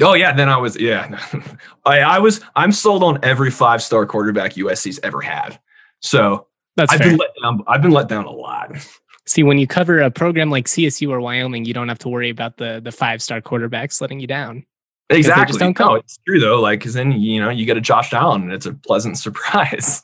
Oh 0.00 0.14
yeah, 0.14 0.32
then 0.32 0.48
I 0.48 0.56
was 0.56 0.76
yeah. 0.76 1.18
I 1.84 2.00
I 2.00 2.18
was 2.18 2.40
I'm 2.56 2.72
sold 2.72 3.02
on 3.02 3.18
every 3.22 3.50
five 3.50 3.82
star 3.82 4.06
quarterback 4.06 4.54
USC's 4.54 4.98
ever 5.02 5.20
had. 5.20 5.58
So 6.00 6.46
That's 6.76 6.92
I've 6.92 6.98
fair. 6.98 7.10
been 7.10 7.18
let 7.18 7.30
down. 7.42 7.62
I've 7.66 7.82
been 7.82 7.92
let 7.92 8.08
down 8.08 8.24
a 8.24 8.30
lot. 8.30 8.72
See, 9.24 9.44
when 9.44 9.58
you 9.58 9.66
cover 9.68 10.00
a 10.00 10.10
program 10.10 10.50
like 10.50 10.66
CSU 10.66 11.10
or 11.10 11.20
Wyoming, 11.20 11.64
you 11.64 11.72
don't 11.72 11.88
have 11.88 11.98
to 12.00 12.08
worry 12.08 12.30
about 12.30 12.56
the 12.56 12.80
the 12.82 12.92
five 12.92 13.22
star 13.22 13.40
quarterbacks 13.40 14.00
letting 14.00 14.20
you 14.20 14.26
down. 14.26 14.66
Exactly. 15.10 15.58
don't 15.58 15.74
come. 15.74 15.88
No, 15.88 15.94
it's 15.96 16.18
true 16.26 16.40
though. 16.40 16.60
Like, 16.60 16.80
because 16.80 16.94
then 16.94 17.12
you 17.12 17.40
know 17.40 17.50
you 17.50 17.66
get 17.66 17.76
a 17.76 17.80
Josh 17.80 18.12
Allen, 18.12 18.42
and 18.42 18.52
it's 18.52 18.66
a 18.66 18.72
pleasant 18.72 19.18
surprise. 19.26 20.02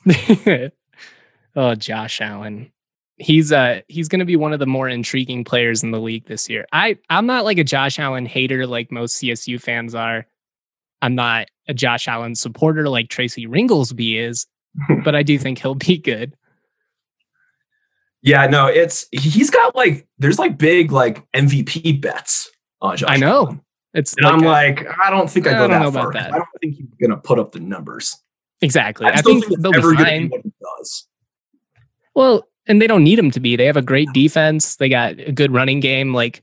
oh, 1.55 1.75
Josh 1.75 2.21
Allen. 2.21 2.71
He's 3.19 3.51
uh 3.51 3.81
he's 3.89 4.07
gonna 4.07 4.25
be 4.25 4.35
one 4.37 4.53
of 4.53 4.59
the 4.59 4.65
more 4.65 4.87
intriguing 4.87 5.43
players 5.43 5.83
in 5.83 5.91
the 5.91 5.99
league 5.99 6.25
this 6.25 6.49
year. 6.49 6.65
I 6.71 6.97
I'm 7.09 7.25
not 7.25 7.43
like 7.45 7.57
a 7.57 7.63
Josh 7.63 7.99
Allen 7.99 8.25
hater 8.25 8.65
like 8.65 8.91
most 8.91 9.21
CSU 9.21 9.61
fans 9.61 9.93
are. 9.93 10.25
I'm 11.01 11.15
not 11.15 11.47
a 11.67 11.73
Josh 11.73 12.07
Allen 12.07 12.35
supporter 12.35 12.87
like 12.89 13.09
Tracy 13.09 13.45
Ringolsby 13.45 14.17
is, 14.19 14.47
but 15.03 15.15
I 15.15 15.23
do 15.23 15.37
think 15.37 15.59
he'll 15.59 15.75
be 15.75 15.97
good. 15.97 16.33
Yeah, 18.21 18.47
no, 18.47 18.67
it's 18.67 19.07
he's 19.11 19.49
got 19.49 19.75
like 19.75 20.07
there's 20.17 20.39
like 20.39 20.57
big 20.57 20.91
like 20.91 21.29
MVP 21.31 22.01
bets 22.01 22.49
on 22.81 22.97
Josh. 22.97 23.09
I 23.09 23.17
know. 23.17 23.45
Allen. 23.47 23.61
It's 23.93 24.13
And 24.17 24.27
I'm 24.27 24.43
a- 24.43 24.47
like, 24.47 24.85
I 25.03 25.09
don't 25.09 25.29
think 25.29 25.47
I 25.47 25.51
I 25.51 25.53
go 25.53 25.59
don't 25.67 25.71
that 25.71 25.79
know 25.81 25.91
far. 25.91 26.11
about 26.11 26.13
that. 26.23 26.33
I 26.33 26.37
don't 26.37 26.47
think 26.61 26.75
he's 26.75 26.87
gonna 27.01 27.17
put 27.17 27.39
up 27.39 27.51
the 27.53 27.59
numbers. 27.59 28.15
exactly. 28.61 29.07
I, 29.07 29.09
I, 29.09 29.21
think, 29.21 29.45
think 29.45 29.61
they'll 29.61 29.71
be 29.71 29.81
fine. 29.81 30.29
what 30.29 30.41
he 30.43 30.51
does. 30.77 31.07
Well, 32.13 32.47
and 32.69 32.81
they 32.81 32.87
don't 32.87 33.03
need 33.03 33.19
him 33.19 33.31
to 33.31 33.39
be. 33.39 33.55
They 33.57 33.65
have 33.65 33.75
a 33.75 33.81
great 33.81 34.07
defense. 34.13 34.77
They 34.77 34.87
got 34.87 35.19
a 35.19 35.31
good 35.33 35.51
running 35.51 35.81
game. 35.81 36.13
Like 36.13 36.41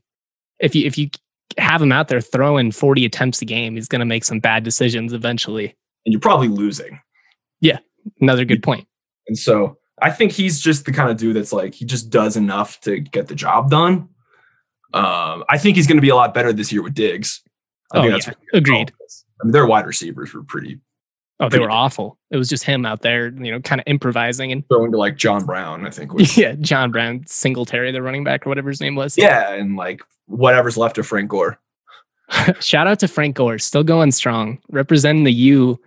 if 0.59 0.75
you 0.75 0.85
if 0.85 0.97
you 0.97 1.09
have 1.57 1.81
him 1.81 1.91
out 1.91 2.09
there 2.09 2.21
throwing 2.21 2.71
40 2.71 3.05
attempts 3.05 3.41
a 3.41 3.45
game, 3.45 3.75
he's 3.75 3.87
going 3.87 3.99
to 3.99 4.05
make 4.05 4.23
some 4.25 4.39
bad 4.39 4.63
decisions 4.63 5.13
eventually. 5.13 5.75
And 6.05 6.13
you're 6.13 6.19
probably 6.21 6.49
losing. 6.49 6.99
Yeah, 7.61 7.79
another 8.21 8.45
good 8.45 8.61
point. 8.61 8.87
And 9.27 9.37
so 9.37 9.77
I 10.01 10.11
think 10.11 10.31
he's 10.33 10.59
just 10.59 10.85
the 10.85 10.91
kind 10.91 11.09
of 11.09 11.17
dude 11.17 11.35
that's 11.35 11.51
like 11.53 11.73
he 11.73 11.85
just 11.85 12.09
does 12.09 12.37
enough 12.37 12.79
to 12.81 12.99
get 12.99 13.27
the 13.27 13.35
job 13.35 13.71
done. 13.71 14.09
Um, 14.93 15.43
I 15.49 15.57
think 15.57 15.75
he's 15.75 15.87
going 15.87 15.97
to 15.97 16.01
be 16.01 16.09
a 16.09 16.15
lot 16.15 16.33
better 16.33 16.53
this 16.53 16.71
year 16.71 16.83
with 16.83 16.93
Diggs. 16.93 17.41
I 17.93 17.97
Oh, 17.97 18.01
think 18.11 18.25
yeah. 18.25 18.33
Agreed. 18.53 18.91
I 19.41 19.45
mean, 19.45 19.51
their 19.51 19.65
wide 19.65 19.85
receivers 19.85 20.33
were 20.33 20.43
pretty 20.43 20.79
Oh, 21.39 21.49
they 21.49 21.59
were 21.59 21.69
awful. 21.69 22.17
It 22.31 22.37
was 22.37 22.49
just 22.49 22.63
him 22.63 22.83
out 22.85 23.03
there, 23.03 23.27
you 23.27 23.51
know, 23.51 23.59
kind 23.59 23.79
of 23.79 23.85
improvising 23.85 24.51
and 24.51 24.67
throwing 24.69 24.91
to 24.91 24.97
like 24.97 25.17
John 25.17 25.45
Brown. 25.45 25.85
I 25.85 25.91
think 25.91 26.13
was 26.13 26.35
yeah, 26.37 26.53
John 26.53 26.91
Brown, 26.91 27.23
Singletary, 27.27 27.91
the 27.91 28.01
running 28.01 28.23
back 28.23 28.45
or 28.45 28.49
whatever 28.49 28.69
his 28.69 28.81
name 28.81 28.95
was. 28.95 29.17
yeah, 29.17 29.53
and 29.53 29.75
like 29.75 30.01
whatever's 30.25 30.77
left 30.77 30.97
of 30.97 31.05
Frank 31.05 31.29
Gore. 31.29 31.59
Shout 32.59 32.87
out 32.87 32.99
to 32.99 33.07
Frank 33.07 33.35
Gore, 33.35 33.59
still 33.59 33.83
going 33.83 34.11
strong, 34.11 34.57
representing 34.69 35.23
the 35.25 35.31
U 35.33 35.79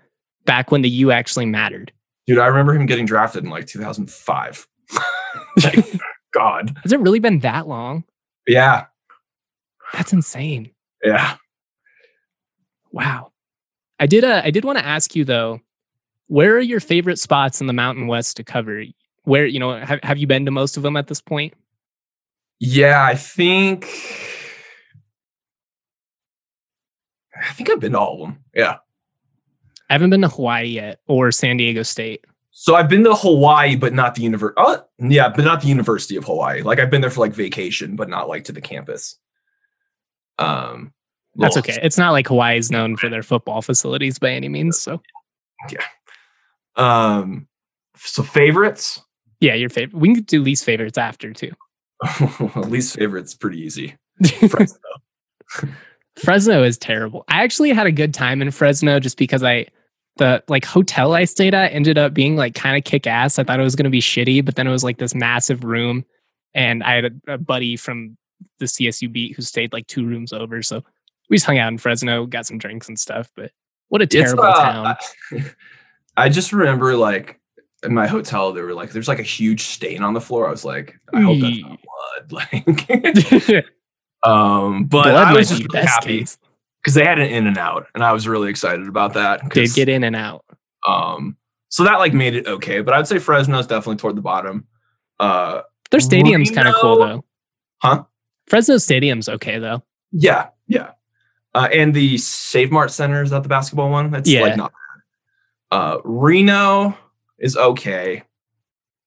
back 0.47 0.71
when 0.71 0.83
the 0.83 0.89
U 0.89 1.11
actually 1.11 1.47
mattered. 1.47 1.93
Dude, 2.27 2.39
I 2.39 2.47
remember 2.47 2.73
him 2.75 2.87
getting 2.87 3.05
drafted 3.07 3.43
in 3.45 3.51
like 3.51 3.67
2005. 3.67 4.67
Like, 5.65 5.85
God, 6.33 6.77
Has 6.83 6.93
it 6.93 7.01
really 7.01 7.19
been 7.19 7.41
that 7.41 7.67
long? 7.67 8.05
yeah, 8.47 8.87
That's 9.93 10.13
insane. 10.13 10.71
yeah. 11.05 11.37
Wow. 12.93 13.30
I 14.01 14.07
did 14.07 14.25
uh, 14.25 14.41
I 14.43 14.51
did 14.51 14.65
want 14.65 14.79
to 14.79 14.85
ask 14.85 15.15
you 15.15 15.25
though, 15.25 15.61
where 16.27 16.57
are 16.57 16.61
your 16.61 16.81
favorite 16.81 17.19
spots 17.19 17.61
in 17.61 17.67
the 17.67 17.73
Mountain 17.73 18.07
West 18.07 18.37
to 18.39 18.45
cover? 18.45 18.85
Where, 19.25 19.45
you 19.45 19.61
know, 19.61 19.79
have, 19.79 20.01
have 20.03 20.17
you 20.17 20.27
been 20.27 20.47
to 20.47 20.51
most 20.51 20.77
of 20.79 20.83
them 20.83 20.97
at 20.97 21.07
this 21.07 21.21
point? 21.21 21.53
Yeah, 22.59 23.05
I 23.05 23.15
think 23.15 23.87
I 27.41 27.53
think 27.53 27.71
I've 27.71 27.81
been 27.81 27.93
to 27.93 27.99
all 27.99 28.15
of 28.15 28.21
them. 28.21 28.45
Yeah. 28.55 28.77
I 29.89 29.95
haven't 29.95 30.11
been 30.11 30.23
to 30.23 30.29
Hawaii 30.29 30.67
yet 30.67 31.01
or 31.07 31.31
San 31.33 31.57
Diego 31.57 31.83
State. 31.83 32.25
So 32.53 32.77
I've 32.77 32.89
been 32.89 33.05
to 33.05 33.15
Hawaii, 33.15 33.77
but 33.77 33.93
not 33.93 34.15
the 34.15 34.23
university. 34.23 34.55
Oh, 34.59 34.83
yeah, 34.99 35.29
but 35.29 35.45
not 35.45 35.63
the 35.63 35.69
University 35.69 36.17
of 36.17 36.25
Hawaii. 36.25 36.63
Like 36.63 36.79
I've 36.79 36.91
been 36.91 37.01
there 37.01 37.11
for 37.11 37.21
like 37.21 37.33
vacation, 37.33 37.97
but 37.97 38.09
not 38.09 38.29
like 38.29 38.45
to 38.45 38.53
the 38.53 38.61
campus. 38.61 39.17
Um, 40.39 40.93
That's 41.37 41.57
okay. 41.57 41.79
It's 41.83 41.99
not 41.99 42.11
like 42.11 42.27
Hawaii 42.29 42.59
is 42.59 42.71
known 42.71 42.97
for 42.97 43.09
their 43.09 43.23
football 43.23 43.63
facilities 43.63 44.19
by 44.19 44.31
any 44.31 44.49
means. 44.49 44.79
So 44.79 45.01
yeah. 45.71 45.85
Um, 46.77 47.47
so 47.97 48.23
favorites, 48.23 49.01
yeah, 49.41 49.55
your 49.55 49.69
favorite. 49.69 49.99
We 49.99 50.15
can 50.15 50.25
do 50.25 50.43
least 50.43 50.65
favorites 50.65 50.99
after 50.99 51.33
too. 51.33 51.53
least 52.57 52.97
favorites, 52.97 53.35
pretty 53.35 53.61
easy. 53.61 53.97
Fresno 56.17 56.63
is 56.63 56.77
terrible. 56.77 57.25
I 57.29 57.43
actually 57.43 57.71
had 57.71 57.87
a 57.87 57.93
good 57.93 58.13
time 58.13 58.43
in 58.43 58.51
Fresno 58.51 59.01
just 59.01 59.17
because 59.17 59.43
I 59.43 59.67
the 60.17 60.43
like 60.49 60.65
hotel 60.65 61.15
I 61.15 61.25
stayed 61.25 61.55
at 61.55 61.73
ended 61.73 61.97
up 61.97 62.13
being 62.13 62.37
like 62.37 62.55
kind 62.55 62.77
of 62.77 62.85
kick 62.85 63.07
ass. 63.07 63.39
I 63.39 63.45
thought 63.45 63.61
it 63.61 63.65
was 63.65 63.77
gonna 63.77 63.91
be 63.91 64.01
shitty, 64.01 64.45
but 64.45 64.57
then 64.57 64.67
it 64.67 64.71
was 64.71 64.85
like 64.85 64.99
this 64.99 65.15
massive 65.15 65.65
room, 65.65 66.05
and 66.55 66.83
I 66.83 66.95
had 66.97 67.05
a, 67.05 67.35
a 67.35 67.39
buddy 67.39 67.77
from 67.77 68.17
the 68.59 68.67
CSU 68.67 69.11
beat 69.11 69.37
who 69.37 69.43
stayed 69.43 69.73
like 69.73 69.87
two 69.87 70.05
rooms 70.05 70.33
over. 70.33 70.63
So 70.63 70.85
we 71.31 71.37
just 71.37 71.47
hung 71.47 71.59
out 71.59 71.73
in 71.73 71.79
Fresno, 71.79 72.27
got 72.27 72.45
some 72.45 72.59
drinks 72.59 72.89
and 72.89 72.99
stuff. 72.99 73.31
But 73.35 73.53
what 73.89 74.03
a 74.03 74.07
terrible 74.07 74.45
uh, 74.45 74.55
town. 74.55 74.97
I 76.17 76.29
just 76.29 76.53
remember 76.53 76.97
like 76.97 77.41
in 77.83 77.95
my 77.95 78.07
hotel, 78.07 78.53
there 78.53 78.65
were 78.65 78.75
like 78.75 78.91
there's 78.91 79.09
like 79.09 79.21
a 79.21 79.25
huge 79.25 79.63
stain 79.63 80.03
on 80.03 80.13
the 80.13 80.21
floor. 80.21 80.47
I 80.47 80.51
was 80.51 80.65
like, 80.65 80.97
I 81.15 81.21
hope 81.21 81.41
that's 81.41 81.61
not 81.61 81.79
blood. 81.81 81.87
Like, 82.33 83.67
um, 84.23 84.85
but 84.85 85.05
Blood 85.05 85.29
I 85.29 85.33
was 85.33 85.49
just 85.49 85.63
really 85.73 85.87
happy 85.87 86.27
because 86.83 86.95
they 86.95 87.05
had 87.05 87.19
an 87.19 87.29
in 87.29 87.47
and 87.47 87.57
out, 87.57 87.87
and 87.95 88.05
I 88.05 88.13
was 88.13 88.29
really 88.29 88.51
excited 88.51 88.87
about 88.87 89.15
that. 89.15 89.49
Did 89.51 89.73
get 89.73 89.89
in 89.89 90.05
and 90.05 90.15
out. 90.15 90.45
Um, 90.87 91.37
so 91.69 91.85
that 91.85 91.99
like 91.99 92.13
made 92.13 92.35
it 92.35 92.47
okay, 92.47 92.83
but 92.83 92.93
I'd 92.93 93.09
say 93.09 93.19
Fresno's 93.19 93.67
definitely 93.67 93.97
toward 93.97 94.17
the 94.17 94.23
bottom. 94.23 94.67
Uh, 95.19 95.63
Their 95.91 96.01
stadium's 96.01 96.51
kind 96.51 96.69
of 96.69 96.75
cool 96.75 96.99
though. 96.99 97.25
huh? 97.79 98.05
Fresno 98.47 98.79
Stadium's 98.79 99.29
okay 99.29 99.59
though. 99.59 99.83
Yeah, 100.13 100.49
yeah. 100.67 100.91
Uh, 101.55 101.69
and 101.73 101.93
the 101.95 102.17
Save 102.19 102.71
Mart 102.71 102.91
Center 102.91 103.23
is 103.23 103.31
that 103.31 103.43
the 103.43 103.49
basketball 103.49 103.91
one? 103.91 104.11
That's 104.11 104.29
Yeah. 104.31 104.43
like 104.43 104.57
not. 104.57 104.73
Uh, 105.71 105.99
Reno 106.05 106.97
is 107.39 107.57
okay. 107.57 108.23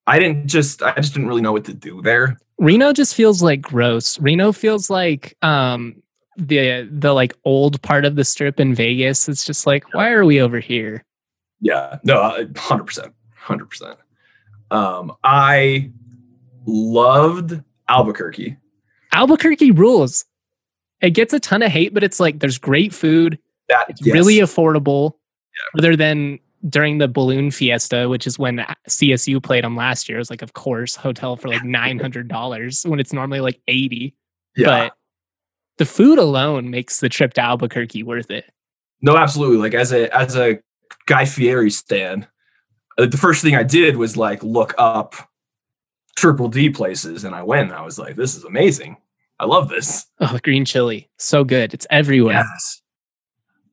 I 0.07 0.19
didn't 0.19 0.47
just 0.47 0.81
I 0.83 0.93
just 0.95 1.13
didn't 1.13 1.27
really 1.29 1.41
know 1.41 1.51
what 1.53 1.65
to 1.65 1.73
do 1.73 2.01
there. 2.01 2.37
Reno 2.59 2.91
just 2.93 3.15
feels 3.15 3.41
like 3.41 3.61
gross. 3.61 4.19
Reno 4.19 4.51
feels 4.51 4.89
like 4.89 5.37
um 5.41 5.95
the 6.37 6.87
the 6.91 7.13
like 7.13 7.33
old 7.45 7.81
part 7.81 8.05
of 8.05 8.15
the 8.15 8.25
strip 8.25 8.59
in 8.59 8.75
Vegas. 8.75 9.29
It's 9.29 9.45
just 9.45 9.65
like, 9.65 9.93
why 9.93 10.11
are 10.11 10.25
we 10.25 10.41
over 10.41 10.59
here? 10.59 11.03
Yeah, 11.61 11.99
no, 12.03 12.47
hundred 12.57 12.83
percent, 12.85 13.13
hundred 13.35 13.69
percent. 13.69 13.97
Um, 14.71 15.13
I 15.23 15.91
loved 16.65 17.61
Albuquerque. 17.87 18.57
Albuquerque 19.13 19.71
rules. 19.71 20.25
It 21.03 21.11
gets 21.11 21.33
a 21.33 21.39
ton 21.39 21.61
of 21.61 21.71
hate, 21.71 21.93
but 21.93 22.03
it's 22.03 22.19
like 22.19 22.39
there's 22.39 22.57
great 22.57 22.93
food. 22.93 23.37
That 23.67 23.85
It's 23.89 24.03
yes. 24.03 24.13
really 24.13 24.37
affordable. 24.37 25.13
Other 25.77 25.95
than 25.95 26.39
during 26.69 26.97
the 26.97 27.07
balloon 27.07 27.51
fiesta, 27.51 28.07
which 28.09 28.25
is 28.25 28.39
when 28.39 28.65
CSU 28.89 29.43
played 29.43 29.63
them 29.63 29.75
last 29.75 30.07
year, 30.07 30.17
it 30.17 30.21
was 30.21 30.29
like, 30.29 30.41
of 30.41 30.53
course, 30.53 30.95
hotel 30.95 31.35
for 31.35 31.49
like 31.49 31.63
nine 31.63 31.99
hundred 31.99 32.29
dollars 32.29 32.83
when 32.87 32.99
it's 32.99 33.13
normally 33.13 33.41
like 33.41 33.59
eighty. 33.67 34.15
yeah. 34.55 34.87
But 34.87 34.93
the 35.77 35.85
food 35.85 36.19
alone 36.19 36.69
makes 36.69 37.01
the 37.01 37.09
trip 37.09 37.33
to 37.33 37.41
Albuquerque 37.41 38.03
worth 38.03 38.31
it. 38.31 38.45
No, 39.01 39.17
absolutely. 39.17 39.57
Like 39.57 39.73
as 39.73 39.91
a 39.91 40.15
as 40.15 40.37
a 40.37 40.59
Guy 41.05 41.25
Fieri 41.25 41.69
stan, 41.69 42.27
uh, 42.97 43.07
the 43.07 43.17
first 43.17 43.43
thing 43.43 43.55
I 43.55 43.63
did 43.63 43.97
was 43.97 44.15
like 44.15 44.41
look 44.41 44.73
up 44.77 45.15
triple 46.15 46.47
D 46.47 46.69
places, 46.69 47.25
and 47.25 47.35
I 47.35 47.43
went. 47.43 47.69
And 47.69 47.77
I 47.77 47.83
was 47.83 47.99
like, 47.99 48.15
"This 48.15 48.35
is 48.35 48.45
amazing. 48.45 48.97
I 49.43 49.45
love 49.45 49.67
this." 49.69 50.05
Oh, 50.21 50.39
green 50.43 50.63
chili, 50.65 51.09
so 51.17 51.43
good. 51.43 51.73
It's 51.73 51.85
everywhere. 51.89 52.45
Yes. 52.53 52.81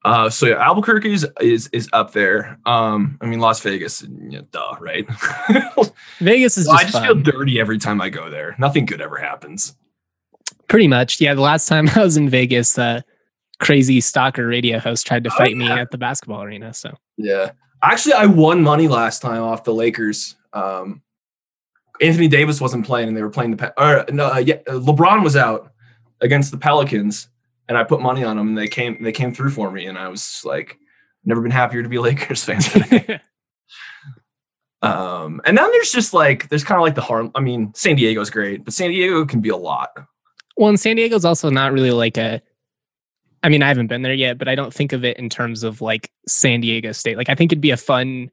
Uh, 0.05 0.31
so 0.31 0.47
yeah, 0.47 0.55
Albuquerque 0.67 1.13
is, 1.13 1.27
is 1.41 1.69
is 1.73 1.89
up 1.93 2.13
there. 2.13 2.59
Um, 2.67 3.19
I 3.21 3.27
mean 3.27 3.39
Las 3.39 3.61
Vegas, 3.61 4.03
yeah, 4.31 4.41
duh, 4.51 4.77
right? 4.81 5.07
Vegas 6.21 6.57
is 6.59 6.67
Well, 6.67 6.77
just, 6.79 6.83
I 6.89 6.91
just 6.91 6.93
fun. 6.93 7.05
feel 7.05 7.15
dirty 7.33 7.61
every 7.61 7.79
time 7.79 8.01
I 8.01 8.09
go 8.09 8.31
there. 8.31 8.57
Nothing 8.59 8.87
good 8.87 9.01
ever 9.01 9.17
happens. 9.17 9.77
pretty 10.69 10.89
much. 10.89 11.21
Yeah, 11.21 11.35
the 11.35 11.41
last 11.43 11.69
time 11.69 11.89
I 11.95 12.01
was 12.03 12.17
in 12.17 12.29
Vegas, 12.31 12.79
uh, 12.79 13.03
crazy 13.61 14.01
stalker 14.01 14.47
radio 14.47 14.79
host 14.79 15.07
tried 15.07 15.25
to 15.25 15.31
Oh, 15.31 15.37
fight 15.37 15.55
me 15.57 15.69
at 15.71 15.91
the 15.91 15.99
basketball 15.99 16.43
arena. 16.43 16.73
So 16.73 16.95
Yeah. 17.19 17.51
Actually, 17.83 18.15
I 18.15 18.27
won 18.27 18.63
money 18.63 18.89
last 18.89 19.21
time 19.23 19.43
off 19.43 19.65
the 19.65 19.75
Lakers. 19.75 20.35
Um, 20.55 21.03
Anthony 22.01 22.29
Davis 22.29 22.61
wasn't 22.61 22.87
playing, 22.87 23.09
and 23.09 23.17
they 23.17 23.23
were 23.23 23.31
playing 23.31 23.57
the. 23.57 23.83
Or 23.83 24.05
no, 24.13 24.33
uh, 24.33 24.39
yeah, 24.39 24.57
uh, 24.67 24.73
LeBron 24.73 25.23
was 25.23 25.37
out 25.37 25.73
against 26.21 26.51
the 26.51 26.59
Pelicans, 26.59 27.29
and 27.69 27.77
I 27.77 27.85
put 27.85 28.01
money 28.01 28.25
on 28.25 28.37
them, 28.37 28.49
and 28.49 28.59
they 28.59 28.69
came. 28.69 29.03
They 29.03 29.13
came 29.13 29.35
through 29.35 29.51
for 29.51 29.71
me, 29.71 29.87
and 29.87 29.99
I 29.99 30.09
was 30.09 30.43
like, 30.45 30.79
never 31.25 31.41
been 31.41 31.51
happier 31.51 31.83
to 31.83 31.89
be 31.89 31.97
a 31.97 32.01
Lakers 32.03 32.45
fan. 32.45 32.61
Today. 32.61 33.21
um, 34.83 35.41
and 35.45 35.57
then 35.59 35.71
there's 35.73 35.93
just 35.93 36.15
like 36.15 36.49
there's 36.49 36.65
kind 36.65 36.79
of 36.79 36.83
like 36.83 36.95
the 36.95 37.03
harm. 37.03 37.31
I 37.35 37.41
mean, 37.41 37.73
San 37.75 37.97
Diego's 37.97 38.31
great, 38.31 38.65
but 38.65 38.73
San 38.73 38.91
Diego 38.91 39.25
can 39.27 39.41
be 39.41 39.51
a 39.51 39.57
lot. 39.57 39.91
well, 40.57 40.69
and 40.69 40.81
San 40.81 40.97
Diego's 40.97 41.25
also 41.25 41.51
not 41.51 41.73
really 41.73 41.93
like 41.93 42.17
a. 42.17 42.41
I 43.43 43.49
mean, 43.49 43.63
I 43.63 43.69
haven't 43.69 43.87
been 43.87 44.03
there 44.03 44.13
yet, 44.13 44.37
but 44.37 44.49
I 44.49 44.55
don't 44.55 44.73
think 44.73 44.93
of 44.93 45.03
it 45.03 45.17
in 45.17 45.31
terms 45.31 45.63
of 45.63 45.81
like 45.81 46.11
San 46.27 46.61
Diego 46.61 46.93
State. 46.93 47.17
Like, 47.17 47.31
I 47.31 47.35
think 47.35 47.53
it'd 47.53 47.63
be 47.63 47.71
a 47.71 47.77
fun 47.77 48.31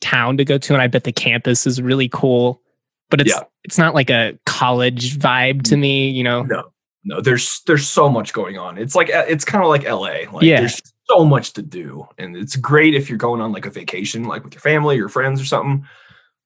town 0.00 0.36
to 0.36 0.44
go 0.44 0.58
to, 0.58 0.72
and 0.74 0.82
I 0.82 0.86
bet 0.86 1.04
the 1.04 1.12
campus 1.12 1.66
is 1.66 1.82
really 1.82 2.08
cool. 2.08 2.62
But 3.10 3.20
it's 3.22 3.30
Yeah. 3.30 3.42
it's 3.64 3.78
not 3.78 3.94
like 3.94 4.10
a 4.10 4.38
college 4.46 5.18
vibe 5.18 5.62
to 5.64 5.76
me, 5.76 6.10
you 6.10 6.22
know. 6.22 6.42
No, 6.42 6.64
no. 7.04 7.20
There's 7.20 7.62
there's 7.66 7.86
so 7.86 8.08
much 8.08 8.32
going 8.32 8.58
on. 8.58 8.76
It's 8.78 8.94
like 8.94 9.08
it's 9.10 9.44
kind 9.44 9.64
of 9.64 9.70
like 9.70 9.84
LA. 9.84 10.30
Like 10.32 10.42
Yeah. 10.42 10.60
there's 10.60 10.80
so 11.08 11.24
much 11.24 11.54
to 11.54 11.62
do, 11.62 12.06
and 12.18 12.36
it's 12.36 12.54
great 12.56 12.94
if 12.94 13.08
you're 13.08 13.16
going 13.18 13.40
on 13.40 13.50
like 13.52 13.64
a 13.66 13.70
vacation, 13.70 14.24
like 14.24 14.44
with 14.44 14.52
your 14.54 14.60
family 14.60 14.98
or 15.00 15.08
friends 15.08 15.40
or 15.40 15.46
something. 15.46 15.86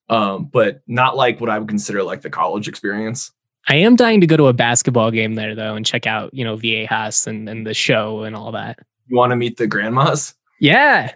Um, 0.08 0.44
but 0.52 0.82
not 0.86 1.16
like 1.16 1.40
what 1.40 1.48
I 1.50 1.58
would 1.58 1.68
consider 1.68 2.02
like 2.02 2.20
the 2.22 2.30
college 2.30 2.68
experience. 2.68 3.32
I 3.68 3.76
am 3.76 3.96
dying 3.96 4.20
to 4.20 4.26
go 4.26 4.36
to 4.36 4.48
a 4.48 4.52
basketball 4.52 5.10
game 5.10 5.34
there 5.34 5.54
though 5.54 5.74
and 5.74 5.86
check 5.86 6.06
out, 6.06 6.34
you 6.34 6.44
know, 6.44 6.56
Viejas 6.56 7.26
and, 7.26 7.48
and 7.48 7.66
the 7.66 7.72
show 7.74 8.22
and 8.24 8.34
all 8.36 8.52
that. 8.52 8.78
You 9.06 9.16
want 9.16 9.30
to 9.30 9.36
meet 9.36 9.56
the 9.56 9.66
grandmas? 9.68 10.34
Yeah. 10.60 11.12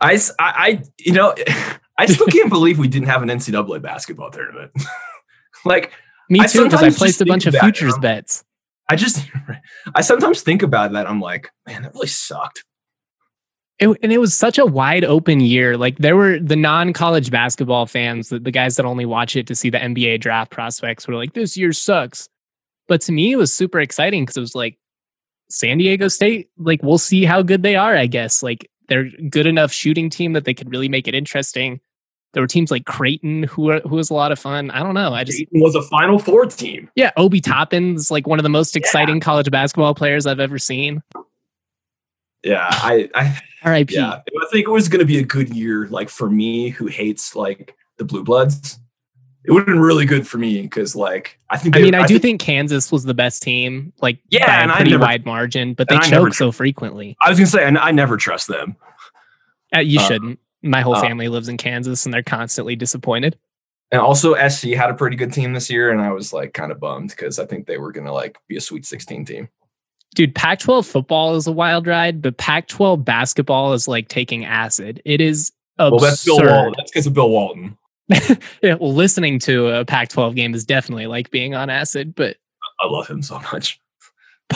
I, 0.00 0.18
I, 0.38 0.82
you 0.98 1.12
know, 1.12 1.34
I 1.98 2.06
still 2.06 2.28
can't 2.28 2.48
believe 2.48 2.78
we 2.78 2.88
didn't 2.88 3.08
have 3.08 3.22
an 3.22 3.28
NCAA 3.28 3.82
basketball 3.82 4.30
tournament. 4.30 4.70
like, 5.64 5.92
Me 6.30 6.38
too, 6.38 6.44
because 6.44 6.54
I 6.54 6.68
sometimes 6.68 6.98
placed 6.98 7.20
a 7.20 7.26
bunch 7.26 7.46
of 7.46 7.54
futures 7.56 7.98
bets. 7.98 8.44
I 8.88 8.96
just, 8.96 9.28
I 9.94 10.00
sometimes 10.00 10.42
think 10.42 10.62
about 10.62 10.92
that. 10.92 11.08
I'm 11.08 11.20
like, 11.20 11.50
man, 11.66 11.82
that 11.82 11.94
really 11.94 12.06
sucked. 12.06 12.64
It, 13.80 13.88
and 14.02 14.12
it 14.12 14.18
was 14.18 14.34
such 14.34 14.58
a 14.58 14.66
wide 14.66 15.04
open 15.04 15.40
year. 15.40 15.76
Like 15.76 15.98
there 15.98 16.16
were 16.16 16.38
the 16.38 16.56
non-college 16.56 17.30
basketball 17.30 17.86
fans, 17.86 18.28
the, 18.28 18.38
the 18.38 18.50
guys 18.50 18.76
that 18.76 18.86
only 18.86 19.04
watch 19.04 19.36
it 19.36 19.46
to 19.48 19.54
see 19.54 19.70
the 19.70 19.78
NBA 19.78 20.20
draft 20.20 20.50
prospects 20.50 21.06
were 21.06 21.14
like, 21.14 21.34
this 21.34 21.56
year 21.56 21.72
sucks. 21.72 22.28
But 22.88 23.00
to 23.02 23.12
me, 23.12 23.32
it 23.32 23.36
was 23.36 23.52
super 23.52 23.80
exciting 23.80 24.22
because 24.22 24.36
it 24.36 24.40
was 24.40 24.54
like 24.54 24.78
San 25.50 25.78
Diego 25.78 26.08
State, 26.08 26.48
like 26.58 26.82
we'll 26.82 26.98
see 26.98 27.24
how 27.24 27.42
good 27.42 27.62
they 27.62 27.76
are, 27.76 27.96
I 27.96 28.06
guess. 28.06 28.42
Like 28.42 28.68
they're 28.88 29.10
good 29.30 29.46
enough 29.46 29.72
shooting 29.72 30.10
team 30.10 30.32
that 30.32 30.44
they 30.44 30.54
could 30.54 30.70
really 30.70 30.88
make 30.88 31.06
it 31.06 31.14
interesting. 31.14 31.80
There 32.34 32.42
were 32.42 32.46
teams 32.46 32.70
like 32.70 32.84
Creighton 32.84 33.44
who 33.44 33.62
were, 33.62 33.80
who 33.80 33.96
was 33.96 34.10
a 34.10 34.14
lot 34.14 34.32
of 34.32 34.38
fun. 34.38 34.70
I 34.70 34.82
don't 34.82 34.94
know. 34.94 35.14
I 35.14 35.24
just 35.24 35.40
It 35.40 35.48
was 35.52 35.74
a 35.74 35.82
Final 35.82 36.18
Four 36.18 36.46
team. 36.46 36.90
yeah, 36.94 37.10
Obi 37.16 37.40
Toppin's 37.40 38.10
like 38.10 38.26
one 38.26 38.38
of 38.38 38.42
the 38.42 38.48
most 38.50 38.76
exciting 38.76 39.18
college 39.20 39.50
basketball 39.50 39.94
players 39.94 40.26
I've 40.26 40.40
ever 40.40 40.58
seen. 40.58 41.02
Yeah, 42.44 42.66
I, 42.70 43.08
I, 43.14 43.40
R.I.P. 43.64 43.94
yeah, 43.96 44.10
I 44.12 44.46
think 44.52 44.66
it 44.68 44.70
was 44.70 44.88
going 44.88 45.00
to 45.00 45.04
be 45.06 45.18
a 45.18 45.24
good 45.24 45.48
year. 45.54 45.88
Like 45.88 46.08
for 46.08 46.30
me, 46.30 46.68
who 46.68 46.86
hates 46.86 47.34
like 47.34 47.74
the 47.96 48.04
Blue 48.04 48.22
Bloods, 48.22 48.78
it 49.44 49.50
would 49.50 49.60
have 49.60 49.66
been 49.66 49.80
really 49.80 50.04
good 50.06 50.26
for 50.28 50.38
me 50.38 50.62
because 50.62 50.94
like 50.94 51.38
I 51.50 51.56
think. 51.56 51.76
I 51.76 51.80
mean, 51.80 51.94
I, 51.94 52.06
do 52.06 52.18
think, 52.18 52.40
Kansas 52.40 52.92
was 52.92 53.04
the 53.04 53.14
best 53.14 53.42
team, 53.42 53.92
like 54.00 54.18
Yeah, 54.28 54.46
by 54.46 54.52
and 54.62 54.70
a 54.70 54.74
I 54.74 54.76
pretty 54.76 54.90
never- 54.92 55.02
wide 55.02 55.26
margin, 55.26 55.74
but 55.74 55.88
they 55.88 55.96
I 55.96 56.00
choke 56.00 56.34
so 56.34 56.52
frequently. 56.52 57.16
I 57.22 57.30
was 57.30 57.38
going 57.38 57.46
to 57.46 57.50
say, 57.50 57.64
and 57.64 57.76
I 57.78 57.90
never 57.90 58.16
trust 58.16 58.46
them. 58.48 58.76
Uh, 59.74 59.80
you 59.80 59.98
Uh, 59.98 60.02
shouldn't. 60.06 60.38
My 60.62 60.80
whole 60.80 60.96
uh, 60.96 61.00
family 61.00 61.28
lives 61.28 61.48
in 61.48 61.56
Kansas, 61.56 62.04
and 62.04 62.12
they're 62.12 62.22
constantly 62.22 62.76
disappointed. 62.76 63.38
And 63.90 64.00
also, 64.00 64.34
SC 64.48 64.68
had 64.68 64.90
a 64.90 64.94
pretty 64.94 65.16
good 65.16 65.32
team 65.32 65.52
this 65.52 65.70
year, 65.70 65.90
and 65.90 66.00
I 66.00 66.12
was 66.12 66.32
like 66.32 66.52
kind 66.52 66.72
of 66.72 66.80
bummed 66.80 67.10
because 67.10 67.38
I 67.38 67.46
think 67.46 67.66
they 67.66 67.78
were 67.78 67.92
going 67.92 68.06
to 68.06 68.12
like 68.12 68.36
be 68.48 68.56
a 68.56 68.60
Sweet 68.60 68.84
16 68.84 69.24
team. 69.24 69.48
Dude, 70.14 70.34
Pac-12 70.34 70.86
football 70.86 71.36
is 71.36 71.46
a 71.46 71.52
wild 71.52 71.86
ride, 71.86 72.20
but 72.20 72.36
Pac-12 72.38 73.04
basketball 73.04 73.72
is 73.72 73.86
like 73.86 74.08
taking 74.08 74.44
acid. 74.44 75.00
It 75.04 75.20
is 75.20 75.52
absurd. 75.78 75.90
Well, 75.92 76.00
that's 76.00 76.24
Bill 76.24 76.38
Walton. 76.38 76.74
That's 76.76 76.90
because 76.90 77.06
of 77.06 77.14
Bill 77.14 77.30
Walton. 77.30 77.78
yeah, 78.62 78.74
well, 78.74 78.94
listening 78.94 79.38
to 79.40 79.68
a 79.68 79.84
Pac-12 79.84 80.34
game 80.34 80.54
is 80.54 80.64
definitely 80.64 81.06
like 81.06 81.30
being 81.30 81.54
on 81.54 81.70
acid, 81.70 82.14
but 82.14 82.36
I 82.80 82.86
love 82.88 83.06
him 83.06 83.22
so 83.22 83.40
much. 83.52 83.80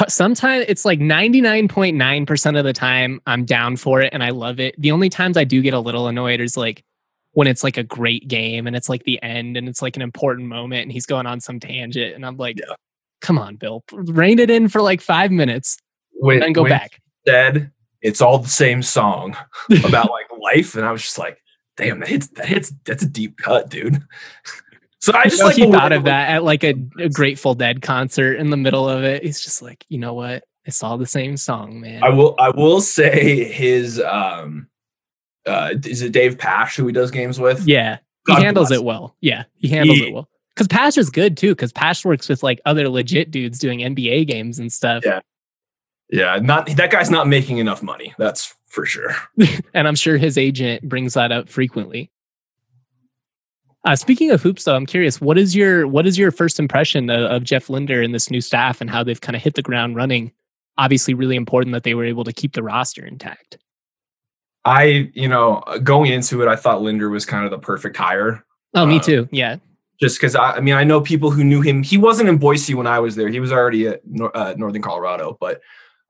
Sometimes 0.09 0.65
it's 0.69 0.85
like 0.85 0.99
99.9% 0.99 2.59
of 2.59 2.65
the 2.65 2.73
time 2.73 3.21
I'm 3.27 3.45
down 3.45 3.77
for 3.77 4.01
it 4.01 4.13
and 4.13 4.23
I 4.23 4.31
love 4.31 4.59
it. 4.61 4.75
The 4.79 4.91
only 4.91 5.09
times 5.09 5.37
I 5.37 5.45
do 5.45 5.61
get 5.63 5.75
a 5.75 5.81
little 5.81 6.09
annoyed 6.09 6.41
is 6.41 6.57
like 6.57 6.85
when 7.33 7.47
it's 7.47 7.63
like 7.65 7.77
a 7.77 7.83
great 7.83 8.29
game 8.29 8.67
and 8.67 8.77
it's 8.77 8.89
like 8.89 9.05
the 9.05 9.23
end 9.23 9.57
and 9.57 9.69
it's 9.69 9.83
like 9.83 9.97
an 9.97 10.03
important 10.03 10.49
moment 10.49 10.83
and 10.83 10.93
he's 10.93 11.07
going 11.07 11.27
on 11.27 11.41
some 11.41 11.61
tangent 11.61 12.15
and 12.15 12.25
I'm 12.27 12.37
like, 12.37 12.59
Yeah. 12.59 12.75
come 13.21 13.39
on, 13.39 13.57
Bill, 13.57 13.85
rein 13.93 14.39
it 14.39 14.51
in 14.51 14.69
for 14.69 14.83
like 14.83 15.01
five 15.01 15.31
minutes 15.31 15.79
When, 16.13 16.37
and 16.37 16.43
then 16.43 16.53
go 16.53 16.65
back. 16.67 17.01
Said 17.27 17.71
it's 18.01 18.21
all 18.21 18.39
the 18.39 18.49
same 18.49 18.83
song 18.83 19.37
about 19.85 20.11
like 20.11 20.27
life, 20.41 20.75
and 20.75 20.85
I 20.85 20.91
was 20.93 21.03
just 21.03 21.19
like, 21.19 21.39
damn, 21.77 22.01
that 22.01 22.09
hits. 22.09 22.27
That 22.29 22.47
hits. 22.47 22.73
That's 22.85 23.05
a 23.05 23.09
deep 23.09 23.39
cut, 23.39 23.69
dude. 23.71 24.03
So 25.03 25.13
I 25.13 25.21
I 25.21 25.25
just 25.25 25.39
just 25.39 25.43
like 25.43 25.57
he 25.57 25.71
thought 25.71 25.91
of 25.91 26.05
that 26.05 26.31
at 26.31 26.45
like 26.45 26.63
a, 26.63 26.75
a 26.99 27.09
Grateful 27.09 27.55
Dead 27.55 27.83
concert 27.83 28.35
in 28.37 28.51
the 28.51 28.57
middle 28.57 28.89
of 28.89 29.03
it. 29.03 29.25
He's 29.25 29.41
just 29.43 29.61
like, 29.61 29.85
you 29.89 29.99
know 29.99 30.15
what? 30.15 30.45
It's 30.65 30.81
all 30.81 30.97
the 30.97 31.07
same 31.07 31.37
song, 31.37 31.81
man. 31.81 32.05
I 32.05 32.11
will. 32.11 32.37
I 32.39 32.51
will 32.51 32.81
say 32.81 33.45
his. 33.45 34.01
um 34.01 34.69
uh 35.45 35.75
Is 35.85 36.03
it 36.03 36.13
Dave 36.13 36.39
Pasch 36.39 36.77
who 36.77 36.87
he 36.87 36.93
does 36.93 37.11
games 37.11 37.41
with? 37.41 37.67
yeah, 37.67 37.99
he 38.29 38.35
handles 38.35 38.69
bless 38.69 38.79
it 38.79 38.85
well. 38.85 39.17
Yeah, 39.21 39.43
he 39.57 39.67
handles 39.67 39.99
He- 39.99 40.07
it 40.07 40.15
well. 40.15 40.29
Because 40.55 40.69
Pasch 40.69 40.97
is 40.99 41.11
good 41.11 41.37
too. 41.37 41.51
Because 41.53 41.73
Pasch 41.73 42.05
works 42.05 42.29
with 42.29 42.45
like 42.45 42.61
other 42.65 42.89
legit 42.89 43.33
dudes 43.33 43.59
doing 43.59 43.81
NBA 43.81 44.29
games 44.29 44.61
and 44.61 44.73
stuff. 44.73 45.03
Yeah. 45.05 45.21
Yeah, 46.11 46.39
not 46.41 46.67
that 46.77 46.91
guy's 46.93 47.11
not 47.11 47.27
making 47.27 47.59
enough 47.59 47.83
money. 47.83 48.15
That's 48.19 48.55
for 48.69 48.87
sure. 48.87 49.17
and 49.75 49.89
I'm 49.89 49.95
sure 49.97 50.17
his 50.19 50.39
agent 50.39 50.87
brings 50.89 51.15
that 51.15 51.33
up 51.33 51.49
frequently. 51.49 52.12
Uh, 53.85 53.97
speaking 53.97 54.31
of 54.31 54.41
hoops, 54.43 54.65
though, 54.65 54.77
I'm 54.77 54.87
curious 54.87 55.21
what 55.21 55.37
is 55.37 55.57
your 55.57 55.89
what 55.89 56.07
is 56.07 56.17
your 56.17 56.31
first 56.31 56.61
impression 56.61 57.11
of, 57.11 57.31
of 57.31 57.45
Jeff 57.45 57.69
Linder 57.69 58.01
and 58.01 58.15
this 58.15 58.31
new 58.31 58.41
staff 58.41 58.81
and 58.81 58.89
how 58.89 59.03
they've 59.03 59.21
kind 59.21 59.35
of 59.35 59.43
hit 59.43 59.55
the 59.55 59.63
ground 59.63 59.97
running? 59.97 60.33
Obviously, 60.79 61.15
really 61.15 61.37
important 61.37 61.73
that 61.75 61.83
they 61.83 61.95
were 61.95 62.05
able 62.05 62.25
to 62.25 62.33
keep 62.33 62.53
the 62.55 62.63
roster 62.63 63.05
intact. 63.05 63.59
I, 64.65 65.11
you 65.15 65.29
know, 65.29 65.63
going 65.83 66.13
into 66.13 66.41
it, 66.43 66.49
I 66.49 66.55
thought 66.55 66.83
Linder 66.83 67.11
was 67.11 67.27
kind 67.27 67.45
of 67.45 67.51
the 67.51 67.59
perfect 67.59 67.97
hire. 67.97 68.45
Oh, 68.75 68.87
me 68.87 68.99
Uh, 68.99 69.03
too. 69.03 69.29
Yeah, 69.33 69.57
Just 70.01 70.19
because 70.19 70.37
I, 70.37 70.53
I 70.53 70.61
mean, 70.61 70.75
I 70.75 70.85
know 70.85 71.01
people 71.01 71.33
who 71.33 71.43
knew 71.43 71.61
him. 71.61 71.83
He 71.83 71.99
wasn't 71.99 72.29
in 72.29 72.39
Boise 72.39 72.75
when 72.75 72.87
I 72.87 73.01
was 73.01 73.17
there. 73.17 73.29
He 73.29 73.41
was 73.41 73.51
already 73.51 73.89
at 73.89 74.03
Nor- 74.07 74.35
uh, 74.37 74.55
Northern 74.57 74.81
Colorado. 74.81 75.37
But 75.41 75.61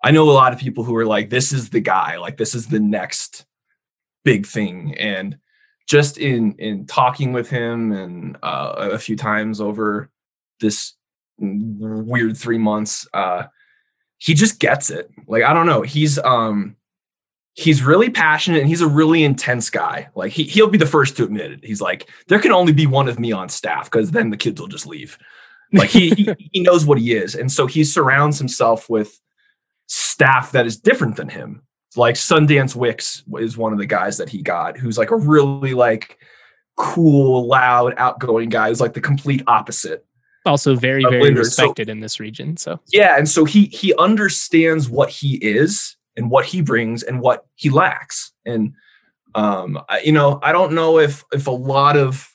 I 0.04 0.10
know 0.10 0.28
a 0.28 0.32
lot 0.32 0.52
of 0.52 0.58
people 0.58 0.84
who 0.84 0.94
are 0.96 1.06
like, 1.06 1.30
"This 1.30 1.52
is 1.52 1.70
the 1.70 1.80
guy. 1.80 2.18
Like, 2.18 2.36
this 2.36 2.54
is 2.54 2.66
the 2.66 2.78
next 2.78 3.46
big 4.24 4.46
thing." 4.46 4.94
And 4.98 5.38
just 5.88 6.18
in 6.18 6.54
in 6.54 6.86
talking 6.86 7.32
with 7.32 7.50
him 7.50 7.92
and 7.92 8.36
uh, 8.42 8.88
a 8.92 8.98
few 8.98 9.16
times 9.16 9.60
over 9.60 10.10
this 10.60 10.94
weird 11.38 12.36
three 12.36 12.58
months, 12.58 13.06
uh, 13.14 13.44
he 14.18 14.34
just 14.34 14.60
gets 14.60 14.90
it. 14.90 15.10
Like, 15.26 15.42
I 15.42 15.52
don't 15.52 15.66
know. 15.66 15.82
He's 15.82 16.18
um 16.18 16.76
he's 17.54 17.82
really 17.82 18.08
passionate 18.08 18.60
and 18.60 18.68
he's 18.68 18.80
a 18.80 18.88
really 18.88 19.24
intense 19.24 19.68
guy. 19.68 20.08
Like 20.14 20.32
he 20.32 20.44
he'll 20.44 20.70
be 20.70 20.78
the 20.78 20.86
first 20.86 21.16
to 21.16 21.24
admit 21.24 21.52
it. 21.52 21.64
He's 21.64 21.80
like, 21.80 22.08
there 22.28 22.38
can 22.38 22.52
only 22.52 22.72
be 22.72 22.86
one 22.86 23.08
of 23.08 23.18
me 23.18 23.32
on 23.32 23.48
staff 23.48 23.90
because 23.90 24.10
then 24.10 24.30
the 24.30 24.36
kids 24.36 24.60
will 24.60 24.68
just 24.68 24.86
leave. 24.86 25.18
Like 25.72 25.90
he, 25.90 26.10
he 26.10 26.34
he 26.52 26.60
knows 26.60 26.86
what 26.86 26.98
he 26.98 27.14
is, 27.14 27.34
and 27.34 27.50
so 27.50 27.66
he 27.66 27.84
surrounds 27.84 28.38
himself 28.38 28.88
with 28.88 29.20
staff 29.86 30.52
that 30.52 30.66
is 30.66 30.78
different 30.78 31.16
than 31.16 31.28
him. 31.28 31.62
Like 31.96 32.14
Sundance 32.14 32.74
Wicks 32.74 33.22
is 33.38 33.56
one 33.56 33.72
of 33.72 33.78
the 33.78 33.86
guys 33.86 34.16
that 34.18 34.28
he 34.28 34.42
got, 34.42 34.78
who's 34.78 34.96
like 34.98 35.10
a 35.10 35.16
really 35.16 35.74
like 35.74 36.18
cool, 36.76 37.46
loud, 37.46 37.94
outgoing 37.98 38.48
guy. 38.48 38.68
Who's 38.68 38.80
like 38.80 38.94
the 38.94 39.00
complete 39.00 39.42
opposite. 39.46 40.04
also 40.46 40.74
very 40.74 41.02
very 41.04 41.22
Linder, 41.22 41.44
so- 41.44 41.64
respected 41.64 41.88
in 41.90 42.00
this 42.00 42.18
region. 42.18 42.56
So 42.56 42.80
Yeah, 42.92 43.16
and 43.18 43.28
so 43.28 43.44
he 43.44 43.66
he 43.66 43.94
understands 43.96 44.88
what 44.88 45.10
he 45.10 45.34
is 45.36 45.96
and 46.16 46.30
what 46.30 46.46
he 46.46 46.62
brings 46.62 47.02
and 47.02 47.20
what 47.20 47.46
he 47.56 47.68
lacks. 47.70 48.32
And 48.46 48.72
um, 49.34 49.78
I, 49.88 50.00
you 50.00 50.12
know, 50.12 50.38
I 50.42 50.52
don't 50.52 50.72
know 50.72 50.98
if 50.98 51.24
if 51.32 51.46
a 51.46 51.50
lot 51.52 51.96
of 51.96 52.26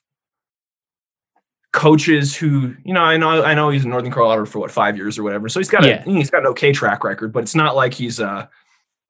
coaches 1.73 2.35
who 2.35 2.75
you 2.83 2.93
know, 2.93 3.01
I 3.03 3.17
know 3.17 3.43
I 3.43 3.53
know 3.53 3.69
he's 3.69 3.83
in 3.83 3.89
Northern 3.91 4.11
Colorado 4.11 4.45
for 4.45 4.59
what 4.59 4.71
five 4.71 4.97
years 4.97 5.17
or 5.17 5.23
whatever, 5.23 5.49
so 5.49 5.59
he's 5.59 5.69
got 5.69 5.83
Yeah. 5.83 6.03
a 6.05 6.09
he's 6.09 6.29
got 6.29 6.41
an 6.41 6.47
okay 6.47 6.71
track 6.71 7.03
record, 7.03 7.31
but 7.33 7.43
it's 7.43 7.55
not 7.55 7.75
like 7.75 7.93
he's 7.93 8.19
a 8.19 8.49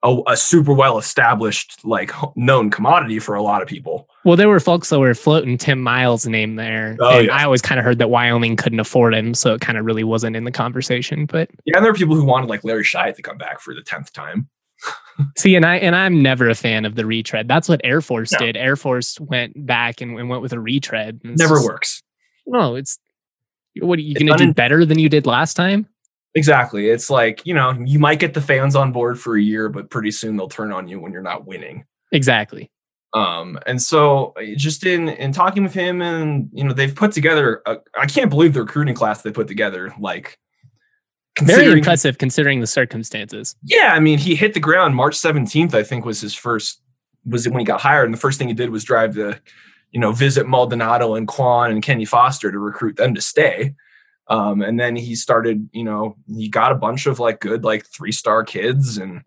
a, 0.07 0.31
a 0.31 0.37
super 0.37 0.73
well 0.73 0.97
established 0.97 1.83
like 1.85 2.11
known 2.35 2.69
commodity 2.69 3.19
for 3.19 3.35
a 3.35 3.41
lot 3.41 3.61
of 3.61 3.67
people. 3.67 4.09
Well, 4.23 4.35
there 4.35 4.49
were 4.49 4.59
folks 4.59 4.89
that 4.89 4.99
were 4.99 5.13
floating 5.13 5.57
Tim 5.57 5.81
Miles' 5.81 6.25
name 6.27 6.55
there. 6.55 6.95
Oh, 6.99 7.17
and 7.19 7.27
yeah. 7.27 7.35
I 7.35 7.43
always 7.43 7.61
kind 7.61 7.79
of 7.79 7.85
heard 7.85 7.99
that 7.99 8.09
Wyoming 8.09 8.55
couldn't 8.55 8.79
afford 8.79 9.13
him, 9.13 9.33
so 9.33 9.53
it 9.53 9.61
kind 9.61 9.77
of 9.77 9.85
really 9.85 10.03
wasn't 10.03 10.35
in 10.35 10.43
the 10.43 10.51
conversation. 10.51 11.25
But 11.25 11.49
Yeah, 11.65 11.77
and 11.77 11.85
there 11.85 11.91
are 11.91 11.95
people 11.95 12.15
who 12.15 12.25
wanted 12.25 12.49
like 12.49 12.63
Larry 12.63 12.83
Shyatt 12.83 13.15
to 13.15 13.21
come 13.21 13.37
back 13.37 13.59
for 13.59 13.73
the 13.73 13.81
tenth 13.81 14.11
time. 14.13 14.49
see, 15.37 15.55
and 15.55 15.65
I 15.65 15.77
and 15.77 15.95
I'm 15.95 16.21
never 16.21 16.49
a 16.49 16.55
fan 16.55 16.85
of 16.85 16.95
the 16.95 17.05
retread. 17.05 17.47
That's 17.47 17.67
what 17.67 17.81
Air 17.83 18.01
Force 18.01 18.31
No. 18.33 18.39
did. 18.39 18.55
Air 18.57 18.75
Force 18.75 19.19
went 19.19 19.65
back 19.65 20.01
and, 20.01 20.17
and 20.19 20.29
went 20.29 20.41
with 20.41 20.53
a 20.53 20.59
retread. 20.59 21.21
Never 21.23 21.55
just- 21.55 21.65
works. 21.65 22.03
No, 22.45 22.75
it's 22.75 22.99
what 23.81 23.99
are 23.99 24.01
you 24.01 24.15
gonna 24.15 24.37
do 24.37 24.53
better 24.53 24.85
than 24.85 24.99
you 24.99 25.09
did 25.09 25.25
last 25.25 25.55
time? 25.55 25.87
Exactly. 26.37 26.89
It's 26.89 27.09
like, 27.09 27.41
you 27.45 27.53
know, 27.55 27.71
you 27.83 27.97
might 27.97 28.19
get 28.19 28.35
the 28.35 28.41
fans 28.41 28.75
on 28.75 28.91
board 28.91 29.19
for 29.19 29.35
a 29.35 29.41
year, 29.41 29.69
but 29.69 29.89
pretty 29.89 30.11
soon 30.11 30.37
they'll 30.37 30.47
turn 30.47 30.71
on 30.71 30.87
you 30.87 30.99
when 30.99 31.11
you're 31.11 31.23
not 31.23 31.47
winning. 31.47 31.83
Exactly. 32.11 32.69
Um, 33.13 33.57
and 33.65 33.81
so 33.81 34.33
uh, 34.39 34.55
just 34.55 34.85
in 34.85 35.09
in 35.09 35.31
talking 35.31 35.63
with 35.63 35.73
him 35.73 35.99
and 36.03 36.49
you 36.53 36.63
know, 36.63 36.73
they've 36.73 36.93
put 36.93 37.11
together 37.11 37.63
a, 37.65 37.77
I 37.99 38.05
can't 38.05 38.29
believe 38.29 38.53
the 38.53 38.61
recruiting 38.61 38.93
class 38.93 39.23
they 39.23 39.31
put 39.31 39.47
together. 39.47 39.91
Like 39.99 40.37
Very 41.41 41.71
impressive 41.71 42.19
considering 42.19 42.59
the 42.59 42.67
circumstances. 42.67 43.55
Yeah, 43.63 43.93
I 43.93 43.99
mean, 43.99 44.19
he 44.19 44.35
hit 44.35 44.53
the 44.53 44.59
ground 44.59 44.95
March 44.95 45.17
17th, 45.17 45.73
I 45.73 45.81
think 45.81 46.05
was 46.05 46.21
his 46.21 46.35
first 46.35 46.83
was 47.25 47.49
when 47.49 47.59
he 47.59 47.65
got 47.65 47.81
hired, 47.81 48.05
and 48.05 48.13
the 48.13 48.19
first 48.19 48.37
thing 48.37 48.47
he 48.47 48.53
did 48.53 48.69
was 48.69 48.83
drive 48.83 49.15
to, 49.15 49.41
you 49.91 49.99
know, 49.99 50.11
visit 50.11 50.47
Maldonado 50.47 51.15
and 51.15 51.27
Kwon 51.27 51.71
and 51.71 51.81
Kenny 51.81 52.05
Foster 52.05 52.51
to 52.51 52.59
recruit 52.59 52.97
them 52.97 53.15
to 53.15 53.21
stay. 53.21 53.73
Um, 54.29 54.61
and 54.61 54.79
then 54.79 54.95
he 54.95 55.15
started, 55.15 55.69
you 55.71 55.83
know, 55.83 56.17
he 56.27 56.49
got 56.49 56.71
a 56.71 56.75
bunch 56.75 57.05
of 57.05 57.19
like 57.19 57.39
good, 57.39 57.63
like 57.63 57.85
three 57.85 58.11
star 58.11 58.43
kids 58.43 58.97
and 58.97 59.21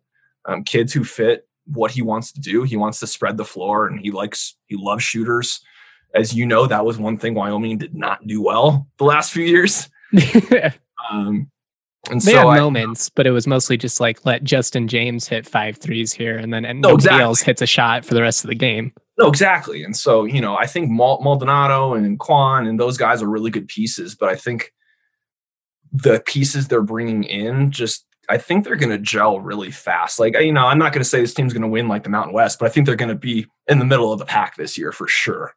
um, 0.45 0.63
kids 0.65 0.93
who 0.93 1.05
fit 1.05 1.49
what 1.67 1.91
he 1.91 2.03
wants 2.03 2.33
to 2.33 2.41
do. 2.41 2.65
He 2.65 2.77
wants 2.77 3.01
to 3.01 3.07
spread 3.07 3.37
the 3.37 3.45
floor 3.45 3.87
and 3.87 4.01
he 4.01 4.11
likes, 4.11 4.57
he 4.67 4.77
loves 4.77 5.03
shooters. 5.03 5.61
As 6.15 6.35
you 6.35 6.45
know, 6.45 6.67
that 6.67 6.85
was 6.85 6.99
one 6.99 7.17
thing 7.17 7.35
Wyoming 7.35 7.79
did 7.79 7.95
not 7.95 8.27
do 8.27 8.43
well 8.43 8.89
the 8.99 9.05
last 9.05 9.33
few 9.33 9.45
years. 9.45 9.89
um, 11.11 11.51
and 12.11 12.21
they 12.21 12.33
so 12.33 12.39
had 12.39 12.47
I- 12.47 12.61
moments, 12.61 13.09
but 13.11 13.27
it 13.27 13.31
was 13.31 13.47
mostly 13.47 13.77
just 13.77 14.01
like 14.01 14.25
let 14.27 14.43
Justin 14.43 14.89
James 14.89 15.29
hit 15.29 15.47
five 15.47 15.77
threes 15.77 16.13
here, 16.13 16.37
and 16.37 16.53
then 16.53 16.65
and 16.65 16.81
No, 16.81 16.89
nobody 16.91 17.05
exactly. 17.05 17.23
else 17.23 17.41
hits 17.43 17.63
a 17.63 17.67
shot 17.67 18.05
for 18.05 18.15
the 18.15 18.23
rest 18.23 18.43
of 18.43 18.49
the 18.49 18.55
game. 18.55 18.93
No, 19.19 19.29
exactly. 19.29 19.85
And 19.85 19.95
so, 19.97 20.25
you 20.25 20.41
know, 20.41 20.57
I 20.57 20.67
think 20.67 20.91
Maldonado 20.91 21.93
and 21.95 22.19
Quan 22.19 22.67
and 22.67 22.81
those 22.81 22.97
guys 22.97 23.23
are 23.23 23.29
really 23.29 23.51
good 23.51 23.69
pieces, 23.69 24.15
but 24.15 24.31
I 24.31 24.35
think 24.35 24.73
the 25.93 26.23
pieces 26.27 26.69
they're 26.69 26.83
bringing 26.83 27.25
in 27.25 27.71
just, 27.71 28.05
I 28.29 28.39
think 28.39 28.65
they're 28.65 28.77
going 28.77 28.91
to 28.91 28.99
gel 28.99 29.41
really 29.41 29.71
fast. 29.71 30.21
Like, 30.21 30.39
you 30.39 30.53
know, 30.53 30.67
I'm 30.67 30.79
not 30.79 30.93
going 30.93 31.03
to 31.03 31.09
say 31.09 31.21
this 31.21 31.35
team's 31.35 31.53
going 31.53 31.63
to 31.63 31.69
win 31.69 31.89
like 31.89 32.05
the 32.05 32.11
Mountain 32.11 32.33
West, 32.33 32.59
but 32.61 32.67
I 32.67 32.69
think 32.69 32.87
they're 32.87 32.95
going 32.97 33.09
to 33.09 33.15
be 33.17 33.47
in 33.69 33.79
the 33.81 33.85
middle 33.85 34.13
of 34.13 34.19
the 34.19 34.25
pack 34.25 34.57
this 34.57 34.79
year 34.79 34.93
for 34.93 35.09
sure. 35.09 35.53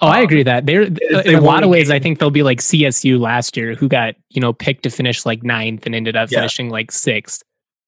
Oh, 0.00 0.08
I 0.08 0.18
Um, 0.18 0.24
agree 0.24 0.42
that 0.42 0.66
they're 0.66 0.90
they 0.90 1.24
in 1.24 1.36
a 1.36 1.40
lot 1.40 1.62
of 1.64 1.70
ways. 1.70 1.90
I 1.90 1.98
think 1.98 2.18
they'll 2.18 2.30
be 2.30 2.42
like 2.42 2.58
CSU 2.60 3.18
last 3.18 3.56
year, 3.56 3.74
who 3.74 3.88
got 3.88 4.14
you 4.28 4.40
know 4.42 4.52
picked 4.52 4.82
to 4.82 4.90
finish 4.90 5.24
like 5.24 5.42
ninth 5.42 5.86
and 5.86 5.94
ended 5.94 6.16
up 6.16 6.30
Yeah. 6.30 6.40
finishing 6.40 6.68
like 6.68 6.92
sixth. 6.92 7.42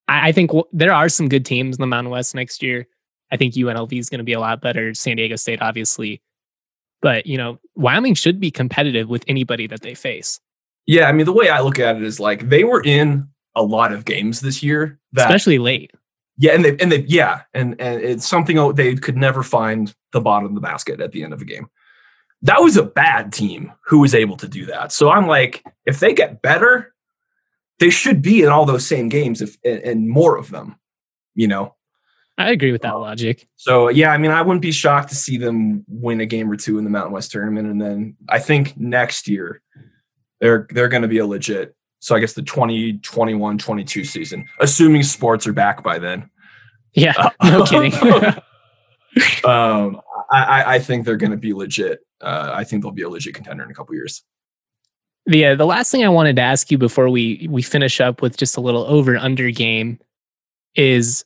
I, 0.07 0.29
I 0.29 0.31
think 0.31 0.49
w- 0.49 0.65
there 0.71 0.91
are 0.93 1.07
some 1.09 1.29
good 1.29 1.45
teams 1.45 1.75
in 1.77 1.81
the 1.81 1.85
Mountain 1.87 2.09
West 2.09 2.33
next 2.33 2.63
year. 2.63 2.87
I 3.31 3.37
think 3.37 3.53
UNLV 3.53 3.93
is 3.99 4.09
going 4.09 4.17
to 4.19 4.23
be 4.23 4.33
a 4.33 4.39
lot 4.39 4.59
better. 4.59 4.91
San 4.95 5.17
Diego 5.17 5.35
State, 5.35 5.61
obviously, 5.61 6.19
but 7.01 7.27
you 7.27 7.37
know 7.37 7.59
Wyoming 7.75 8.15
should 8.15 8.39
be 8.39 8.49
competitive 8.49 9.07
with 9.07 9.23
anybody 9.27 9.67
that 9.67 9.81
they 9.81 9.93
face, 9.93 10.39
Yeah. 10.89 11.07
I 11.07 11.11
mean, 11.11 11.25
the 11.25 11.33
way 11.33 11.49
I 11.49 11.61
look 11.61 11.77
at 11.77 11.95
it 11.95 12.03
is 12.03 12.19
like 12.19 12.49
they 12.49 12.63
were 12.63 12.81
in 12.83 13.27
a 13.55 13.63
lot 13.63 13.91
of 13.91 14.05
games 14.05 14.39
this 14.39 14.63
year 14.63 14.99
that 15.13 15.29
especially 15.29 15.59
late. 15.59 15.91
Yeah, 16.37 16.53
and 16.53 16.63
they 16.63 16.77
and 16.77 16.91
they 16.91 16.99
yeah, 17.01 17.41
and 17.53 17.79
and 17.81 18.01
it's 18.01 18.27
something 18.27 18.73
they 18.73 18.95
could 18.95 19.17
never 19.17 19.43
find 19.43 19.93
the 20.13 20.21
bottom 20.21 20.47
of 20.47 20.55
the 20.55 20.61
basket 20.61 21.01
at 21.01 21.11
the 21.11 21.23
end 21.23 21.33
of 21.33 21.41
a 21.41 21.45
game. 21.45 21.69
That 22.41 22.61
was 22.61 22.77
a 22.77 22.83
bad 22.83 23.33
team 23.33 23.73
who 23.85 23.99
was 23.99 24.15
able 24.15 24.37
to 24.37 24.47
do 24.47 24.65
that. 24.67 24.93
So 24.93 25.09
I'm 25.11 25.27
like, 25.27 25.65
if 25.85 25.99
they 25.99 26.13
get 26.13 26.41
better, 26.41 26.93
they 27.79 27.89
should 27.89 28.21
be 28.21 28.41
in 28.41 28.47
all 28.47 28.65
those 28.65 28.87
same 28.87 29.09
games 29.09 29.41
if 29.41 29.57
and, 29.65 29.79
and 29.79 30.09
more 30.09 30.37
of 30.37 30.49
them, 30.49 30.79
you 31.35 31.47
know. 31.47 31.75
I 32.37 32.51
agree 32.51 32.71
with 32.71 32.83
that 32.83 32.93
logic. 32.93 33.49
So 33.57 33.89
yeah, 33.89 34.13
I 34.13 34.17
mean, 34.17 34.31
I 34.31 34.41
wouldn't 34.41 34.61
be 34.61 34.71
shocked 34.71 35.09
to 35.09 35.15
see 35.15 35.35
them 35.35 35.83
win 35.89 36.21
a 36.21 36.25
game 36.25 36.49
or 36.49 36.55
two 36.55 36.77
in 36.77 36.85
the 36.85 36.89
Mountain 36.89 37.11
West 37.11 37.31
tournament, 37.31 37.67
and 37.67 37.81
then 37.81 38.15
I 38.29 38.39
think 38.39 38.77
next 38.77 39.27
year 39.27 39.61
they're 40.39 40.67
they're 40.71 40.87
going 40.89 41.01
to 41.03 41.07
be 41.07 41.17
a 41.19 41.25
legit. 41.25 41.75
So 41.99 42.15
I 42.15 42.19
guess 42.19 42.33
the 42.33 42.41
2021-22 42.41 44.05
season, 44.05 44.45
assuming 44.59 45.03
sports 45.03 45.45
are 45.47 45.53
back 45.53 45.83
by 45.83 45.99
then. 45.99 46.29
Yeah, 46.93 47.29
no 47.43 47.65
kidding. 47.65 47.93
um, 49.43 50.01
I, 50.31 50.43
I- 50.43 50.73
I 50.75 50.79
think 50.79 51.05
they're 51.05 51.17
going 51.17 51.31
to 51.31 51.37
be 51.37 51.53
legit. 51.53 51.99
Uh, 52.21 52.51
I 52.53 52.63
think 52.63 52.83
they'll 52.83 52.91
be 52.91 53.01
a 53.01 53.09
legit 53.09 53.33
contender 53.35 53.63
in 53.63 53.71
a 53.71 53.73
couple 53.73 53.95
years. 53.95 54.23
the 55.25 55.45
uh, 55.47 55.55
the 55.55 55.65
last 55.65 55.91
thing 55.91 56.03
I 56.03 56.09
wanted 56.09 56.35
to 56.37 56.41
ask 56.41 56.69
you 56.71 56.77
before 56.77 57.09
we 57.09 57.47
we 57.49 57.61
finish 57.61 58.01
up 58.01 58.21
with 58.21 58.37
just 58.37 58.57
a 58.57 58.61
little 58.61 58.83
over 58.85 59.15
under 59.17 59.49
game 59.51 59.99
is 60.75 61.23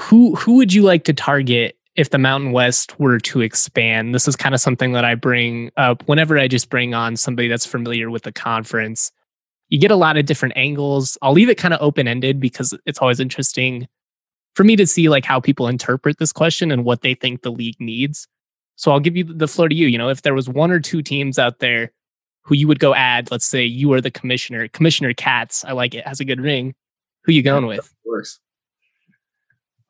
who 0.00 0.34
who 0.36 0.56
would 0.56 0.72
you 0.72 0.82
like 0.82 1.04
to 1.04 1.12
target 1.14 1.76
if 1.98 2.10
the 2.10 2.18
Mountain 2.18 2.52
West 2.52 2.98
were 3.00 3.18
to 3.18 3.40
expand? 3.40 4.14
This 4.14 4.28
is 4.28 4.36
kind 4.36 4.54
of 4.54 4.60
something 4.60 4.92
that 4.92 5.04
I 5.04 5.16
bring 5.16 5.72
up 5.76 6.06
whenever 6.06 6.38
I 6.38 6.46
just 6.46 6.70
bring 6.70 6.94
on 6.94 7.16
somebody 7.16 7.48
that's 7.48 7.66
familiar 7.66 8.08
with 8.08 8.22
the 8.22 8.30
conference. 8.30 9.10
You 9.68 9.80
get 9.80 9.90
a 9.90 9.96
lot 9.96 10.16
of 10.16 10.24
different 10.24 10.56
angles. 10.56 11.18
I'll 11.22 11.32
leave 11.32 11.48
it 11.50 11.58
kind 11.58 11.74
of 11.74 11.82
open 11.82 12.06
ended 12.06 12.38
because 12.38 12.72
it's 12.86 13.00
always 13.00 13.18
interesting 13.18 13.88
for 14.54 14.62
me 14.62 14.76
to 14.76 14.86
see 14.86 15.08
like 15.08 15.24
how 15.24 15.40
people 15.40 15.66
interpret 15.66 16.18
this 16.18 16.32
question 16.32 16.70
and 16.70 16.84
what 16.84 17.02
they 17.02 17.14
think 17.14 17.42
the 17.42 17.50
league 17.50 17.80
needs. 17.80 18.28
So 18.76 18.92
I'll 18.92 19.00
give 19.00 19.16
you 19.16 19.24
the 19.24 19.48
floor 19.48 19.68
to 19.68 19.74
you. 19.74 19.88
You 19.88 19.98
know, 19.98 20.08
if 20.08 20.22
there 20.22 20.34
was 20.34 20.48
one 20.48 20.70
or 20.70 20.78
two 20.78 21.02
teams 21.02 21.36
out 21.36 21.58
there 21.58 21.90
who 22.42 22.54
you 22.54 22.68
would 22.68 22.78
go 22.78 22.94
add, 22.94 23.30
let's 23.32 23.44
say 23.44 23.64
you 23.64 23.92
are 23.92 24.00
the 24.00 24.10
commissioner, 24.10 24.68
Commissioner 24.68 25.12
Katz, 25.14 25.64
I 25.64 25.72
like 25.72 25.94
it, 25.94 26.06
has 26.06 26.20
a 26.20 26.24
good 26.24 26.40
ring. 26.40 26.76
Who 27.24 27.32
you 27.32 27.42
going 27.42 27.66
with? 27.66 27.92
Works. 28.06 28.38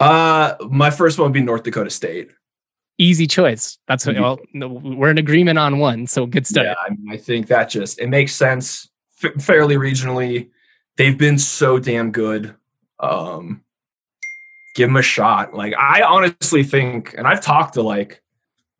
Uh, 0.00 0.54
my 0.70 0.90
first 0.90 1.18
one 1.18 1.26
would 1.26 1.32
be 1.32 1.40
North 1.42 1.62
Dakota 1.64 1.90
State. 1.90 2.30
Easy 2.98 3.26
choice. 3.26 3.78
That's 3.86 4.06
what, 4.06 4.16
well, 4.16 4.38
no, 4.52 4.68
we're 4.68 5.10
in 5.10 5.18
agreement 5.18 5.58
on 5.58 5.78
one, 5.78 6.06
so 6.06 6.26
good 6.26 6.46
stuff. 6.46 6.64
Yeah, 6.64 6.74
I, 6.84 6.90
mean, 6.90 7.06
I 7.10 7.16
think 7.16 7.46
that 7.46 7.68
just 7.70 8.00
it 8.00 8.08
makes 8.08 8.34
sense 8.34 8.88
f- 9.22 9.40
fairly 9.40 9.76
regionally. 9.76 10.50
They've 10.96 11.16
been 11.16 11.38
so 11.38 11.78
damn 11.78 12.10
good. 12.10 12.56
Um, 12.98 13.62
give 14.74 14.88
them 14.88 14.96
a 14.96 15.02
shot. 15.02 15.54
Like 15.54 15.74
I 15.76 16.02
honestly 16.02 16.64
think, 16.64 17.14
and 17.16 17.26
I've 17.26 17.40
talked 17.40 17.74
to 17.74 17.82
like 17.82 18.20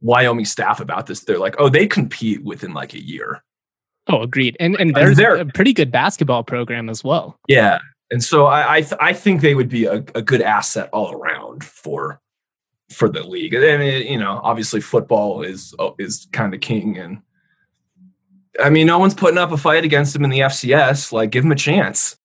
Wyoming 0.01 0.45
staff 0.45 0.81
about 0.81 1.07
this. 1.07 1.21
They're 1.21 1.39
like, 1.39 1.55
oh, 1.61 1.69
they 1.69 1.87
compete 1.87 2.43
within 2.43 2.75
like 2.75 2.95
a 2.95 3.01
year. 3.05 3.45
Oh, 4.09 4.23
agreed. 4.23 4.57
And 4.59 4.75
and 4.81 4.95
there's 4.97 5.17
they're- 5.17 5.37
a 5.37 5.45
pretty 5.47 5.73
good 5.73 5.93
basketball 5.93 6.43
program 6.43 6.89
as 6.89 7.05
well. 7.05 7.39
Yeah, 7.47 7.79
and 8.11 8.23
so 8.23 8.47
I 8.47 8.77
I, 8.77 8.81
th- 8.83 9.01
I 9.01 9.13
think 9.13 9.41
they 9.41 9.55
would 9.55 9.69
be 9.69 9.85
a, 9.87 9.97
a 10.15 10.23
good 10.23 10.43
asset 10.43 10.89
all 10.93 11.13
around 11.13 11.65
for 11.65 12.21
for 12.91 13.09
the 13.09 13.23
league. 13.23 13.53
And 13.55 13.83
it, 13.83 14.07
you 14.07 14.19
know, 14.19 14.41
obviously 14.43 14.81
football 14.81 15.43
is 15.43 15.75
uh, 15.79 15.91
is 15.99 16.27
kind 16.33 16.55
of 16.55 16.61
king, 16.61 16.97
and 16.99 17.21
I 18.63 18.71
mean, 18.71 18.87
no 18.87 18.99
one's 18.99 19.15
putting 19.15 19.39
up 19.39 19.53
a 19.53 19.57
fight 19.57 19.85
against 19.85 20.13
them 20.15 20.25
in 20.25 20.31
the 20.31 20.41
FCS. 20.41 21.13
Like, 21.13 21.31
give 21.31 21.45
them 21.45 21.53
a 21.53 21.57
chance. 21.57 22.17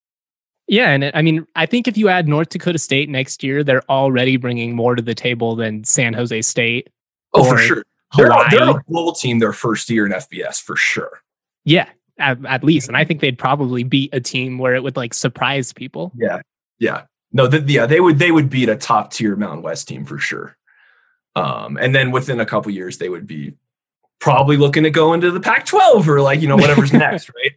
Yeah, 0.68 0.90
and 0.92 1.04
it, 1.04 1.14
I 1.16 1.22
mean, 1.22 1.46
I 1.58 1.66
think 1.66 1.88
if 1.90 1.98
you 1.98 2.08
add 2.08 2.28
North 2.28 2.50
Dakota 2.50 2.80
State 2.80 3.10
next 3.10 3.44
year, 3.44 3.64
they're 3.66 3.84
already 3.90 4.38
bringing 4.38 4.74
more 4.76 4.96
to 4.96 5.02
the 5.02 5.14
table 5.14 5.56
than 5.58 5.84
San 5.84 6.14
Jose 6.14 6.42
State. 6.42 6.90
Oh, 7.34 7.44
for 7.44 7.58
sure. 7.58 7.84
They're, 8.16 8.32
a- 8.32 8.48
they're 8.50 8.70
a 8.70 8.84
bowl 8.88 9.12
team 9.12 9.40
their 9.40 9.52
first 9.54 9.90
year 9.90 10.06
in 10.06 10.12
FBS 10.14 10.62
for 10.62 10.76
sure. 10.78 11.20
Yeah, 11.66 11.90
at, 12.20 12.44
at 12.46 12.64
least, 12.64 12.88
and 12.88 12.98
I 12.98 13.04
think 13.04 13.22
they'd 13.22 13.38
probably 13.38 13.84
beat 13.84 14.14
a 14.14 14.20
team 14.20 14.58
where 14.58 14.76
it 14.76 14.84
would 14.84 14.96
like 14.96 15.14
surprise 15.14 15.74
people. 15.74 16.12
Yeah, 16.16 16.42
yeah. 16.80 17.04
No, 17.32 17.50
th- 17.50 17.64
yeah, 17.68 17.86
they 17.86 18.00
would 18.00 18.20
they 18.20 18.32
would 18.32 18.50
beat 18.50 18.70
a 18.70 18.76
top 18.76 19.12
tier 19.12 19.36
Mountain 19.36 19.64
West 19.64 19.88
team 19.88 20.06
for 20.06 20.20
sure. 20.20 20.56
Um, 21.36 21.78
and 21.78 21.96
then 21.96 22.12
within 22.12 22.40
a 22.40 22.46
couple 22.46 22.72
years, 22.72 23.00
they 23.00 23.10
would 23.10 23.26
be 23.26 23.54
probably 24.20 24.56
looking 24.56 24.84
to 24.84 24.92
go 24.92 25.14
into 25.14 25.32
the 25.32 25.40
Pac-12 25.40 26.08
or 26.08 26.22
like 26.22 26.42
you 26.42 26.48
know 26.48 26.56
whatever's 26.56 26.94
next, 26.94 27.30
right? 27.30 27.52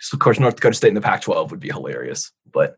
So 0.00 0.16
of 0.16 0.20
course, 0.20 0.38
North 0.38 0.56
Dakota 0.56 0.74
State 0.74 0.88
in 0.88 0.94
the 0.94 1.00
Pac-12 1.00 1.50
would 1.50 1.60
be 1.60 1.68
hilarious, 1.68 2.30
but 2.52 2.76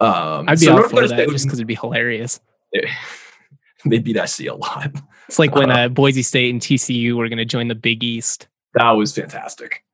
um, 0.00 0.48
I'd 0.48 0.58
be 0.58 0.66
so 0.66 0.76
North 0.76 0.90
Dakota 0.90 1.08
State 1.08 1.28
just 1.30 1.44
because 1.44 1.58
it'd 1.58 1.66
be 1.66 1.74
hilarious. 1.74 2.40
They'd 3.84 4.02
beat 4.02 4.18
SC 4.26 4.46
a 4.46 4.54
lot. 4.54 4.90
It's 5.28 5.38
like 5.38 5.54
when 5.54 5.70
uh, 5.70 5.88
Boise 5.88 6.22
State 6.22 6.50
and 6.50 6.60
TCU 6.60 7.14
were 7.14 7.28
going 7.28 7.38
to 7.38 7.44
join 7.44 7.68
the 7.68 7.74
Big 7.74 8.02
East, 8.02 8.48
That 8.74 8.92
was 8.92 9.14
fantastic. 9.14 9.84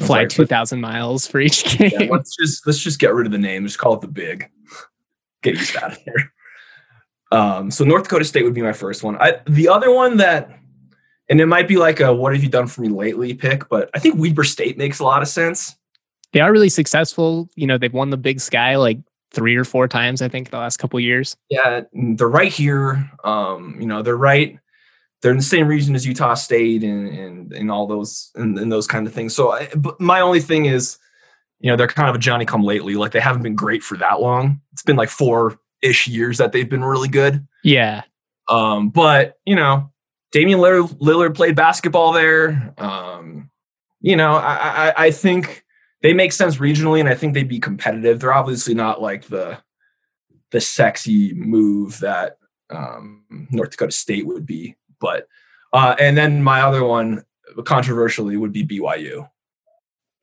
Fly 0.00 0.20
like, 0.20 0.28
two 0.30 0.46
thousand 0.46 0.80
miles 0.80 1.26
for 1.26 1.40
each 1.40 1.78
game. 1.78 1.90
yeah, 1.92 2.08
let's 2.10 2.34
just 2.34 2.66
let's 2.66 2.78
just 2.78 2.98
get 2.98 3.14
rid 3.14 3.26
of 3.26 3.32
the 3.32 3.38
name. 3.38 3.66
Just 3.66 3.78
call 3.78 3.94
it 3.94 4.00
the 4.00 4.08
big. 4.08 4.50
Get 5.42 5.56
East 5.56 5.76
out 5.76 5.92
of 5.92 5.98
there. 6.04 6.32
Um, 7.30 7.70
so 7.70 7.84
North 7.84 8.04
Dakota 8.04 8.24
State 8.24 8.44
would 8.44 8.54
be 8.54 8.62
my 8.62 8.72
first 8.72 9.02
one. 9.02 9.16
I, 9.16 9.40
the 9.46 9.68
other 9.68 9.90
one 9.90 10.18
that, 10.18 10.50
and 11.28 11.40
it 11.40 11.46
might 11.46 11.66
be 11.66 11.76
like 11.76 12.00
a 12.00 12.12
"What 12.12 12.34
have 12.34 12.42
you 12.42 12.48
done 12.48 12.66
for 12.66 12.82
me 12.82 12.88
lately?" 12.88 13.34
pick, 13.34 13.68
but 13.68 13.90
I 13.94 13.98
think 13.98 14.16
Weber 14.18 14.44
State 14.44 14.78
makes 14.78 14.98
a 14.98 15.04
lot 15.04 15.22
of 15.22 15.28
sense. 15.28 15.76
they 16.32 16.40
are 16.40 16.52
really 16.52 16.68
successful. 16.68 17.48
You 17.54 17.66
know, 17.66 17.78
they've 17.78 17.92
won 17.92 18.10
the 18.10 18.16
Big 18.16 18.40
Sky 18.40 18.76
like 18.76 18.98
three 19.30 19.56
or 19.56 19.64
four 19.64 19.88
times, 19.88 20.20
I 20.20 20.28
think, 20.28 20.50
the 20.50 20.58
last 20.58 20.76
couple 20.76 21.00
years. 21.00 21.36
Yeah, 21.48 21.82
they're 21.92 22.28
right 22.28 22.52
here. 22.52 23.10
Um, 23.24 23.76
you 23.80 23.86
know, 23.86 24.02
they're 24.02 24.16
right. 24.16 24.58
They're 25.22 25.30
in 25.30 25.38
the 25.38 25.42
same 25.42 25.68
region 25.68 25.94
as 25.94 26.06
Utah 26.06 26.34
State 26.34 26.82
and 26.82 27.08
and, 27.08 27.52
and 27.52 27.70
all 27.70 27.86
those 27.86 28.30
and, 28.34 28.58
and 28.58 28.70
those 28.70 28.86
kind 28.86 29.06
of 29.06 29.12
things. 29.14 29.34
So, 29.34 29.52
I, 29.52 29.68
but 29.76 30.00
my 30.00 30.20
only 30.20 30.40
thing 30.40 30.66
is, 30.66 30.98
you 31.60 31.70
know, 31.70 31.76
they're 31.76 31.86
kind 31.86 32.08
of 32.08 32.16
a 32.16 32.18
Johnny 32.18 32.44
come 32.44 32.62
lately. 32.62 32.94
Like 32.96 33.12
they 33.12 33.20
haven't 33.20 33.42
been 33.42 33.54
great 33.54 33.82
for 33.82 33.96
that 33.98 34.20
long. 34.20 34.60
It's 34.72 34.82
been 34.82 34.96
like 34.96 35.08
four 35.08 35.58
ish 35.80 36.06
years 36.06 36.38
that 36.38 36.52
they've 36.52 36.68
been 36.68 36.84
really 36.84 37.08
good. 37.08 37.46
Yeah, 37.62 38.02
Um, 38.48 38.90
but 38.90 39.38
you 39.46 39.54
know, 39.54 39.90
Damian 40.32 40.58
Lillard, 40.58 40.98
Lillard 40.98 41.34
played 41.34 41.56
basketball 41.56 42.12
there. 42.12 42.74
Um, 42.78 43.50
you 44.00 44.16
know, 44.16 44.32
I, 44.34 44.88
I 44.88 44.94
I 45.06 45.10
think 45.10 45.64
they 46.02 46.12
make 46.12 46.32
sense 46.32 46.56
regionally, 46.56 47.00
and 47.00 47.08
I 47.08 47.14
think 47.14 47.34
they'd 47.34 47.48
be 47.48 47.60
competitive. 47.60 48.20
They're 48.20 48.34
obviously 48.34 48.74
not 48.74 49.00
like 49.00 49.26
the 49.26 49.58
the 50.50 50.60
sexy 50.60 51.32
move 51.34 52.00
that 52.00 52.36
um, 52.70 53.24
North 53.50 53.70
Dakota 53.70 53.92
State 53.92 54.26
would 54.26 54.44
be, 54.46 54.76
but 55.02 55.26
uh, 55.72 55.96
and 55.98 56.16
then 56.16 56.42
my 56.42 56.62
other 56.62 56.84
one, 56.84 57.24
controversially, 57.64 58.36
would 58.36 58.52
be 58.52 58.64
BYU. 58.64 59.28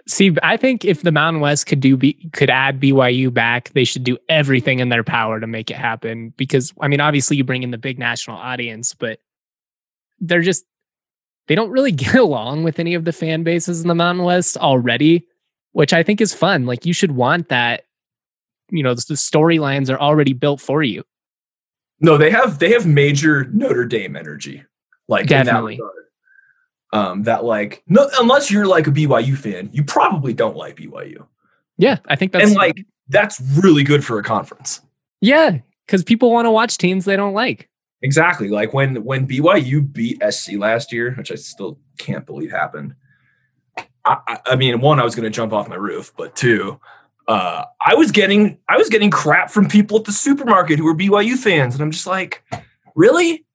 See, 0.08 0.36
I 0.42 0.58
think 0.58 0.86
if 0.86 1.04
the 1.04 1.12
Mountain 1.12 1.42
West 1.42 1.68
could 1.68 1.82
do 1.82 1.96
B, 1.96 2.30
could 2.34 2.50
add 2.50 2.80
BYU 2.80 3.32
back, 3.32 3.70
they 3.74 3.84
should 3.84 4.04
do 4.04 4.18
everything 4.28 4.80
in 4.80 4.90
their 4.90 5.04
power 5.04 5.40
to 5.40 5.46
make 5.46 5.70
it 5.70 5.78
happen. 5.78 6.34
Because 6.38 6.74
I 6.82 6.88
mean, 6.88 7.02
obviously, 7.02 7.38
you 7.38 7.44
bring 7.44 7.62
in 7.62 7.72
the 7.72 7.78
big 7.78 8.00
national 8.00 8.38
audience, 8.38 8.94
but 8.94 9.20
they're 10.20 10.42
just 10.42 10.66
they 11.48 11.56
don't 11.56 11.72
really 11.72 11.92
get 12.06 12.16
along 12.16 12.64
with 12.64 12.80
any 12.80 12.96
of 12.96 13.06
the 13.06 13.14
fan 13.14 13.44
bases 13.44 13.82
in 13.82 13.88
the 13.88 13.96
Mountain 13.96 14.26
West 14.26 14.58
already, 14.58 15.28
which 15.74 15.94
I 15.94 16.02
think 16.02 16.22
is 16.22 16.34
fun. 16.34 16.66
Like 16.66 16.86
you 16.86 16.94
should 16.94 17.12
want 17.12 17.50
that. 17.50 17.84
You 18.72 18.84
know, 18.84 18.94
the, 18.94 19.04
the 19.10 19.16
storylines 19.16 19.92
are 19.92 20.00
already 20.00 20.34
built 20.34 20.62
for 20.62 20.84
you. 20.84 21.04
No, 22.00 22.18
they 22.18 22.30
have 22.30 22.60
they 22.60 22.72
have 22.72 22.86
major 22.86 23.46
Notre 23.52 23.86
Dame 23.86 24.16
energy. 24.16 24.64
Like 25.10 25.28
Definitely. 25.28 25.76
that 25.76 25.82
regard. 25.82 25.96
Um, 26.92 27.24
that 27.24 27.44
like 27.44 27.84
no, 27.88 28.10
unless 28.20 28.50
you're 28.50 28.66
like 28.66 28.88
a 28.88 28.92
BYU 28.92 29.38
fan, 29.38 29.70
you 29.74 29.84
probably 29.84 30.34
don't 30.34 30.56
like 30.56 30.78
BYU. 30.78 31.26
Yeah, 31.78 31.98
I 32.08 32.16
think 32.16 32.32
that's 32.32 32.46
and 32.46 32.56
like 32.56 32.86
that's 33.10 33.42
really 33.62 33.84
good 33.84 34.04
for 34.06 34.18
a 34.18 34.24
conference. 34.24 34.82
yeah, 35.22 35.58
because 35.86 36.04
people 36.04 36.32
want 36.32 36.46
to 36.46 36.52
watch 36.52 36.78
teams 36.78 37.06
they 37.06 37.16
don't 37.16 37.34
like. 37.34 37.70
Exactly. 38.02 38.48
Like 38.50 38.74
when 38.74 39.04
when 39.04 39.28
BYU 39.28 39.92
beat 39.92 40.22
SC 40.32 40.54
last 40.54 40.94
year, 40.94 41.14
which 41.16 41.32
I 41.32 41.36
still 41.36 41.78
can't 41.98 42.26
believe 42.26 42.52
happened. 42.52 42.96
I, 44.06 44.18
I, 44.28 44.38
I 44.48 44.56
mean, 44.56 44.80
one, 44.80 45.00
I 45.00 45.04
was 45.04 45.14
going 45.16 45.26
to 45.26 45.30
jump 45.30 45.54
off 45.54 45.68
my 45.68 45.76
roof, 45.76 46.14
but 46.18 46.36
two, 46.36 46.80
uh, 47.28 47.66
I 47.86 47.96
was 47.96 48.12
getting 48.12 48.58
I 48.68 48.78
was 48.78 48.90
getting 48.90 49.12
crap 49.12 49.52
from 49.52 49.68
people 49.68 50.00
at 50.00 50.06
the 50.06 50.12
supermarket 50.12 50.80
who 50.80 50.86
were 50.86 50.96
BYU 50.96 51.36
fans, 51.36 51.76
and 51.76 51.84
I'm 51.84 51.92
just 51.92 52.08
like, 52.08 52.44
really? 52.96 53.46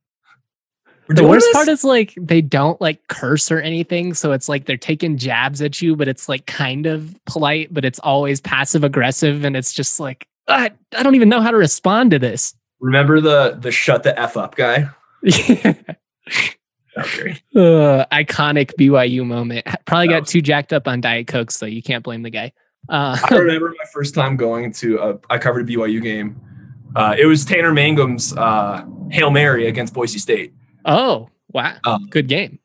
The 1.09 1.27
worst 1.27 1.47
this? 1.47 1.53
part 1.53 1.69
is 1.69 1.85
like 1.85 2.15
they 2.17 2.41
don't 2.41 2.81
like 2.81 3.07
curse 3.09 3.51
or 3.51 3.61
anything, 3.61 4.15
so 4.15 4.33
it's 4.33 4.49
like 4.49 4.65
they're 4.65 4.77
taking 4.77 5.19
jabs 5.19 5.61
at 5.61 5.83
you, 5.83 5.97
but 5.97 6.09
it's 6.09 6.29
like 6.29 6.47
kind 6.47 6.87
of 6.87 7.15
polite, 7.27 7.73
but 7.73 7.85
it's 7.85 7.99
always 7.99 8.41
passive 8.41 8.85
aggressive, 8.85 9.45
and 9.45 9.57
it's 9.57 9.73
just 9.73 10.01
like 10.01 10.27
I, 10.49 10.71
I 10.97 11.03
don't 11.03 11.15
even 11.15 11.29
know 11.29 11.41
how 11.41 11.51
to 11.51 11.57
respond 11.57 12.11
to 12.13 12.19
this. 12.19 12.55
remember 12.81 13.21
the 13.21 13.59
the 13.61 13.71
shut 13.71 14.03
the 14.03 14.19
f 14.19 14.37
up 14.37 14.57
guy. 14.57 14.89
Okay. 16.97 17.33
uh, 17.57 18.05
iconic 18.13 18.71
BYU 18.79 19.27
moment. 19.27 19.67
Probably 19.85 20.07
got 20.07 20.29
too 20.29 20.41
jacked 20.41 20.73
up 20.73 20.87
on 20.87 21.01
Diet 21.01 21.27
Coke, 21.27 21.51
so 21.51 21.67
you 21.67 21.83
can't 21.83 22.05
blame 22.05 22.23
the 22.23 22.31
guy. 22.31 22.53
Uh, 22.89 23.19
I 23.31 23.35
remember 23.35 23.71
my 23.71 23.85
first 23.93 24.15
time 24.15 24.37
going 24.37 24.73
to 24.75 24.99
a, 24.99 25.19
I 25.29 25.39
covered 25.39 25.69
a 25.69 25.73
BYU 25.73 26.01
game. 26.01 26.41
Uh, 26.95 27.17
it 27.19 27.27
was 27.27 27.45
Tanner 27.45 27.73
Mangum's 27.73 28.37
uh, 28.37 28.87
hail 29.11 29.31
mary 29.31 29.67
against 29.67 29.93
Boise 29.93 30.21
State. 30.21 30.53
Oh 30.85 31.29
wow, 31.53 31.77
Um, 31.85 32.07
good 32.09 32.29
game. 32.29 32.59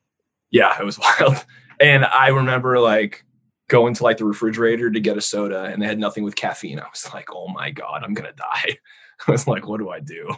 Yeah, 0.50 0.76
it 0.80 0.84
was 0.84 0.98
wild. 1.20 1.44
And 1.80 2.04
I 2.04 2.28
remember 2.28 2.78
like 2.78 3.24
going 3.68 3.94
to 3.94 4.02
like 4.02 4.16
the 4.18 4.24
refrigerator 4.24 4.90
to 4.90 5.00
get 5.00 5.16
a 5.16 5.20
soda 5.20 5.64
and 5.64 5.80
they 5.80 5.86
had 5.86 5.98
nothing 5.98 6.24
with 6.24 6.34
caffeine. 6.34 6.80
I 6.80 6.86
was 6.92 7.08
like, 7.14 7.28
oh 7.32 7.48
my 7.48 7.70
God, 7.70 8.02
I'm 8.04 8.14
going 8.14 8.28
to 8.28 8.36
die. 8.36 8.78
I 9.28 9.30
was 9.30 9.46
like, 9.46 9.66
what 9.66 9.78
do 9.78 9.90
I 9.90 10.00
do? 10.00 10.34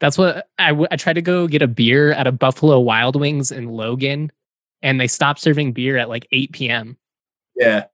That's 0.00 0.16
what 0.18 0.46
I, 0.58 0.68
w- 0.68 0.88
I 0.90 0.96
tried 0.96 1.14
to 1.14 1.22
go 1.22 1.46
get 1.46 1.62
a 1.62 1.68
beer 1.68 2.12
at 2.12 2.26
a 2.26 2.32
Buffalo 2.32 2.78
Wild 2.80 3.16
Wings 3.16 3.52
in 3.52 3.68
Logan, 3.68 4.32
and 4.82 5.00
they 5.00 5.06
stopped 5.06 5.40
serving 5.40 5.72
beer 5.72 5.96
at 5.96 6.08
like 6.08 6.26
8 6.32 6.52
p.m. 6.52 6.96
Yeah. 7.56 7.84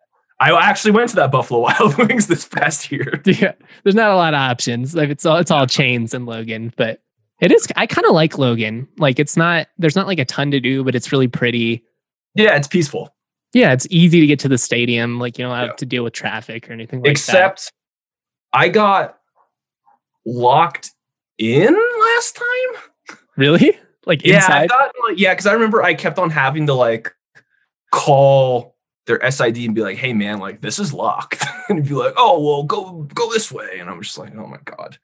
I 0.40 0.50
actually 0.52 0.92
went 0.92 1.10
to 1.10 1.16
that 1.16 1.32
Buffalo 1.32 1.60
Wild 1.64 1.96
Wings 1.98 2.26
this 2.26 2.46
past 2.46 2.90
year. 2.92 3.20
Yeah, 3.26 3.52
there's 3.82 3.94
not 3.94 4.10
a 4.10 4.16
lot 4.16 4.34
of 4.34 4.38
options. 4.40 4.94
Like 4.94 5.08
it's 5.10 5.26
all 5.26 5.36
it's 5.38 5.50
all 5.50 5.66
chains 5.66 6.14
in 6.14 6.26
Logan, 6.26 6.72
but 6.76 7.02
it 7.40 7.52
is. 7.52 7.66
I 7.76 7.86
kind 7.86 8.06
of 8.06 8.12
like 8.12 8.38
Logan. 8.38 8.88
Like 8.98 9.18
it's 9.18 9.36
not 9.36 9.68
there's 9.78 9.96
not 9.96 10.06
like 10.06 10.18
a 10.18 10.24
ton 10.24 10.50
to 10.50 10.60
do, 10.60 10.82
but 10.84 10.94
it's 10.94 11.12
really 11.12 11.28
pretty. 11.28 11.84
Yeah, 12.34 12.56
it's 12.56 12.68
peaceful. 12.68 13.14
Yeah, 13.54 13.72
it's 13.72 13.86
easy 13.90 14.20
to 14.20 14.26
get 14.26 14.38
to 14.40 14.48
the 14.48 14.58
stadium. 14.58 15.18
Like 15.18 15.38
you 15.38 15.44
don't 15.44 15.56
have 15.56 15.68
Yeah. 15.68 15.72
to 15.74 15.86
deal 15.86 16.04
with 16.04 16.12
traffic 16.12 16.68
or 16.68 16.72
anything 16.72 17.00
like 17.00 17.04
that. 17.04 17.10
Except 17.10 17.72
I 18.52 18.68
got 18.68 19.18
locked 20.26 20.92
in 21.38 21.74
last 21.74 22.36
time. 22.36 23.16
Really, 23.36 23.78
like 24.04 24.24
Yeah, 24.24 24.34
I 24.34 24.62
inside. 24.62 24.68
thought 24.70 24.92
like 25.08 25.18
yeah, 25.18 25.32
because 25.32 25.46
I 25.46 25.52
remember 25.52 25.82
I 25.82 25.94
kept 25.94 26.18
on 26.18 26.30
having 26.30 26.66
to 26.66 26.74
like 26.74 27.14
call 27.92 28.76
their 29.06 29.20
SID 29.30 29.56
and 29.58 29.74
be 29.74 29.80
like, 29.80 29.96
"Hey, 29.96 30.12
man, 30.12 30.38
like 30.38 30.60
this 30.60 30.78
is 30.78 30.92
locked," 30.92 31.44
and 31.68 31.86
be 31.86 31.94
like, 31.94 32.14
"Oh, 32.16 32.40
well, 32.44 32.62
go 32.64 33.08
go 33.14 33.32
this 33.32 33.50
way," 33.50 33.78
and 33.78 33.88
I'm 33.88 34.02
just 34.02 34.18
like, 34.18 34.34
"Oh 34.36 34.46
my 34.46 34.58
god," 34.64 34.98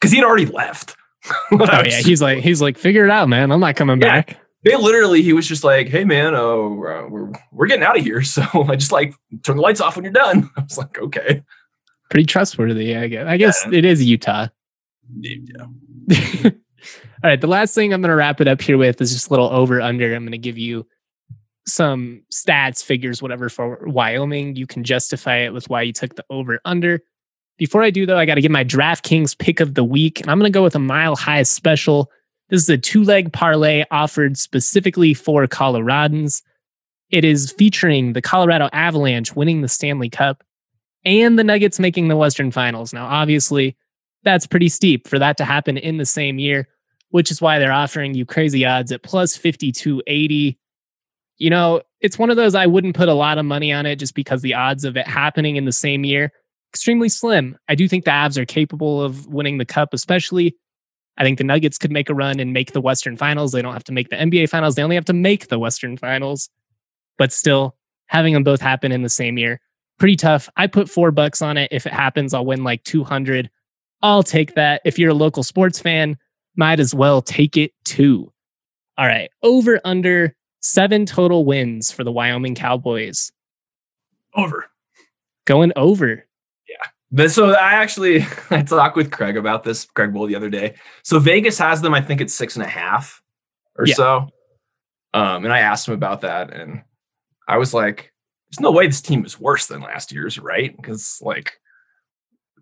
because 0.00 0.12
he'd 0.12 0.22
already 0.24 0.46
left. 0.46 0.94
oh 1.52 1.82
yeah, 1.84 2.00
he's 2.00 2.22
like 2.22 2.38
he's 2.38 2.60
like 2.62 2.78
figure 2.78 3.04
it 3.04 3.10
out, 3.10 3.28
man. 3.28 3.50
I'm 3.52 3.60
not 3.60 3.76
coming 3.76 4.00
Yeah. 4.00 4.22
back. 4.22 4.38
they 4.64 4.76
literally 4.76 5.22
he 5.22 5.32
was 5.32 5.46
just 5.46 5.64
like, 5.64 5.88
"Hey, 5.88 6.04
man, 6.04 6.34
uh, 6.34 6.46
we're 6.56 7.08
we're- 7.08 7.32
we're 7.52 7.66
getting 7.66 7.84
out 7.84 7.98
of 7.98 8.04
here," 8.04 8.22
so 8.24 8.42
I 8.68 8.76
just 8.76 8.92
like 8.92 9.14
turn 9.42 9.56
the 9.56 9.62
lights 9.62 9.80
off 9.80 9.96
when 9.96 10.04
you're 10.04 10.12
done. 10.12 10.50
I 10.56 10.62
was 10.62 10.78
like, 10.78 10.98
"Okay." 10.98 11.42
Pretty 12.10 12.24
trustworthy, 12.26 12.96
I 12.96 13.06
guess. 13.08 13.26
I 13.26 13.36
guess 13.36 13.66
Yeah. 13.70 13.78
it 13.78 13.84
is 13.84 14.02
Utah. 14.04 14.46
Yeah. 15.20 15.64
All 16.44 16.50
right. 17.24 17.40
The 17.40 17.46
last 17.46 17.74
thing 17.74 17.92
I'm 17.92 18.00
going 18.00 18.08
to 18.10 18.14
wrap 18.16 18.40
it 18.40 18.48
up 18.48 18.62
here 18.62 18.78
with 18.78 19.00
is 19.02 19.12
just 19.12 19.26
a 19.28 19.30
little 19.30 19.50
over 19.50 19.80
under. 19.80 20.14
I'm 20.14 20.22
going 20.22 20.32
to 20.32 20.38
give 20.38 20.56
you 20.56 20.86
some 21.66 22.22
stats, 22.32 22.82
figures, 22.82 23.20
whatever 23.20 23.48
for 23.50 23.80
Wyoming. 23.86 24.56
You 24.56 24.66
can 24.66 24.84
justify 24.84 25.38
it 25.38 25.52
with 25.52 25.68
why 25.68 25.82
you 25.82 25.92
took 25.92 26.14
the 26.14 26.24
over 26.30 26.60
under. 26.64 27.00
Before 27.58 27.82
I 27.82 27.90
do, 27.90 28.06
though, 28.06 28.16
I 28.16 28.24
got 28.24 28.36
to 28.36 28.40
give 28.40 28.52
my 28.52 28.64
DraftKings 28.64 29.36
pick 29.36 29.58
of 29.58 29.74
the 29.74 29.82
week, 29.82 30.20
and 30.20 30.30
I'm 30.30 30.38
going 30.38 30.50
to 30.50 30.56
go 30.56 30.62
with 30.62 30.76
a 30.76 30.80
mile 30.80 31.16
high 31.16 31.42
special. 31.42 32.10
This 32.50 32.62
is 32.62 32.68
a 32.68 32.78
two 32.78 33.02
leg 33.02 33.32
parlay 33.32 33.84
offered 33.90 34.38
specifically 34.38 35.12
for 35.12 35.46
Coloradans. 35.48 36.40
It 37.10 37.24
is 37.24 37.50
featuring 37.50 38.12
the 38.12 38.22
Colorado 38.22 38.68
Avalanche 38.72 39.34
winning 39.34 39.60
the 39.60 39.68
Stanley 39.68 40.08
Cup 40.08 40.44
and 41.04 41.36
the 41.36 41.44
Nuggets 41.44 41.80
making 41.80 42.06
the 42.06 42.16
Western 42.16 42.52
Finals. 42.52 42.92
Now, 42.92 43.06
obviously, 43.06 43.76
that's 44.22 44.46
pretty 44.46 44.68
steep 44.68 45.08
for 45.08 45.18
that 45.18 45.36
to 45.38 45.44
happen 45.44 45.76
in 45.76 45.96
the 45.96 46.06
same 46.06 46.38
year, 46.38 46.68
which 47.10 47.30
is 47.30 47.40
why 47.40 47.58
they're 47.58 47.72
offering 47.72 48.14
you 48.14 48.24
crazy 48.24 48.64
odds 48.64 48.92
at 48.92 49.02
plus 49.02 49.36
5280. 49.36 50.56
You 51.38 51.50
know, 51.50 51.82
it's 52.00 52.18
one 52.18 52.30
of 52.30 52.36
those 52.36 52.54
I 52.54 52.66
wouldn't 52.66 52.96
put 52.96 53.08
a 53.08 53.14
lot 53.14 53.38
of 53.38 53.44
money 53.44 53.72
on 53.72 53.84
it 53.84 53.96
just 53.96 54.14
because 54.14 54.42
the 54.42 54.54
odds 54.54 54.84
of 54.84 54.96
it 54.96 55.08
happening 55.08 55.56
in 55.56 55.64
the 55.64 55.72
same 55.72 56.04
year 56.04 56.32
extremely 56.72 57.08
slim. 57.08 57.56
I 57.68 57.74
do 57.74 57.88
think 57.88 58.04
the 58.04 58.10
Avs 58.10 58.36
are 58.36 58.44
capable 58.44 59.02
of 59.02 59.26
winning 59.26 59.58
the 59.58 59.64
cup, 59.64 59.94
especially. 59.94 60.56
I 61.16 61.24
think 61.24 61.38
the 61.38 61.44
Nuggets 61.44 61.78
could 61.78 61.90
make 61.90 62.08
a 62.08 62.14
run 62.14 62.38
and 62.38 62.52
make 62.52 62.72
the 62.72 62.80
Western 62.80 63.16
Finals. 63.16 63.52
They 63.52 63.62
don't 63.62 63.72
have 63.72 63.84
to 63.84 63.92
make 63.92 64.08
the 64.08 64.16
NBA 64.16 64.48
Finals. 64.48 64.74
They 64.74 64.82
only 64.82 64.94
have 64.94 65.04
to 65.06 65.12
make 65.12 65.48
the 65.48 65.58
Western 65.58 65.96
Finals. 65.96 66.48
But 67.16 67.32
still, 67.32 67.76
having 68.06 68.34
them 68.34 68.44
both 68.44 68.60
happen 68.60 68.92
in 68.92 69.02
the 69.02 69.08
same 69.08 69.36
year, 69.36 69.60
pretty 69.98 70.14
tough. 70.14 70.48
I 70.56 70.68
put 70.68 70.88
four 70.88 71.10
bucks 71.10 71.42
on 71.42 71.56
it. 71.56 71.68
If 71.72 71.86
it 71.86 71.92
happens, 71.92 72.34
I'll 72.34 72.46
win 72.46 72.62
like 72.62 72.84
200. 72.84 73.50
I'll 74.02 74.22
take 74.22 74.54
that. 74.54 74.80
If 74.84 74.98
you're 74.98 75.10
a 75.10 75.14
local 75.14 75.42
sports 75.42 75.80
fan, 75.80 76.16
might 76.56 76.78
as 76.78 76.94
well 76.94 77.20
take 77.20 77.56
it 77.56 77.72
too. 77.84 78.32
All 78.96 79.06
right. 79.06 79.30
Over 79.42 79.80
under 79.84 80.36
seven 80.60 81.06
total 81.06 81.44
wins 81.44 81.90
for 81.90 82.04
the 82.04 82.12
Wyoming 82.12 82.54
Cowboys. 82.54 83.32
Over. 84.34 84.66
Going 85.46 85.72
over. 85.74 86.27
But 87.10 87.30
so 87.30 87.50
I 87.52 87.72
actually 87.72 88.26
I 88.50 88.62
talked 88.62 88.96
with 88.96 89.10
Craig 89.10 89.36
about 89.36 89.64
this, 89.64 89.84
Craig 89.86 90.12
Bohl, 90.12 90.28
the 90.28 90.36
other 90.36 90.50
day. 90.50 90.74
So 91.02 91.18
Vegas 91.18 91.58
has 91.58 91.80
them, 91.80 91.94
I 91.94 92.00
think 92.00 92.20
it's 92.20 92.34
six 92.34 92.56
and 92.56 92.64
a 92.64 92.68
half 92.68 93.22
or 93.76 93.86
Yeah. 93.86 93.94
so. 93.94 94.28
Um, 95.14 95.44
and 95.44 95.52
I 95.52 95.60
asked 95.60 95.88
him 95.88 95.94
about 95.94 96.20
that, 96.20 96.52
and 96.52 96.82
I 97.48 97.56
was 97.56 97.72
like, 97.72 98.12
"There's 98.50 98.60
no 98.60 98.70
way 98.70 98.86
this 98.86 99.00
team 99.00 99.24
is 99.24 99.40
worse 99.40 99.66
than 99.66 99.80
last 99.80 100.12
year's, 100.12 100.38
right? 100.38 100.76
Because 100.76 101.18
like 101.22 101.52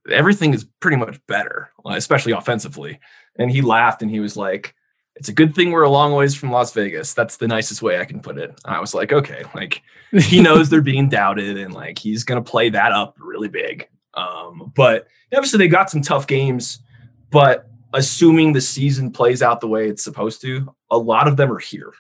everything 0.09 0.55
is 0.55 0.65
pretty 0.81 0.97
much 0.97 1.19
better, 1.27 1.71
especially 1.85 2.33
offensively." 2.33 3.01
And 3.39 3.51
he 3.51 3.63
laughed 3.63 4.01
and 4.01 4.11
he 4.11 4.21
was 4.21 4.37
like, 4.37 4.75
"It's 5.17 5.29
a 5.29 5.33
good 5.33 5.57
thing 5.57 5.73
we're 5.73 5.83
a 5.83 5.91
long 5.91 6.13
ways 6.15 6.37
from 6.37 6.53
Las 6.53 6.73
Vegas. 6.73 7.15
That's 7.15 7.37
the 7.37 7.49
nicest 7.49 7.83
way 7.83 7.99
I 7.99 8.05
can 8.05 8.21
put 8.21 8.39
it." 8.39 8.59
I 8.65 8.79
was 8.79 8.95
like, 8.95 9.13
"Okay, 9.13 9.43
like." 9.55 9.83
he 10.13 10.41
knows 10.47 10.69
they're 10.71 10.81
being 10.83 11.09
doubted 11.09 11.59
and 11.59 11.75
like 11.75 11.99
he's 11.99 12.23
going 12.23 12.43
to 12.43 12.49
play 12.51 12.71
that 12.71 12.93
up 12.93 13.17
really 13.19 13.49
big. 13.49 13.89
Um, 14.17 14.73
but 14.75 15.07
obviously 15.35 15.59
they 15.59 15.69
got 15.69 15.91
some 15.91 16.03
tough 16.03 16.27
games, 16.27 16.81
but 17.31 17.69
assuming 17.93 18.53
the 18.53 18.61
season 18.61 19.11
plays 19.13 19.43
out 19.43 19.61
the 19.61 19.69
way 19.69 19.89
it's 19.89 20.03
supposed 20.03 20.41
to, 20.43 20.75
a 20.91 20.99
lot 20.99 21.29
of 21.29 21.37
them 21.37 21.53
are 21.53 21.59
here. 21.59 21.93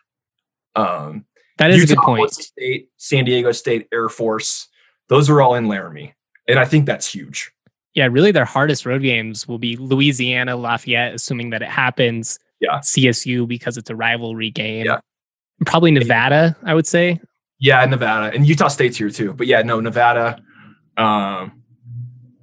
Um, 0.74 1.24
That 1.58 1.70
is 1.70 1.84
a 1.84 1.94
good 1.94 2.02
point. 2.02 2.32
State, 2.32 2.90
San 2.96 3.24
Diego 3.24 3.52
State, 3.52 3.88
Air 3.92 4.08
Force, 4.08 4.68
those 5.08 5.30
are 5.30 5.40
all 5.40 5.54
in 5.54 5.68
Laramie. 5.68 6.14
And 6.48 6.58
I 6.58 6.64
think 6.64 6.86
that's 6.86 7.12
huge. 7.12 7.52
Yeah, 7.94 8.08
really 8.10 8.30
their 8.30 8.44
hardest 8.44 8.84
road 8.84 9.02
games 9.02 9.48
will 9.48 9.58
be 9.58 9.76
Louisiana, 9.76 10.56
Lafayette, 10.56 11.14
assuming 11.14 11.50
that 11.50 11.62
it 11.62 11.68
happens. 11.68 12.38
Yeah. 12.60 12.78
CSU 12.78 13.46
because 13.46 13.76
it's 13.76 13.90
a 13.90 13.96
rivalry 13.96 14.50
game. 14.50 14.86
Yeah. 14.86 14.98
Probably 15.64 15.90
Nevada, 15.90 16.56
I 16.64 16.74
would 16.74 16.86
say. 16.86 17.20
Yeah, 17.58 17.84
Nevada 17.86 18.34
and 18.34 18.46
Utah 18.46 18.68
State's 18.68 18.98
here 18.98 19.08
too. 19.10 19.32
But 19.32 19.46
yeah, 19.46 19.62
no, 19.62 19.80
Nevada. 19.80 20.42
Um, 20.98 21.55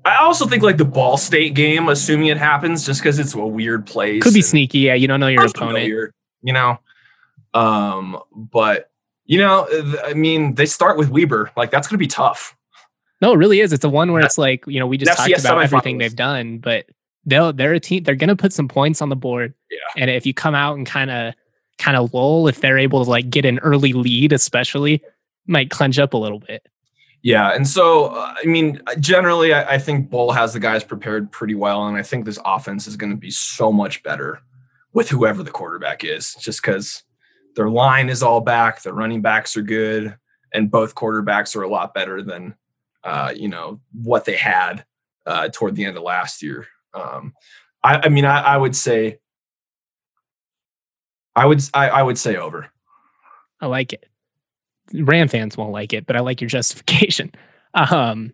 I 0.06 0.18
also 0.18 0.46
think 0.46 0.64
like 0.64 0.78
the 0.78 0.86
Ball 0.86 1.18
State 1.18 1.54
game, 1.54 1.88
assuming 1.88 2.28
it 2.28 2.38
happens, 2.38 2.86
just 2.86 3.02
because 3.02 3.20
it's 3.20 3.34
a 3.34 3.40
weird 3.40 3.86
place. 3.86 4.22
Could 4.24 4.34
be 4.34 4.42
sneaky. 4.42 4.80
Yeah, 4.80 4.96
you 4.96 5.08
don't 5.08 5.20
know 5.20 5.28
your 5.28 5.46
opponent. 5.46 5.78
unfamiliar, 5.78 6.14
you 6.42 6.54
know. 6.54 6.80
Um, 7.54 8.20
but 8.34 8.90
You 9.26 9.40
know, 9.40 9.68
I 10.06 10.14
mean, 10.14 10.56
they 10.56 10.66
start 10.66 10.98
with 10.98 11.10
Weber. 11.10 11.52
Like 11.56 11.72
that's 11.72 11.88
going 11.88 11.96
to 11.96 12.00
be 12.00 12.08
tough. 12.08 12.56
No, 13.22 13.34
it 13.34 13.38
really 13.38 13.62
is. 13.62 13.72
It's 13.72 13.82
the 13.82 13.90
one 13.90 14.12
where 14.12 14.22
it's 14.22 14.38
like, 14.38 14.66
you 14.68 14.80
know, 14.80 14.88
we 14.88 14.98
just 14.98 15.18
talked 15.18 15.40
about 15.40 15.64
everything 15.64 15.98
they've 15.98 16.16
done, 16.16 16.58
but 16.58 16.88
they'll 17.26 17.54
they're 17.54 17.74
a 17.74 17.80
team 17.80 18.04
they're 18.04 18.16
gonna 18.16 18.36
put 18.36 18.52
some 18.52 18.68
points 18.68 19.02
on 19.02 19.08
the 19.08 19.16
board. 19.16 19.54
Yeah. 19.72 19.78
And 19.96 20.10
if 20.10 20.26
you 20.26 20.34
come 20.34 20.56
out 20.56 20.76
and 20.76 20.86
kind 20.86 21.10
of 21.10 21.34
kind 21.78 21.96
of 21.96 22.14
lull, 22.14 22.50
if 22.50 22.60
they're 22.60 22.78
able 22.78 23.04
to 23.06 23.10
like 23.10 23.30
get 23.30 23.46
an 23.46 23.60
early 23.60 23.94
lead, 23.94 24.34
especially, 24.34 25.02
might 25.48 25.70
clench 25.70 26.00
up 26.00 26.14
a 26.14 26.18
little 26.18 26.40
bit. 26.40 26.68
Yeah, 27.24 27.56
and 27.56 27.66
so 27.66 28.08
uh, 28.08 28.34
I 28.44 28.46
mean, 28.46 28.82
generally, 29.00 29.54
I, 29.54 29.76
I 29.76 29.78
think 29.78 30.10
Bohl 30.10 30.36
has 30.36 30.52
the 30.52 30.60
guys 30.60 30.84
prepared 30.84 31.32
pretty 31.32 31.56
well, 31.56 31.88
and 31.88 31.96
I 31.96 32.04
think 32.04 32.26
this 32.26 32.40
offense 32.44 32.86
is 32.86 32.98
going 32.98 33.12
to 33.12 33.18
be 33.18 33.32
so 33.32 33.72
much 33.72 34.04
better 34.04 34.42
with 34.92 35.10
whoever 35.10 35.42
the 35.42 35.50
quarterback 35.50 36.04
is, 36.04 36.36
just 36.36 36.62
because 36.62 37.04
their 37.56 37.70
line 37.70 38.10
is 38.10 38.22
all 38.24 38.42
back, 38.42 38.82
their 38.82 38.94
running 38.94 39.22
backs 39.22 39.56
are 39.56 39.62
good, 39.62 40.18
and 40.54 40.70
both 40.70 40.96
quarterbacks 40.96 41.56
are 41.56 41.64
a 41.64 41.70
lot 41.70 41.94
better 41.94 42.22
than 42.22 42.56
uh, 43.06 43.32
you 43.34 43.48
know 43.48 43.80
what 43.94 44.26
they 44.26 44.36
had 44.36 44.84
uh, 45.26 45.48
toward 45.48 45.76
the 45.76 45.86
end 45.86 45.96
of 45.96 46.04
last 46.04 46.44
year. 46.44 46.68
Um, 46.94 47.34
I, 47.82 48.02
I 48.04 48.10
mean, 48.10 48.26
I, 48.26 48.42
I 48.42 48.58
would 48.58 48.76
say, 48.76 49.20
I 51.38 51.46
would, 51.46 51.62
I, 51.74 51.90
I 51.90 52.04
would 52.04 52.18
say 52.18 52.36
over. 52.36 52.70
I 53.62 53.68
like 53.68 53.94
it. 53.94 54.06
Ram 54.94 55.28
fans 55.28 55.58
won't 55.58 55.72
like 55.72 55.94
it, 55.94 56.06
but 56.06 56.16
I 56.16 56.20
like 56.20 56.42
your 56.42 56.48
justification. 56.50 57.32
Um, 57.74 58.32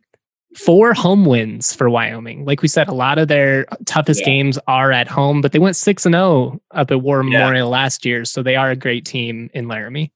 four 0.58 0.94
home 0.94 1.26
wins 1.26 1.74
for 1.74 1.90
Wyoming. 1.90 2.44
Like 2.46 2.62
we 2.62 2.68
said, 2.68 2.88
a 2.88 2.94
lot 2.94 3.18
of 3.20 3.28
their 3.28 3.66
toughest 3.86 4.22
Yeah. 4.22 4.26
games 4.28 4.60
are 4.68 4.92
at 4.92 5.08
home, 5.08 5.42
but 5.42 5.52
they 5.52 5.60
went 5.60 5.76
six 5.76 6.06
and 6.06 6.14
zero 6.14 6.60
up 6.72 6.92
at 6.92 7.02
War 7.02 7.24
Yeah. 7.24 7.40
Memorial 7.40 7.70
last 7.70 8.06
year, 8.06 8.26
so 8.26 8.42
they 8.44 8.56
are 8.56 8.72
a 8.72 8.76
great 8.76 9.06
team 9.06 9.50
in 9.54 9.68
Laramie. 9.68 10.12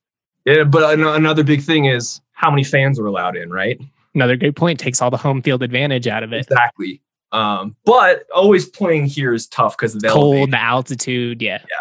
Yeah, 0.46 0.64
but 0.66 1.00
another 1.00 1.44
big 1.44 1.62
thing 1.62 1.86
is 1.86 2.20
how 2.34 2.50
many 2.50 2.64
fans 2.64 3.00
are 3.00 3.06
allowed 3.06 3.38
in, 3.38 3.50
right? 3.50 3.80
Another 4.16 4.36
great 4.36 4.56
point 4.56 4.80
takes 4.80 5.02
all 5.02 5.10
the 5.10 5.18
home 5.18 5.42
field 5.42 5.64
advantage 5.64 6.08
out 6.08 6.24
of 6.24 6.34
it. 6.34 6.42
Exactly. 6.42 7.02
Um, 7.32 7.76
but 7.86 8.26
always 8.36 8.68
playing 8.68 9.06
here 9.06 9.34
is 9.34 9.48
tough 9.48 9.76
because 9.78 9.96
of 9.96 10.02
the 10.02 10.10
Cold, 10.10 10.26
elevation. 10.34 10.52
the 10.52 10.62
altitude, 10.62 11.42
Yeah. 11.42 11.60
yeah. 11.62 11.78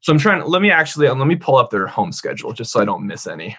So 0.00 0.12
I'm 0.12 0.18
trying. 0.18 0.42
Let 0.44 0.60
me 0.60 0.70
actually 0.70 1.08
let 1.08 1.26
me 1.26 1.36
pull 1.36 1.56
up 1.56 1.70
their 1.70 1.86
home 1.86 2.12
schedule 2.12 2.52
just 2.52 2.70
so 2.72 2.80
I 2.80 2.84
don't 2.84 3.06
miss 3.06 3.26
any. 3.26 3.56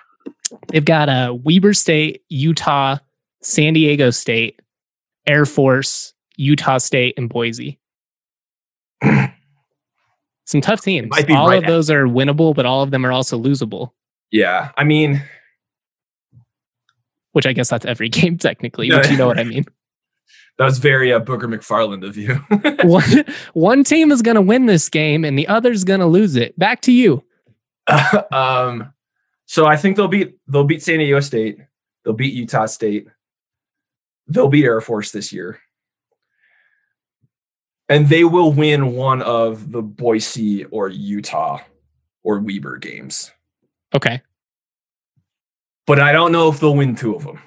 They've 0.68 0.86
got 0.86 1.10
uh, 1.10 1.36
Weber 1.44 1.74
State, 1.74 2.24
Utah, 2.30 2.98
San 3.42 3.74
Diego 3.74 4.10
State, 4.12 4.62
Air 5.28 5.46
Force, 5.46 6.14
Utah 6.38 6.78
State, 6.78 7.16
and 7.18 7.30
Boise. 7.30 7.80
Some 10.46 10.62
tough 10.62 10.82
teams. 10.82 11.10
All 11.30 11.48
right 11.48 11.58
of 11.58 11.66
those 11.66 11.90
are 11.90 12.06
winnable, 12.06 12.56
but 12.56 12.66
all 12.66 12.84
of 12.84 12.92
them 12.92 13.06
are 13.06 13.12
also 13.12 13.42
losable. 13.42 13.92
Yeah, 14.32 14.72
I 14.78 14.84
mean, 14.84 15.24
Which 17.32 17.46
I 17.46 17.54
guess 17.54 17.70
that's 17.70 17.86
every 17.86 18.10
game 18.10 18.38
technically, 18.38 18.90
but 18.90 19.10
you 19.10 19.18
know 19.18 19.28
what 19.28 19.40
I 19.40 19.44
mean. 19.44 19.66
that 20.58 20.66
was 20.66 20.78
very 20.78 21.12
uh, 21.12 21.20
Booger 21.20 21.44
McFarland 21.44 22.06
of 22.06 22.16
you. 22.18 22.36
one, 22.88 23.26
one 23.54 23.84
team 23.84 24.12
is 24.12 24.22
going 24.22 24.36
to 24.36 24.42
win 24.42 24.68
this 24.68 24.90
game, 24.90 25.26
and 25.26 25.38
the 25.38 25.48
other's 25.48 25.84
going 25.84 26.00
to 26.00 26.06
lose 26.06 26.36
it. 26.36 26.58
Back 26.60 26.82
to 26.82 26.92
you. 26.92 27.24
um, 28.32 28.94
so 29.46 29.66
I 29.66 29.78
think 29.78 29.98
they'll 29.98 30.08
beat 30.08 30.38
they'll 30.48 30.64
beat 30.64 30.84
San 30.84 31.00
Diego 31.00 31.20
State. 31.20 31.60
They'll 32.04 32.14
beat 32.14 32.34
Utah 32.34 32.66
State. 32.66 33.08
They'll 34.28 34.48
beat 34.48 34.66
Air 34.66 34.82
Force 34.82 35.12
this 35.12 35.32
year. 35.32 35.60
And 37.88 38.10
they 38.10 38.24
will 38.24 38.52
win 38.52 38.96
one 38.96 39.22
of 39.22 39.72
the 39.72 39.82
Boise 39.82 40.66
or 40.66 40.90
Utah 40.90 41.60
or 42.24 42.40
Weber 42.40 42.78
games. 42.78 43.32
Okay. 43.94 44.22
But 45.86 46.00
I 46.00 46.12
don't 46.12 46.32
know 46.32 46.50
if 46.50 46.60
they'll 46.60 46.76
win 46.76 46.96
two 46.96 47.16
of 47.16 47.24
them. 47.24 47.40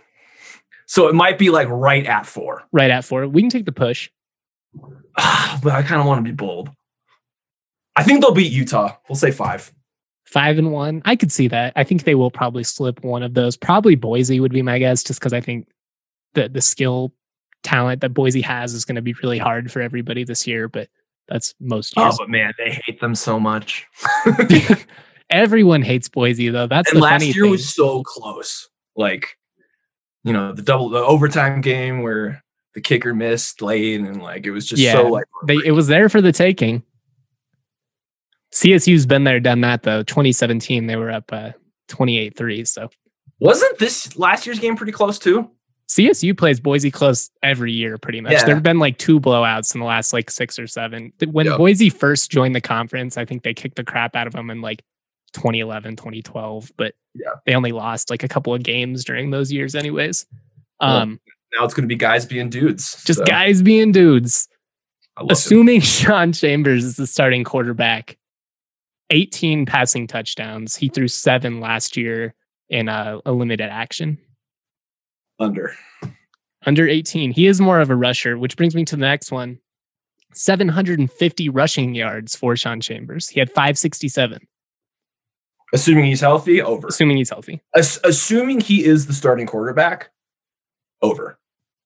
So 0.86 1.08
it 1.08 1.14
might 1.14 1.38
be 1.38 1.50
like 1.50 1.68
right 1.68 2.06
at 2.06 2.24
four. 2.24 2.62
Right 2.70 2.90
at 2.90 3.04
four. 3.04 3.26
We 3.26 3.42
can 3.42 3.50
take 3.50 3.66
the 3.66 3.72
push. 3.72 4.10
but 4.74 5.72
I 5.72 5.82
kind 5.82 6.00
of 6.00 6.06
want 6.06 6.24
to 6.24 6.30
be 6.30 6.34
bold. 6.34 6.70
I 7.96 8.04
think 8.04 8.20
they'll 8.20 8.32
beat 8.32 8.52
Utah. 8.52 8.96
We'll 9.08 9.16
say 9.16 9.32
five. 9.32 9.72
Five 10.30 10.58
and 10.58 10.72
one. 10.72 11.00
I 11.06 11.16
could 11.16 11.32
see 11.32 11.48
that. 11.48 11.72
I 11.74 11.84
think 11.84 12.04
they 12.04 12.14
will 12.14 12.30
probably 12.30 12.62
slip 12.62 13.02
one 13.02 13.22
of 13.22 13.32
those. 13.32 13.56
Probably 13.56 13.94
Boise 13.94 14.40
would 14.40 14.52
be 14.52 14.60
my 14.60 14.78
guess, 14.78 15.02
just 15.02 15.18
because 15.20 15.32
I 15.32 15.40
think 15.40 15.68
the 16.34 16.50
the 16.50 16.60
skill 16.60 17.12
talent 17.62 18.02
that 18.02 18.10
Boise 18.10 18.42
has 18.42 18.74
is 18.74 18.84
going 18.84 18.96
to 18.96 19.02
be 19.02 19.14
really 19.22 19.38
hard 19.38 19.72
for 19.72 19.80
everybody 19.80 20.24
this 20.24 20.46
year. 20.46 20.68
But 20.68 20.88
that's 21.28 21.54
most 21.60 21.94
Oh, 21.96 22.04
years. 22.04 22.16
but 22.18 22.28
man, 22.28 22.52
they 22.58 22.78
hate 22.84 23.00
them 23.00 23.14
so 23.14 23.40
much. 23.40 23.86
Everyone 25.30 25.82
hates 25.82 26.08
Boise 26.08 26.48
though. 26.48 26.66
That's 26.66 26.90
and 26.90 26.98
the 26.98 27.04
last 27.04 27.24
year 27.24 27.44
thing. 27.44 27.50
was 27.50 27.74
so 27.74 28.02
close. 28.02 28.68
Like, 28.96 29.36
you 30.24 30.32
know, 30.32 30.52
the 30.52 30.62
double 30.62 30.88
the 30.88 30.98
overtime 30.98 31.60
game 31.60 32.02
where 32.02 32.42
the 32.74 32.80
kicker 32.80 33.14
missed 33.14 33.60
late 33.62 34.00
and 34.00 34.22
like 34.22 34.46
it 34.46 34.50
was 34.50 34.66
just 34.66 34.80
Yeah, 34.80 34.92
so 34.92 35.08
like 35.08 35.24
they 35.46 35.56
it 35.64 35.72
was 35.72 35.86
there 35.86 36.08
for 36.08 36.20
the 36.20 36.32
taking. 36.32 36.82
CSU's 38.52 39.06
been 39.06 39.24
there, 39.24 39.40
done 39.40 39.60
that 39.62 39.82
though. 39.82 40.02
2017, 40.02 40.86
they 40.86 40.96
were 40.96 41.10
up 41.10 41.32
uh, 41.32 41.50
28-3. 41.88 42.66
So 42.66 42.88
wasn't 43.40 43.78
this 43.78 44.16
last 44.16 44.46
year's 44.46 44.58
game 44.58 44.76
pretty 44.76 44.92
close 44.92 45.18
too? 45.18 45.50
CSU 45.88 46.36
plays 46.36 46.60
Boise 46.60 46.90
close 46.90 47.30
every 47.42 47.72
year, 47.72 47.96
pretty 47.96 48.20
much. 48.20 48.32
Yeah. 48.32 48.44
There 48.44 48.54
have 48.54 48.62
been 48.62 48.78
like 48.78 48.98
two 48.98 49.18
blowouts 49.18 49.74
in 49.74 49.80
the 49.80 49.86
last 49.86 50.12
like 50.12 50.30
six 50.30 50.58
or 50.58 50.66
seven. 50.66 51.12
When 51.30 51.46
Yep. 51.46 51.56
Boise 51.56 51.88
first 51.88 52.30
joined 52.30 52.54
the 52.54 52.60
conference, 52.60 53.16
I 53.16 53.24
think 53.24 53.42
they 53.42 53.54
kicked 53.54 53.76
the 53.76 53.84
crap 53.84 54.14
out 54.14 54.26
of 54.26 54.34
them 54.34 54.50
in 54.50 54.60
like 54.60 54.82
2011, 55.32 55.96
2012, 55.96 56.72
but 56.76 56.94
Yeah. 57.14 57.30
they 57.46 57.54
only 57.54 57.72
lost 57.72 58.10
like 58.10 58.22
a 58.22 58.28
couple 58.28 58.52
of 58.54 58.62
games 58.62 59.02
during 59.04 59.30
those 59.30 59.50
years, 59.50 59.74
anyways. 59.74 60.26
Well, 60.80 60.96
Um, 60.96 61.20
Now 61.56 61.64
it's 61.64 61.72
gonna 61.72 61.88
be 61.88 61.96
guys 61.96 62.26
being 62.26 62.50
dudes. 62.50 63.02
just 63.04 63.20
so 63.20 63.24
guys 63.24 63.62
being 63.62 63.90
dudes. 63.92 64.46
Love 65.18 65.30
it. 65.30 65.32
Assuming 65.32 65.80
Sean 65.82 66.32
Chambers 66.34 66.84
is 66.84 66.96
the 66.96 67.06
starting 67.06 67.44
quarterback, 67.44 68.18
18 69.10 69.66
passing 69.66 70.06
touchdowns. 70.06 70.76
He 70.76 70.88
threw 70.88 71.08
seven 71.08 71.60
last 71.60 71.96
year 71.96 72.34
in 72.68 72.88
a, 72.88 73.20
a 73.24 73.32
limited 73.32 73.68
action. 73.70 74.18
under. 75.38 75.74
Under 76.66 76.86
18. 76.88 77.30
He 77.32 77.46
is 77.46 77.60
more 77.60 77.80
of 77.80 77.88
a 77.90 77.96
rusher, 77.96 78.36
which 78.36 78.56
brings 78.56 78.74
me 78.74 78.84
to 78.86 78.96
the 78.96 79.00
next 79.00 79.30
one 79.32 79.58
750 80.34 81.48
rushing 81.48 81.94
yards 81.94 82.36
for 82.36 82.56
Sean 82.56 82.80
Chambers. 82.80 83.28
He 83.28 83.40
had 83.40 83.48
567, 83.50 84.46
Assuming 85.72 86.04
he's 86.06 86.20
healthy, 86.20 86.60
over. 86.62 86.88
assuming 86.88 87.16
he's 87.18 87.30
healthy. 87.30 87.60
Ass- 87.76 88.00
assuming 88.04 88.60
he 88.60 88.84
is 88.84 89.06
the 89.06 89.12
starting 89.12 89.46
quarterback, 89.46 90.10
over. 91.02 91.38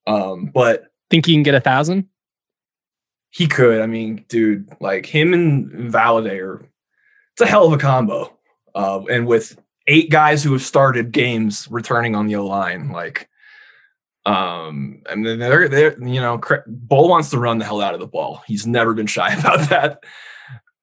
Um, 0.07 0.47
but 0.47 0.85
Think 1.11 1.27
he 1.27 1.35
can 1.35 1.43
get 1.43 1.55
a 1.55 1.61
thousand? 1.61 2.09
he 3.31 3.47
could. 3.47 3.81
I 3.81 3.87
mean, 3.87 4.25
dude, 4.29 4.69
like 4.81 5.07
him 5.07 5.33
and 5.35 5.71
Valladay 5.93 6.41
are 6.43 6.67
it's 7.33 7.41
a 7.41 7.47
hell 7.47 7.67
of 7.67 7.73
a 7.73 7.79
combo. 7.79 8.37
Uh, 8.75 9.03
and 9.11 9.27
with 9.27 9.59
eight 9.87 10.11
guys 10.11 10.43
who 10.43 10.53
have 10.53 10.63
started 10.63 11.13
games 11.13 11.69
returning 11.71 12.15
on 12.15 12.27
the 12.27 12.37
line, 12.37 12.91
like 12.91 13.29
um, 14.25 15.03
I 15.09 15.17
mean, 15.17 15.39
they're 15.39 15.69
they're 15.69 15.99
you 15.99 16.21
know, 16.21 16.39
Bohl 16.39 17.09
wants 17.09 17.31
to 17.31 17.39
run 17.39 17.59
the 17.59 17.65
hell 17.65 17.81
out 17.81 17.95
of 17.95 18.01
the 18.01 18.07
ball. 18.07 18.43
He's 18.47 18.67
never 18.67 18.95
been 18.95 19.07
shy 19.09 19.35
about 19.35 19.69
that. 19.71 20.05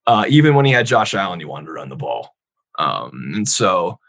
Uh, 0.05 0.25
even 0.27 0.55
when 0.55 0.65
he 0.65 0.71
had 0.71 0.87
Josh 0.87 1.13
Allen, 1.13 1.39
he 1.39 1.45
wanted 1.45 1.67
to 1.67 1.73
run 1.73 1.89
the 1.89 1.95
ball. 1.95 2.35
Um, 2.77 3.33
and 3.35 3.47
so, 3.47 3.99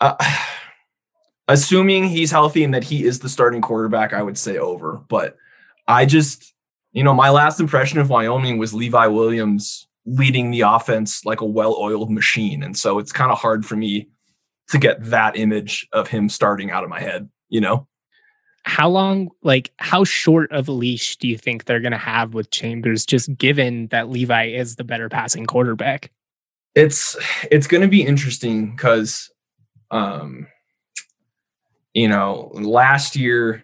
uh, 0.00 0.16
assuming 1.48 2.08
he's 2.08 2.30
healthy 2.30 2.64
and 2.64 2.74
that 2.74 2.84
he 2.84 3.04
is 3.04 3.18
the 3.18 3.28
starting 3.28 3.60
quarterback, 3.60 4.12
I 4.12 4.22
would 4.22 4.38
say 4.38 4.56
over. 4.58 5.02
But 5.08 5.36
I 5.86 6.06
just, 6.06 6.54
you 6.92 7.04
know, 7.04 7.14
my 7.14 7.30
last 7.30 7.60
impression 7.60 7.98
of 7.98 8.08
Wyoming 8.08 8.58
was 8.58 8.72
Levi 8.72 9.06
Williams 9.08 9.86
leading 10.04 10.50
the 10.50 10.62
offense 10.62 11.24
like 11.24 11.40
a 11.40 11.46
well-oiled 11.46 12.10
machine, 12.10 12.62
and 12.62 12.76
so 12.76 12.98
it's 12.98 13.12
kind 13.12 13.30
of 13.30 13.38
hard 13.38 13.64
for 13.64 13.76
me 13.76 14.08
to 14.68 14.78
get 14.78 15.02
that 15.04 15.36
image 15.36 15.86
of 15.92 16.08
him 16.08 16.28
starting 16.28 16.70
out 16.70 16.84
of 16.84 16.90
my 16.90 17.00
head. 17.00 17.28
You 17.48 17.60
know, 17.60 17.86
How 18.64 18.88
long, 18.88 19.30
like, 19.42 19.70
how 19.78 20.04
short 20.04 20.50
of 20.52 20.68
a 20.68 20.72
leash 20.72 21.16
do 21.16 21.28
you 21.28 21.36
think 21.36 21.64
they're 21.64 21.80
going 21.80 21.92
to 21.92 21.98
have 21.98 22.34
with 22.34 22.50
Chambers, 22.50 23.04
just 23.04 23.36
given 23.36 23.88
that 23.88 24.08
Levi 24.08 24.46
is 24.46 24.76
the 24.76 24.84
better 24.84 25.08
passing 25.08 25.46
quarterback? 25.46 26.10
it's 26.74 27.16
it's 27.50 27.66
going 27.66 27.82
to 27.82 27.88
be 27.88 28.02
interesting 28.02 28.70
because, 28.70 29.30
um, 29.90 30.46
you 31.92 32.08
know, 32.08 32.50
last 32.54 33.16
year, 33.16 33.62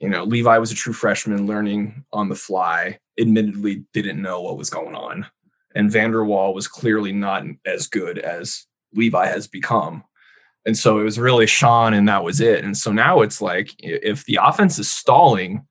you 0.00 0.08
know, 0.08 0.24
Levi 0.24 0.58
was 0.58 0.70
a 0.70 0.74
true 0.74 0.92
freshman 0.92 1.46
learning 1.46 2.04
on 2.12 2.28
the 2.28 2.34
fly. 2.34 2.98
Admittedly, 3.18 3.84
didn't 3.92 4.22
know 4.22 4.40
what 4.40 4.58
was 4.58 4.70
going 4.70 4.94
on, 4.94 5.26
and 5.74 5.90
Vander 5.90 6.24
Waal 6.24 6.54
was 6.54 6.68
clearly 6.68 7.12
not 7.12 7.44
as 7.66 7.86
good 7.86 8.18
as 8.18 8.66
Levi 8.94 9.26
has 9.26 9.46
become. 9.46 10.04
And 10.64 10.76
so 10.76 10.98
it 10.98 11.04
was 11.04 11.18
really 11.18 11.46
Sean, 11.46 11.94
and 11.94 12.08
that 12.08 12.24
was 12.24 12.40
it. 12.40 12.64
And 12.64 12.76
so 12.76 12.92
now 12.92 13.22
it's 13.22 13.40
like 13.40 13.74
if 13.78 14.24
the 14.26 14.38
offense 14.42 14.78
is 14.78 14.90
stalling, 14.90 15.66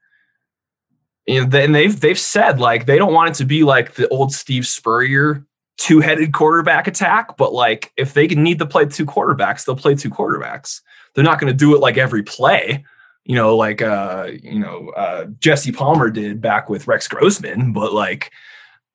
then 1.28 1.72
they've 1.72 2.00
they've 2.00 2.20
said 2.20 2.60
like 2.60 2.86
they 2.86 2.98
don't 2.98 3.14
want 3.14 3.30
it 3.30 3.36
to 3.36 3.46
be 3.46 3.64
like 3.64 3.94
the 3.94 4.08
old 4.10 4.34
Steve 4.34 4.66
Spurrier 4.66 5.46
two-headed 5.78 6.34
quarterback 6.34 6.88
attack, 6.88 7.38
but 7.38 7.54
like 7.54 7.92
if 7.98 8.14
they 8.14 8.28
need 8.28 8.60
to 8.60 8.66
play 8.66 8.86
two 8.86 9.06
quarterbacks, 9.06 9.66
they'll 9.66 9.76
play 9.76 9.96
two 9.96 10.10
quarterbacks. 10.10 10.82
They're 11.14 11.24
not 11.24 11.40
going 11.40 11.52
to 11.52 11.58
do 11.58 11.76
it 11.76 11.80
like 11.80 11.98
every 11.98 12.24
play, 12.24 12.84
you 13.28 13.36
know, 13.36 13.58
like 13.58 13.82
uh, 13.82 14.30
you 14.42 14.58
know, 14.58 14.90
uh, 14.96 15.26
Jesse 15.40 15.74
Palmer 15.74 16.10
did 16.10 16.40
back 16.40 16.70
with 16.70 16.88
Rex 16.88 17.10
Grossman, 17.10 17.74
but 17.74 17.92
like 17.92 18.32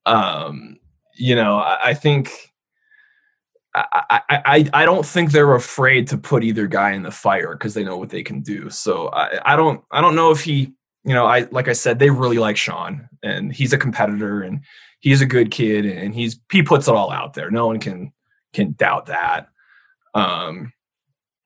um, 0.06 0.78
you 1.14 1.36
know, 1.36 1.58
I, 1.58 1.90
I 1.90 1.94
think 1.94 2.52
I, 3.74 4.22
I, 4.30 4.70
I 4.72 4.84
don't 4.86 5.04
think 5.04 5.32
they're 5.32 5.54
afraid 5.54 6.08
to 6.08 6.16
put 6.18 6.44
either 6.44 6.66
guy 6.66 6.92
in 6.92 7.02
the 7.02 7.10
fire 7.10 7.52
because 7.52 7.74
they 7.74 7.84
know 7.84 7.98
what 7.98 8.08
they 8.08 8.22
can 8.22 8.40
do. 8.40 8.70
So 8.70 9.10
I, 9.10 9.52
I 9.52 9.54
don't 9.54 9.84
I 9.90 10.00
don't 10.00 10.14
know 10.14 10.30
if 10.30 10.42
he 10.42 10.72
you 11.04 11.12
know 11.12 11.26
I 11.26 11.46
like 11.50 11.68
I 11.68 11.74
said 11.74 11.98
they 11.98 12.08
really 12.08 12.38
like 12.38 12.56
Sean 12.56 13.10
and 13.22 13.52
he's 13.52 13.74
a 13.74 13.78
competitor 13.78 14.40
and 14.40 14.60
he's 15.00 15.20
a 15.20 15.26
good 15.26 15.50
kid 15.50 15.84
and 15.84 16.14
he's 16.14 16.40
he 16.50 16.62
puts 16.62 16.88
it 16.88 16.94
all 16.94 17.10
out 17.10 17.34
there. 17.34 17.50
No 17.50 17.66
one 17.66 17.80
can 17.80 18.14
can 18.54 18.72
doubt 18.72 19.06
that. 19.06 19.48
Um, 20.14 20.72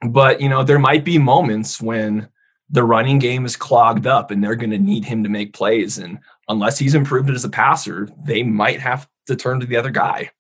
but 0.09 0.41
you 0.41 0.49
know 0.49 0.63
there 0.63 0.79
might 0.79 1.05
be 1.05 1.19
moments 1.19 1.83
when 1.83 2.29
the 2.71 2.85
running 2.85 3.19
game 3.19 3.45
is 3.45 3.57
clogged 3.57 4.07
up 4.07 4.31
and 4.31 4.43
they're 4.43 4.57
going 4.57 4.71
to 4.71 4.79
need 4.79 5.05
him 5.05 5.23
to 5.23 5.29
make 5.29 5.53
plays 5.53 5.99
and 5.99 6.19
unless 6.49 6.79
he's 6.79 6.95
improved 6.95 7.31
as 7.31 7.45
a 7.45 7.49
passer, 7.49 8.09
they 8.25 8.43
might 8.43 8.81
have 8.81 9.09
to 9.27 9.37
turn 9.37 9.61
to 9.61 9.67
the 9.67 9.77
other 9.77 9.91
guy. 9.91 10.31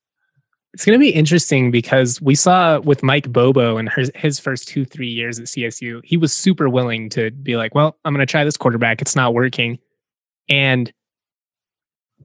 It's 0.72 0.85
going 0.85 0.99
to 0.99 1.03
be 1.03 1.11
interesting 1.11 1.70
because 1.70 2.20
we 2.20 2.35
saw 2.35 2.81
with 2.81 3.03
Mike 3.03 3.33
Bobo 3.33 3.79
and 3.79 3.89
his, 3.89 4.11
his 4.14 4.39
first 4.39 4.68
two, 4.68 4.85
three 4.85 5.09
years 5.09 5.39
at 5.39 5.47
CSU, 5.47 6.03
he 6.05 6.16
was 6.16 6.33
super 6.33 6.68
willing 6.68 7.09
to 7.11 7.31
be 7.31 7.57
like, 7.57 7.74
well, 7.74 7.97
I'm 8.05 8.12
going 8.12 8.24
to 8.24 8.31
try 8.31 8.45
this 8.45 8.59
quarterback. 8.59 9.01
It's 9.01 9.16
not 9.16 9.33
working. 9.33 9.79
And 10.49 10.93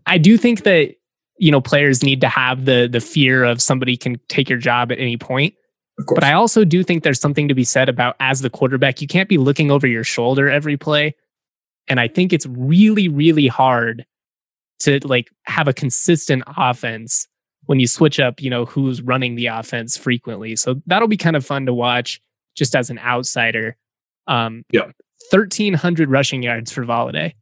I 0.05 0.17
do 0.17 0.37
think 0.37 0.63
that, 0.63 0.95
you 1.37 1.49
know, 1.49 1.61
players 1.61 2.03
need 2.03 2.21
to 2.21 2.27
have 2.27 2.65
the 2.65 2.87
the 2.91 2.99
fear 2.99 3.43
of 3.43 3.61
somebody 3.61 3.97
can 3.97 4.19
take 4.27 4.49
your 4.49 4.59
job 4.59 4.91
at 4.91 4.99
any 4.99 5.17
point. 5.17 5.55
But 6.07 6.23
I 6.23 6.33
also 6.33 6.63
do 6.63 6.83
think 6.83 7.03
there's 7.03 7.19
something 7.19 7.47
to 7.47 7.53
be 7.53 7.63
said 7.63 7.89
about 7.89 8.15
as 8.19 8.41
the 8.41 8.49
quarterback, 8.49 9.01
you 9.01 9.07
can't 9.07 9.29
be 9.29 9.37
looking 9.37 9.71
over 9.71 9.87
your 9.87 10.03
shoulder 10.03 10.49
every 10.49 10.77
play. 10.77 11.15
And 11.87 11.99
I 11.99 12.07
think 12.07 12.33
it's 12.33 12.45
really, 12.45 13.07
really 13.07 13.47
hard 13.47 14.05
to 14.79 14.99
like 15.07 15.31
have 15.43 15.67
a 15.67 15.73
consistent 15.73 16.43
offense 16.57 17.27
when 17.65 17.79
you 17.79 17.87
switch 17.87 18.19
up, 18.19 18.41
you 18.41 18.49
know, 18.49 18.65
who's 18.65 19.01
running 19.01 19.35
the 19.35 19.47
offense 19.47 19.97
frequently. 19.97 20.55
So 20.55 20.81
that'll 20.87 21.07
be 21.07 21.17
kind 21.17 21.35
of 21.35 21.45
fun 21.45 21.65
to 21.65 21.73
watch 21.73 22.21
just 22.55 22.75
as 22.75 22.89
an 22.89 22.99
outsider. 22.99 23.77
Um, 24.27 24.63
yeah. 24.71 24.91
1,300 25.29 26.09
rushing 26.09 26.43
yards 26.43 26.71
for 26.71 26.83
Valladay. 26.83 27.33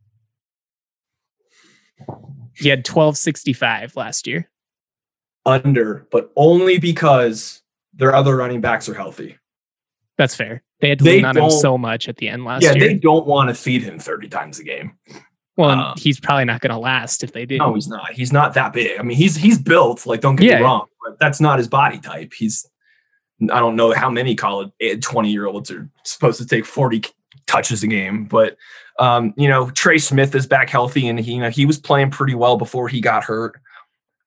He 2.56 2.70
had 2.70 2.80
1265 2.80 3.96
last 3.96 4.28
year. 4.28 4.50
Under, 5.46 6.06
but 6.12 6.32
only 6.36 6.78
because 6.78 7.62
their 8.00 8.16
other 8.16 8.36
running 8.36 8.62
backs 8.62 8.90
are 8.90 8.96
healthy. 8.96 9.38
That's 10.18 10.36
fair. 10.36 10.64
They 10.82 10.90
had 10.90 11.00
to 11.00 11.06
lean 11.06 11.26
on 11.26 11.38
him 11.38 11.50
so 11.50 11.78
much 11.78 12.10
at 12.10 12.18
the 12.18 12.30
end 12.30 12.46
last 12.46 12.64
yeah, 12.64 12.74
year. 12.74 12.84
Yeah, 12.84 12.94
they 12.94 13.00
don't 13.00 13.26
want 13.26 13.50
to 13.50 13.54
feed 13.54 13.84
him 13.84 14.00
30 14.00 14.28
times 14.30 14.60
a 14.60 14.64
game. 14.64 14.98
Well, 15.58 15.70
um, 15.70 15.94
he's 15.98 16.20
probably 16.20 16.46
not 16.46 16.62
going 16.62 16.72
to 16.72 16.80
last 16.80 17.24
if 17.24 17.34
they 17.34 17.46
do. 17.46 17.58
No, 17.58 17.74
he's 17.74 17.88
not. 17.88 18.12
He's 18.14 18.32
not 18.32 18.54
that 18.54 18.72
big. 18.72 18.98
I 18.98 19.04
mean, 19.04 19.18
he's 19.18 19.36
he's 19.36 19.58
built. 19.60 20.06
Like, 20.06 20.22
don't 20.22 20.38
get 20.38 20.50
yeah. 20.50 20.58
me 20.58 20.64
wrong, 20.64 20.86
but 21.06 21.20
that's 21.20 21.42
not 21.42 21.58
his 21.58 21.68
body 21.68 22.00
type. 22.00 22.34
He's. 22.34 22.66
I 23.52 23.60
don't 23.60 23.76
know 23.76 23.94
how 23.94 24.10
many 24.10 24.36
college 24.36 24.70
eh, 24.80 24.96
twenty 25.02 25.32
year 25.32 25.48
olds 25.48 25.70
are 25.70 25.90
supposed 26.06 26.40
to 26.40 26.48
take 26.48 26.66
forty 26.66 27.04
touches 27.46 27.84
a 27.84 27.88
game, 27.88 28.24
but 28.24 28.56
um, 29.00 29.34
you 29.36 29.50
know, 29.50 29.70
Trey 29.72 29.98
Smith 29.98 30.34
is 30.34 30.48
back 30.48 30.70
healthy, 30.70 31.10
and 31.10 31.20
he 31.20 31.34
you 31.34 31.42
know 31.42 31.50
he 31.50 31.66
was 31.66 31.78
playing 31.78 32.12
pretty 32.12 32.36
well 32.36 32.56
before 32.56 32.88
he 32.88 33.02
got 33.02 33.26
hurt. 33.26 33.60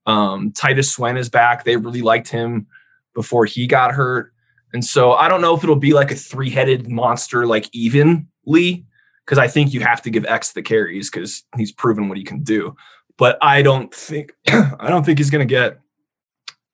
Um, 0.04 0.52
Titus 0.52 0.92
Swen 0.92 1.16
is 1.16 1.30
back. 1.30 1.64
They 1.64 1.76
really 1.76 2.02
liked 2.02 2.28
him 2.28 2.66
before 3.14 3.44
he 3.44 3.66
got 3.66 3.92
hurt, 3.92 4.32
and 4.72 4.84
so 4.84 5.12
I 5.12 5.28
don't 5.28 5.40
know 5.40 5.54
if 5.54 5.62
it'll 5.62 5.76
be 5.76 5.92
like 5.92 6.10
a 6.10 6.16
three 6.16 6.50
headed 6.50 6.88
monster 6.88 7.46
like 7.46 7.68
evenly 7.72 8.86
because 9.24 9.38
I 9.38 9.48
think 9.48 9.72
you 9.72 9.80
have 9.80 10.02
to 10.02 10.10
give 10.10 10.24
X 10.26 10.52
the 10.52 10.62
carries 10.62 11.10
because 11.10 11.44
he's 11.56 11.72
proven 11.72 12.08
what 12.08 12.18
he 12.18 12.24
can 12.24 12.42
do. 12.42 12.74
But 13.18 13.38
I 13.42 13.62
don't 13.62 13.94
think 13.94 14.32
I 14.48 14.88
don't 14.88 15.04
think 15.04 15.18
he's 15.18 15.30
going 15.30 15.46
to 15.46 15.52
get 15.52 15.78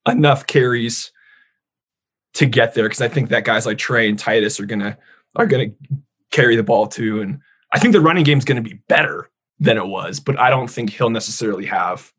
enough 0.07 0.47
carries 0.47 1.12
to 2.34 2.47
get 2.47 2.74
there 2.74 2.84
because 2.84 3.01
I 3.01 3.09
think 3.09 3.30
that 3.30 3.45
guys 3.45 3.66
like 3.66 3.78
Trey 3.78 4.09
and 4.09 4.18
Titus 4.18 4.61
are 4.61 4.66
gonna 4.66 4.97
are 5.36 5.47
gonna 5.47 5.68
carry 6.30 6.57
the 6.57 6.62
ball 6.62 6.86
too, 6.86 7.20
and 7.20 7.41
I 7.72 7.78
think 7.78 7.93
the 7.93 8.01
running 8.01 8.24
game 8.24 8.39
is 8.39 8.45
going 8.45 8.62
to 8.62 8.68
be 8.68 8.80
better 8.89 9.30
than 9.59 9.76
it 9.76 9.86
was. 9.86 10.20
But 10.20 10.39
I 10.39 10.51
don't 10.51 10.68
think 10.68 10.91
he'll 10.91 11.11
necessarily 11.11 11.66
have. 11.66 12.12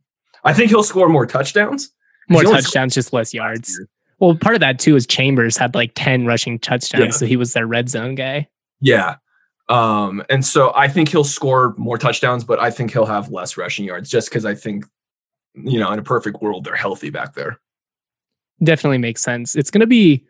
I 0.43 0.53
think 0.53 0.69
he'll 0.69 0.83
score 0.83 1.09
more 1.09 1.25
touchdowns. 1.25 1.91
More 2.29 2.43
touchdowns, 2.43 2.93
just 2.93 3.13
less 3.13 3.33
yards. 3.33 3.79
Well, 4.19 4.35
part 4.35 4.55
of 4.55 4.61
that 4.61 4.79
too 4.79 4.95
is 4.95 5.07
Chambers 5.07 5.57
had 5.57 5.75
like 5.75 5.91
ten 5.95 6.25
rushing 6.25 6.59
touchdowns, 6.59 7.03
yeah. 7.03 7.11
so 7.11 7.25
he 7.25 7.37
was 7.37 7.53
their 7.53 7.67
red 7.67 7.89
zone 7.89 8.15
guy. 8.15 8.47
Yeah, 8.81 9.15
um, 9.69 10.23
and 10.29 10.43
so 10.43 10.73
I 10.75 10.87
think 10.87 11.09
he'll 11.09 11.23
score 11.23 11.75
more 11.77 11.97
touchdowns, 11.97 12.43
but 12.43 12.59
I 12.59 12.71
think 12.71 12.91
he'll 12.91 13.05
have 13.05 13.29
less 13.29 13.55
rushing 13.55 13.85
yards 13.85 14.09
just 14.09 14.29
because 14.29 14.43
I 14.43 14.55
think, 14.55 14.85
you 15.53 15.79
know, 15.79 15.91
in 15.91 15.99
a 15.99 16.03
perfect 16.03 16.41
world, 16.41 16.63
they're 16.63 16.75
healthy 16.75 17.11
back 17.11 17.35
there. 17.35 17.59
Definitely 18.63 18.97
makes 18.97 19.21
sense. 19.21 19.55
It's 19.55 19.69
going 19.69 19.81
to 19.81 19.87
be 19.87 20.25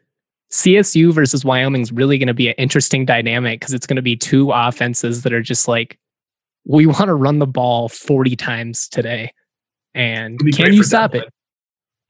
CSU 0.51 1.13
versus 1.13 1.45
Wyoming's 1.45 1.91
really 1.91 2.17
going 2.17 2.27
to 2.27 2.33
be 2.33 2.49
an 2.49 2.55
interesting 2.57 3.05
dynamic 3.05 3.61
because 3.61 3.73
it's 3.73 3.87
going 3.87 3.95
to 3.95 4.01
be 4.01 4.17
two 4.17 4.51
offenses 4.51 5.23
that 5.23 5.31
are 5.31 5.41
just 5.41 5.69
like, 5.69 5.97
we 6.65 6.85
want 6.85 7.05
to 7.05 7.15
run 7.15 7.39
the 7.39 7.47
ball 7.47 7.87
40 7.87 8.35
times 8.35 8.89
today. 8.89 9.31
And 9.95 10.37
can 10.53 10.73
you 10.73 10.83
stop 10.83 11.15
it? 11.15 11.29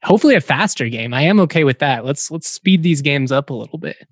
Hopefully 0.04 0.34
a 0.34 0.40
faster 0.40 0.88
game. 0.88 1.12
I 1.12 1.22
am 1.22 1.40
okay 1.40 1.64
with 1.64 1.78
that. 1.80 2.04
Let's 2.04 2.30
let's 2.30 2.48
speed 2.48 2.82
these 2.82 3.02
games 3.02 3.30
up 3.30 3.50
a 3.50 3.54
little 3.54 3.78
bit. 3.78 4.08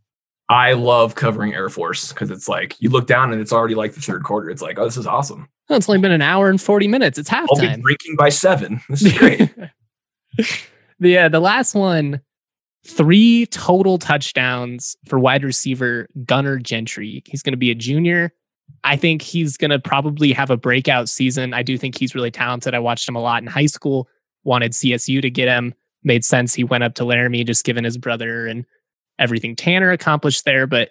I 0.50 0.72
love 0.72 1.14
covering 1.14 1.54
Air 1.54 1.68
Force 1.68 2.12
because 2.12 2.30
it's 2.30 2.48
like 2.48 2.76
you 2.80 2.88
look 2.90 3.06
down 3.06 3.32
and 3.32 3.40
it's 3.40 3.52
already 3.52 3.74
like 3.74 3.92
the 3.92 4.00
third 4.00 4.24
quarter. 4.24 4.50
It's 4.50 4.62
like, 4.62 4.78
oh, 4.78 4.84
this 4.84 4.96
is 4.96 5.06
awesome. 5.06 5.48
Well, 5.68 5.76
it's 5.76 5.88
only 5.88 6.00
been 6.00 6.12
an 6.12 6.22
hour 6.22 6.48
and 6.48 6.60
40 6.60 6.88
minutes. 6.88 7.18
It's 7.18 7.28
halftime. 7.28 7.46
I'll 7.50 7.76
be 7.76 7.82
drinking 7.82 8.16
by 8.16 8.30
seven. 8.30 8.80
This 8.88 9.02
is 9.02 9.18
great. 9.18 9.54
the, 10.98 11.18
uh, 11.18 11.28
the 11.28 11.40
last 11.40 11.74
one, 11.74 12.22
three 12.86 13.44
total 13.46 13.98
touchdowns 13.98 14.96
for 15.06 15.18
wide 15.18 15.44
receiver 15.44 16.08
Gunnar 16.24 16.58
Gentry. 16.58 17.22
He's 17.26 17.42
going 17.42 17.52
to 17.52 17.58
be 17.58 17.70
a 17.70 17.74
junior. 17.74 18.32
I 18.84 18.96
think 18.96 19.20
he's 19.20 19.58
going 19.58 19.70
to 19.70 19.78
probably 19.78 20.32
have 20.32 20.50
a 20.50 20.56
breakout 20.56 21.10
season. 21.10 21.52
I 21.52 21.62
do 21.62 21.76
think 21.76 21.98
he's 21.98 22.14
really 22.14 22.30
talented. 22.30 22.74
I 22.74 22.78
watched 22.78 23.06
him 23.06 23.16
a 23.16 23.20
lot 23.20 23.42
in 23.42 23.48
high 23.48 23.66
school, 23.66 24.08
wanted 24.48 24.72
CSU 24.72 25.22
to 25.22 25.30
get 25.30 25.46
him. 25.46 25.74
Made 26.02 26.24
sense. 26.24 26.54
He 26.54 26.64
went 26.64 26.84
up 26.84 26.94
to 26.94 27.04
Laramie, 27.04 27.44
just 27.44 27.64
given 27.64 27.84
his 27.84 27.98
brother 27.98 28.46
and 28.46 28.64
everything 29.18 29.54
Tanner 29.54 29.90
accomplished 29.90 30.44
there. 30.44 30.66
But 30.66 30.90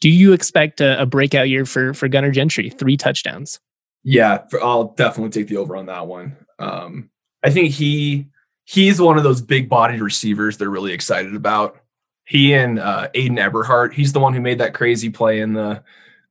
do 0.00 0.10
you 0.10 0.32
expect 0.32 0.80
a, 0.80 1.00
a 1.00 1.06
breakout 1.06 1.48
year 1.48 1.64
for 1.64 1.94
for 1.94 2.08
Gunnar 2.08 2.30
Gentry? 2.30 2.70
Three 2.70 2.96
touchdowns. 2.96 3.58
Yeah, 4.02 4.46
for, 4.50 4.62
I'll 4.62 4.84
definitely 4.84 5.30
take 5.30 5.48
the 5.48 5.56
over 5.56 5.76
on 5.76 5.86
that 5.86 6.06
one. 6.06 6.36
Um, 6.58 7.10
I 7.42 7.50
think 7.50 7.72
he 7.72 8.26
he's 8.64 9.00
one 9.00 9.16
of 9.16 9.24
those 9.24 9.40
big 9.40 9.68
bodied 9.68 10.00
receivers 10.00 10.56
they're 10.56 10.70
really 10.70 10.92
excited 10.92 11.34
about. 11.34 11.80
He 12.26 12.54
and 12.54 12.78
uh, 12.78 13.08
Ayden 13.14 13.38
Eberhardt, 13.38 13.94
he's 13.94 14.12
the 14.12 14.20
one 14.20 14.34
who 14.34 14.40
made 14.40 14.58
that 14.58 14.74
crazy 14.74 15.10
play 15.10 15.40
in 15.40 15.54
the 15.54 15.82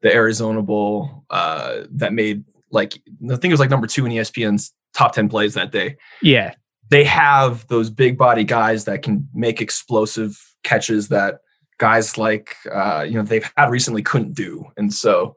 the 0.01 0.13
Arizona 0.13 0.61
Bowl 0.61 1.23
uh, 1.29 1.83
that 1.91 2.13
made 2.13 2.43
like 2.69 2.95
I 2.95 3.35
think 3.35 3.45
it 3.45 3.51
was 3.51 3.59
like 3.59 3.69
number 3.69 3.87
two 3.87 4.05
in 4.05 4.11
ESPN's 4.11 4.73
top 4.93 5.13
ten 5.13 5.29
plays 5.29 5.53
that 5.53 5.71
day. 5.71 5.97
Yeah, 6.21 6.53
they 6.89 7.03
have 7.03 7.67
those 7.67 7.89
big 7.89 8.17
body 8.17 8.43
guys 8.43 8.85
that 8.85 9.01
can 9.01 9.27
make 9.33 9.61
explosive 9.61 10.39
catches 10.63 11.09
that 11.09 11.39
guys 11.77 12.17
like 12.17 12.55
uh, 12.71 13.05
you 13.07 13.15
know 13.15 13.23
they've 13.23 13.49
had 13.57 13.69
recently 13.69 14.01
couldn't 14.01 14.33
do. 14.33 14.65
And 14.77 14.93
so, 14.93 15.35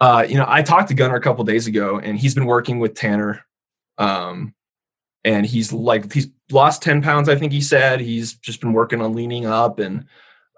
uh, 0.00 0.26
you 0.28 0.36
know, 0.36 0.46
I 0.46 0.62
talked 0.62 0.88
to 0.88 0.94
Gunnar 0.94 1.16
a 1.16 1.20
couple 1.20 1.44
days 1.44 1.66
ago, 1.66 1.98
and 1.98 2.18
he's 2.18 2.34
been 2.34 2.46
working 2.46 2.78
with 2.78 2.94
Tanner, 2.94 3.44
um, 3.98 4.54
and 5.24 5.46
he's 5.46 5.72
like 5.72 6.12
he's 6.12 6.28
lost 6.50 6.82
ten 6.82 7.02
pounds. 7.02 7.28
I 7.28 7.36
think 7.36 7.52
he 7.52 7.60
said 7.60 8.00
he's 8.00 8.34
just 8.34 8.60
been 8.60 8.72
working 8.72 9.00
on 9.00 9.14
leaning 9.14 9.46
up, 9.46 9.78
and 9.78 10.06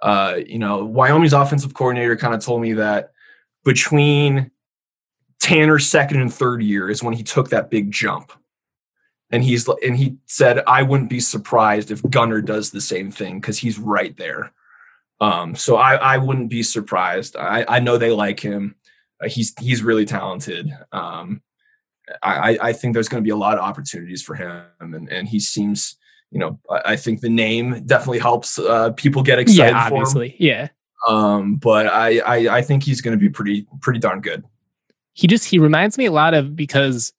uh, 0.02 0.40
you 0.46 0.58
know, 0.58 0.84
Wyoming's 0.84 1.32
offensive 1.32 1.74
coordinator 1.74 2.16
kind 2.16 2.34
of 2.34 2.44
told 2.44 2.60
me 2.60 2.74
that 2.74 3.12
between 3.64 4.50
Tanner's 5.40 5.86
second 5.86 6.20
and 6.20 6.32
third 6.32 6.62
year 6.62 6.90
is 6.90 7.02
when 7.02 7.14
he 7.14 7.22
took 7.22 7.50
that 7.50 7.70
big 7.70 7.90
jump 7.90 8.32
and 9.30 9.42
he's 9.42 9.68
and 9.68 9.96
he 9.96 10.16
said 10.26 10.62
I 10.66 10.82
wouldn't 10.82 11.10
be 11.10 11.20
surprised 11.20 11.90
if 11.90 12.02
Gunnar 12.10 12.40
does 12.40 12.70
the 12.70 12.80
same 12.80 13.10
thing 13.10 13.40
because 13.40 13.58
he's 13.58 13.78
right 13.78 14.16
there. 14.16 14.52
Um, 15.20 15.54
so 15.56 15.76
I 15.76 15.94
I 15.94 16.18
wouldn't 16.18 16.50
be 16.50 16.62
surprised. 16.62 17.36
I 17.36 17.64
I 17.68 17.80
know 17.80 17.98
they 17.98 18.10
like 18.10 18.40
him. 18.40 18.76
Uh, 19.22 19.28
he's 19.28 19.54
he's 19.58 19.82
really 19.82 20.04
talented. 20.04 20.70
Um, 20.92 21.42
I 22.22 22.58
I 22.60 22.72
think 22.72 22.94
there's 22.94 23.08
going 23.08 23.22
to 23.22 23.26
be 23.26 23.32
a 23.32 23.36
lot 23.36 23.58
of 23.58 23.64
opportunities 23.64 24.22
for 24.22 24.34
him, 24.34 24.64
and 24.80 25.10
and 25.10 25.28
he 25.28 25.40
seems 25.40 25.96
you 26.30 26.38
know 26.38 26.60
I 26.70 26.96
think 26.96 27.20
the 27.20 27.30
name 27.30 27.84
definitely 27.84 28.20
helps 28.20 28.58
uh, 28.58 28.90
people 28.92 29.22
get 29.22 29.38
excited. 29.38 29.72
Yeah, 29.72 29.86
obviously, 29.86 30.36
yeah. 30.38 30.68
Um, 31.08 31.56
but 31.56 31.86
I 31.86 32.18
I 32.20 32.56
I 32.58 32.62
think 32.62 32.84
he's 32.84 33.00
going 33.00 33.16
to 33.16 33.20
be 33.20 33.28
pretty 33.28 33.66
pretty 33.80 33.98
darn 33.98 34.20
good. 34.20 34.44
He 35.16 35.26
just 35.26 35.46
he 35.46 35.58
reminds 35.58 35.96
me 35.96 36.04
a 36.04 36.12
lot 36.12 36.34
of 36.34 36.54
because 36.54 37.12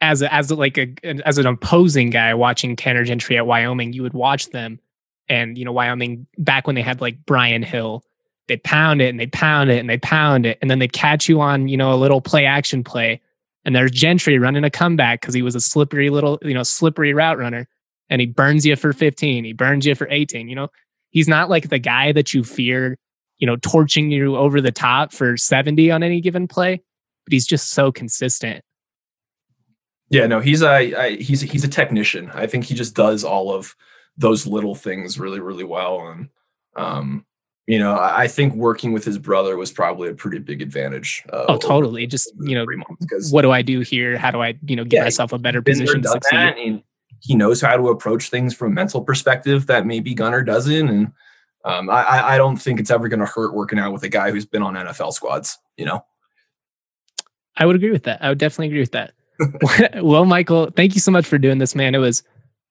as 0.00 0.22
a, 0.22 0.32
as 0.32 0.50
a, 0.50 0.54
like 0.54 0.78
a 0.78 0.94
as 1.26 1.36
an 1.36 1.46
opposing 1.46 2.08
guy 2.08 2.32
watching 2.32 2.74
Tanner 2.74 3.04
Gentry 3.04 3.36
at 3.36 3.46
Wyoming, 3.46 3.92
you 3.92 4.02
would 4.02 4.14
watch 4.14 4.48
them, 4.48 4.80
and 5.28 5.58
you 5.58 5.64
know 5.64 5.72
Wyoming 5.72 6.26
back 6.38 6.66
when 6.66 6.74
they 6.74 6.82
had 6.82 7.02
like 7.02 7.18
Brian 7.26 7.62
Hill, 7.62 8.02
they 8.48 8.56
pound 8.56 9.02
it 9.02 9.10
and 9.10 9.20
they 9.20 9.26
pound 9.26 9.70
it 9.70 9.78
and 9.78 9.90
they 9.90 9.98
pound 9.98 10.46
it, 10.46 10.58
and 10.62 10.70
then 10.70 10.78
they 10.78 10.88
catch 10.88 11.28
you 11.28 11.40
on 11.40 11.68
you 11.68 11.76
know 11.76 11.92
a 11.92 11.96
little 11.96 12.22
play 12.22 12.46
action 12.46 12.82
play, 12.82 13.20
and 13.66 13.76
there's 13.76 13.90
Gentry 13.90 14.38
running 14.38 14.64
a 14.64 14.70
comeback 14.70 15.20
because 15.20 15.34
he 15.34 15.42
was 15.42 15.54
a 15.54 15.60
slippery 15.60 16.08
little 16.08 16.38
you 16.40 16.54
know 16.54 16.62
slippery 16.62 17.12
route 17.12 17.36
runner, 17.36 17.68
and 18.08 18.22
he 18.22 18.26
burns 18.26 18.64
you 18.64 18.74
for 18.74 18.94
15, 18.94 19.44
he 19.44 19.52
burns 19.52 19.84
you 19.84 19.94
for 19.94 20.08
18. 20.10 20.48
You 20.48 20.54
know? 20.54 20.68
He's 21.10 21.28
not 21.28 21.50
like 21.50 21.68
the 21.68 21.78
guy 21.78 22.12
that 22.12 22.32
you 22.34 22.44
fear, 22.44 22.98
you 23.38 23.46
know, 23.46 23.56
torching 23.56 24.10
you 24.10 24.36
over 24.36 24.60
the 24.60 24.72
top 24.72 25.12
for 25.12 25.36
70 25.36 25.90
on 25.90 26.02
any 26.02 26.20
given 26.20 26.48
play, 26.48 26.80
but 27.24 27.32
he's 27.32 27.46
just 27.46 27.70
so 27.70 27.92
consistent 27.92 28.64
yeah, 30.08 30.26
no, 30.26 30.40
he's 30.40 30.62
a 30.62 31.16
he's 31.16 31.40
he's 31.40 31.64
a 31.64 31.68
technician. 31.68 32.30
I 32.32 32.46
think 32.46 32.64
he 32.64 32.74
just 32.74 32.94
does 32.94 33.24
all 33.24 33.52
of 33.52 33.74
those 34.16 34.46
little 34.46 34.74
things 34.74 35.18
really 35.18 35.40
really 35.40 35.64
well, 35.64 36.06
and 36.08 36.28
um, 36.76 37.26
you 37.66 37.78
know, 37.80 37.98
I 37.98 38.28
think 38.28 38.54
working 38.54 38.92
with 38.92 39.04
his 39.04 39.18
brother 39.18 39.56
was 39.56 39.72
probably 39.72 40.08
a 40.08 40.14
pretty 40.14 40.38
big 40.38 40.62
advantage. 40.62 41.24
Uh, 41.32 41.46
oh, 41.48 41.58
totally. 41.58 42.06
Just 42.06 42.32
you 42.40 42.54
know, 42.54 42.66
what 43.30 43.42
do 43.42 43.50
I 43.50 43.62
do 43.62 43.80
here? 43.80 44.16
How 44.16 44.30
do 44.30 44.40
I 44.40 44.56
you 44.64 44.76
know 44.76 44.84
get 44.84 44.98
yeah, 44.98 45.04
myself 45.04 45.32
a 45.32 45.38
better 45.38 45.62
position 45.62 46.02
to 46.02 46.08
succeed? 46.08 46.82
he 47.22 47.34
knows 47.34 47.62
how 47.62 47.74
to 47.74 47.88
approach 47.88 48.28
things 48.28 48.54
from 48.54 48.72
a 48.72 48.74
mental 48.74 49.00
perspective 49.00 49.66
that 49.66 49.86
maybe 49.86 50.14
Gunnar 50.14 50.44
doesn't, 50.44 50.88
and 50.88 51.10
um, 51.66 51.90
I, 51.90 52.34
I 52.34 52.38
don't 52.38 52.56
think 52.56 52.78
it's 52.78 52.92
ever 52.92 53.08
going 53.08 53.20
to 53.20 53.26
hurt 53.26 53.52
working 53.52 53.78
out 53.78 53.92
with 53.92 54.04
a 54.04 54.08
guy 54.08 54.30
who's 54.30 54.46
been 54.46 54.62
on 54.62 54.74
NFL 54.74 55.12
squads. 55.12 55.58
You 55.76 55.84
know, 55.84 56.04
I 57.56 57.66
would 57.66 57.76
agree 57.76 57.90
with 57.90 58.04
that. 58.04 58.22
I 58.22 58.28
would 58.28 58.38
definitely 58.38 58.68
agree 58.68 58.80
with 58.80 58.92
that. 58.92 59.12
well, 60.02 60.24
Michael, 60.24 60.70
thank 60.70 60.94
you 60.94 61.00
so 61.00 61.10
much 61.10 61.26
for 61.26 61.38
doing 61.38 61.58
this, 61.58 61.74
man. 61.74 61.94
It 61.94 61.98
was 61.98 62.22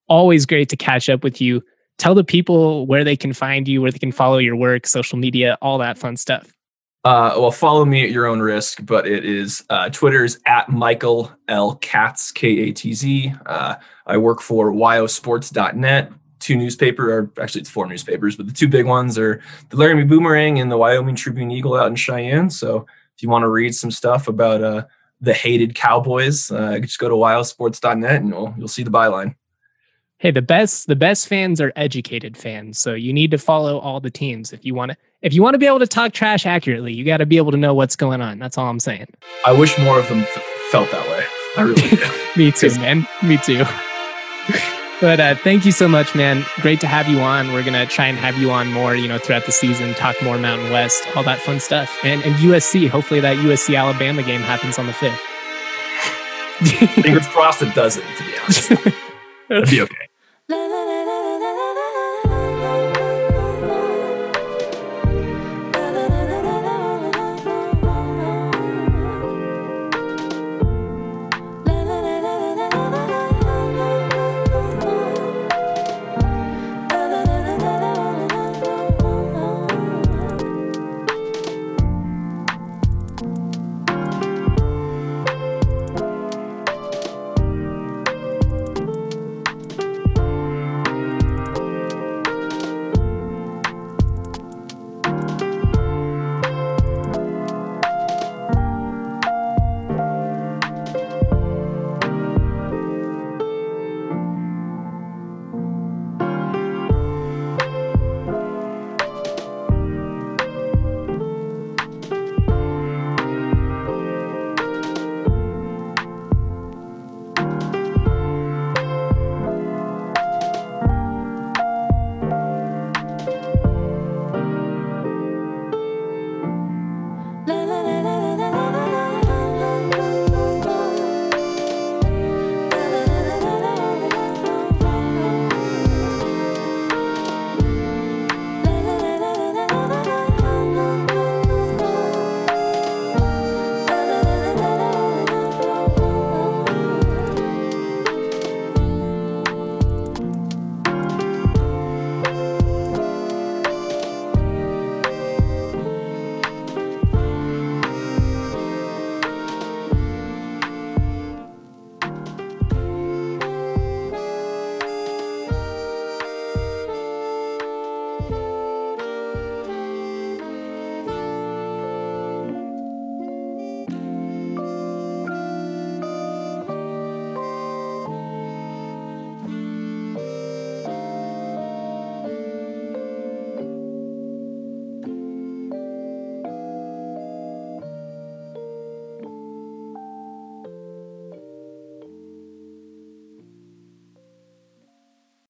always 0.08 0.46
great 0.46 0.70
to 0.70 0.78
catch 0.78 1.10
up 1.10 1.24
with 1.24 1.42
you. 1.42 1.62
Tell 1.98 2.16
the 2.16 2.24
people 2.24 2.88
where 2.88 3.04
they 3.04 3.18
can 3.18 3.34
find 3.34 3.68
you, 3.68 3.82
where 3.82 3.92
they 3.92 4.00
can 4.00 4.14
follow 4.14 4.38
your 4.38 4.56
work, 4.56 4.88
social 4.88 5.18
media, 5.18 5.58
all 5.62 5.78
that 5.80 5.98
fun 5.98 6.16
stuff. 6.18 6.56
Uh, 7.04 7.36
well, 7.38 7.52
follow 7.52 7.86
me 7.86 8.04
at 8.04 8.10
your 8.10 8.26
own 8.26 8.40
risk, 8.40 8.84
but 8.84 9.06
it 9.06 9.26
is 9.26 9.64
uh, 9.70 9.90
Twitter's 9.90 10.40
at 10.48 10.70
Michael 10.70 11.32
L. 11.48 11.76
Katz, 11.76 12.32
K 12.32 12.48
A 12.48 12.72
T 12.72 12.94
Z. 12.94 13.34
Uh, 13.46 13.76
I 14.08 14.18
work 14.18 14.42
for 14.42 14.72
wyosports.net, 14.72 16.12
two 16.46 16.56
newspaper, 16.56 17.12
or 17.12 17.32
actually 17.42 17.62
it's 17.62 17.70
four 17.70 17.88
newspapers, 17.88 18.36
but 18.36 18.46
the 18.46 18.54
two 18.54 18.68
big 18.68 18.86
ones 18.86 19.18
are 19.18 19.42
the 19.70 19.78
Laramie 19.78 20.04
Boomerang 20.04 20.60
and 20.60 20.72
the 20.72 20.78
Wyoming 20.78 21.16
Tribune 21.16 21.50
Eagle 21.50 21.76
out 21.76 21.88
in 21.88 21.96
Cheyenne. 21.96 22.52
So 22.52 22.86
if 23.16 23.24
you 23.24 23.30
want 23.30 23.42
to 23.42 23.50
read 23.50 23.74
some 23.74 23.90
stuff 23.90 24.28
about 24.28 24.64
uh, 24.64 24.86
the 25.20 25.34
hated 25.34 25.74
Cowboys, 25.74 26.52
uh, 26.52 26.78
just 26.80 27.00
go 27.00 27.10
to 27.10 27.16
wyosports.net 27.16 28.22
and 28.22 28.30
you'll, 28.30 28.54
you'll 28.60 28.68
see 28.68 28.84
the 28.84 28.92
byline. 28.92 29.34
Hey, 30.20 30.32
the 30.32 30.42
best 30.42 30.88
the 30.88 30.96
best 30.96 31.28
fans 31.28 31.60
are 31.60 31.74
educated 31.76 32.38
fans, 32.38 32.80
so 32.80 32.94
you 32.94 33.12
need 33.12 33.32
to 33.32 33.38
follow 33.38 33.80
all 33.80 34.00
the 34.00 34.10
teams 34.10 34.54
if 34.54 34.64
you 34.64 34.74
want 34.74 34.92
to. 34.92 34.98
If 35.22 35.34
you 35.34 35.44
want 35.44 35.56
to 35.56 35.58
be 35.58 35.66
able 35.66 35.80
to 35.80 35.88
talk 35.88 36.14
trash 36.14 36.46
accurately, 36.46 36.94
you 36.94 37.04
got 37.04 37.18
to 37.18 37.26
be 37.26 37.38
able 37.38 37.52
to 37.52 37.58
know 37.58 37.74
what's 37.74 37.96
going 37.96 38.22
on. 38.22 38.40
That's 38.40 38.58
all 38.58 38.70
I'm 38.70 38.80
saying. 38.80 39.08
I 39.46 39.52
wish 39.52 39.78
more 39.78 40.00
of 40.00 40.08
them 40.08 40.20
f- 40.20 40.44
felt 40.72 40.90
that 40.92 41.06
way. 41.10 41.26
I 41.58 41.62
really 41.64 41.90
do. 41.90 41.98
Me 42.38 42.52
too, 42.52 42.70
man. 42.80 43.08
Me 43.24 43.38
too. 43.38 43.66
But 45.02 45.20
uh, 45.20 45.36
thank 45.36 45.66
you 45.66 45.72
so 45.72 45.88
much, 45.88 46.16
man. 46.16 46.46
Great 46.62 46.80
to 46.82 46.88
have 46.88 47.10
you 47.10 47.20
on. 47.20 47.52
We're 47.52 47.64
gonna 47.64 47.86
try 47.86 48.08
and 48.08 48.18
have 48.18 48.38
you 48.38 48.52
on 48.52 48.72
more, 48.72 48.96
you 48.96 49.08
know, 49.08 49.18
throughout 49.18 49.46
the 49.46 49.52
season. 49.52 49.94
Talk 49.94 50.16
more 50.24 50.38
Mountain 50.38 50.72
West, 50.72 51.06
all 51.16 51.24
that 51.24 51.40
fun 51.40 51.60
stuff, 51.60 51.94
and 52.04 52.24
and 52.24 52.36
USC. 52.36 52.88
Hopefully, 52.88 53.20
that 53.20 53.38
USC 53.38 53.78
Alabama 53.78 54.24
game 54.24 54.42
happens 54.42 54.80
on 54.80 54.88
the 54.88 54.94
fifth. 54.94 55.20
Fingers 57.04 57.28
crossed 57.28 57.62
it 57.62 57.76
doesn't. 57.76 58.06
To 58.18 58.24
be 58.24 58.38
honest, 58.40 58.72
it'd 59.50 59.70
be 59.70 59.82
okay. 59.82 60.10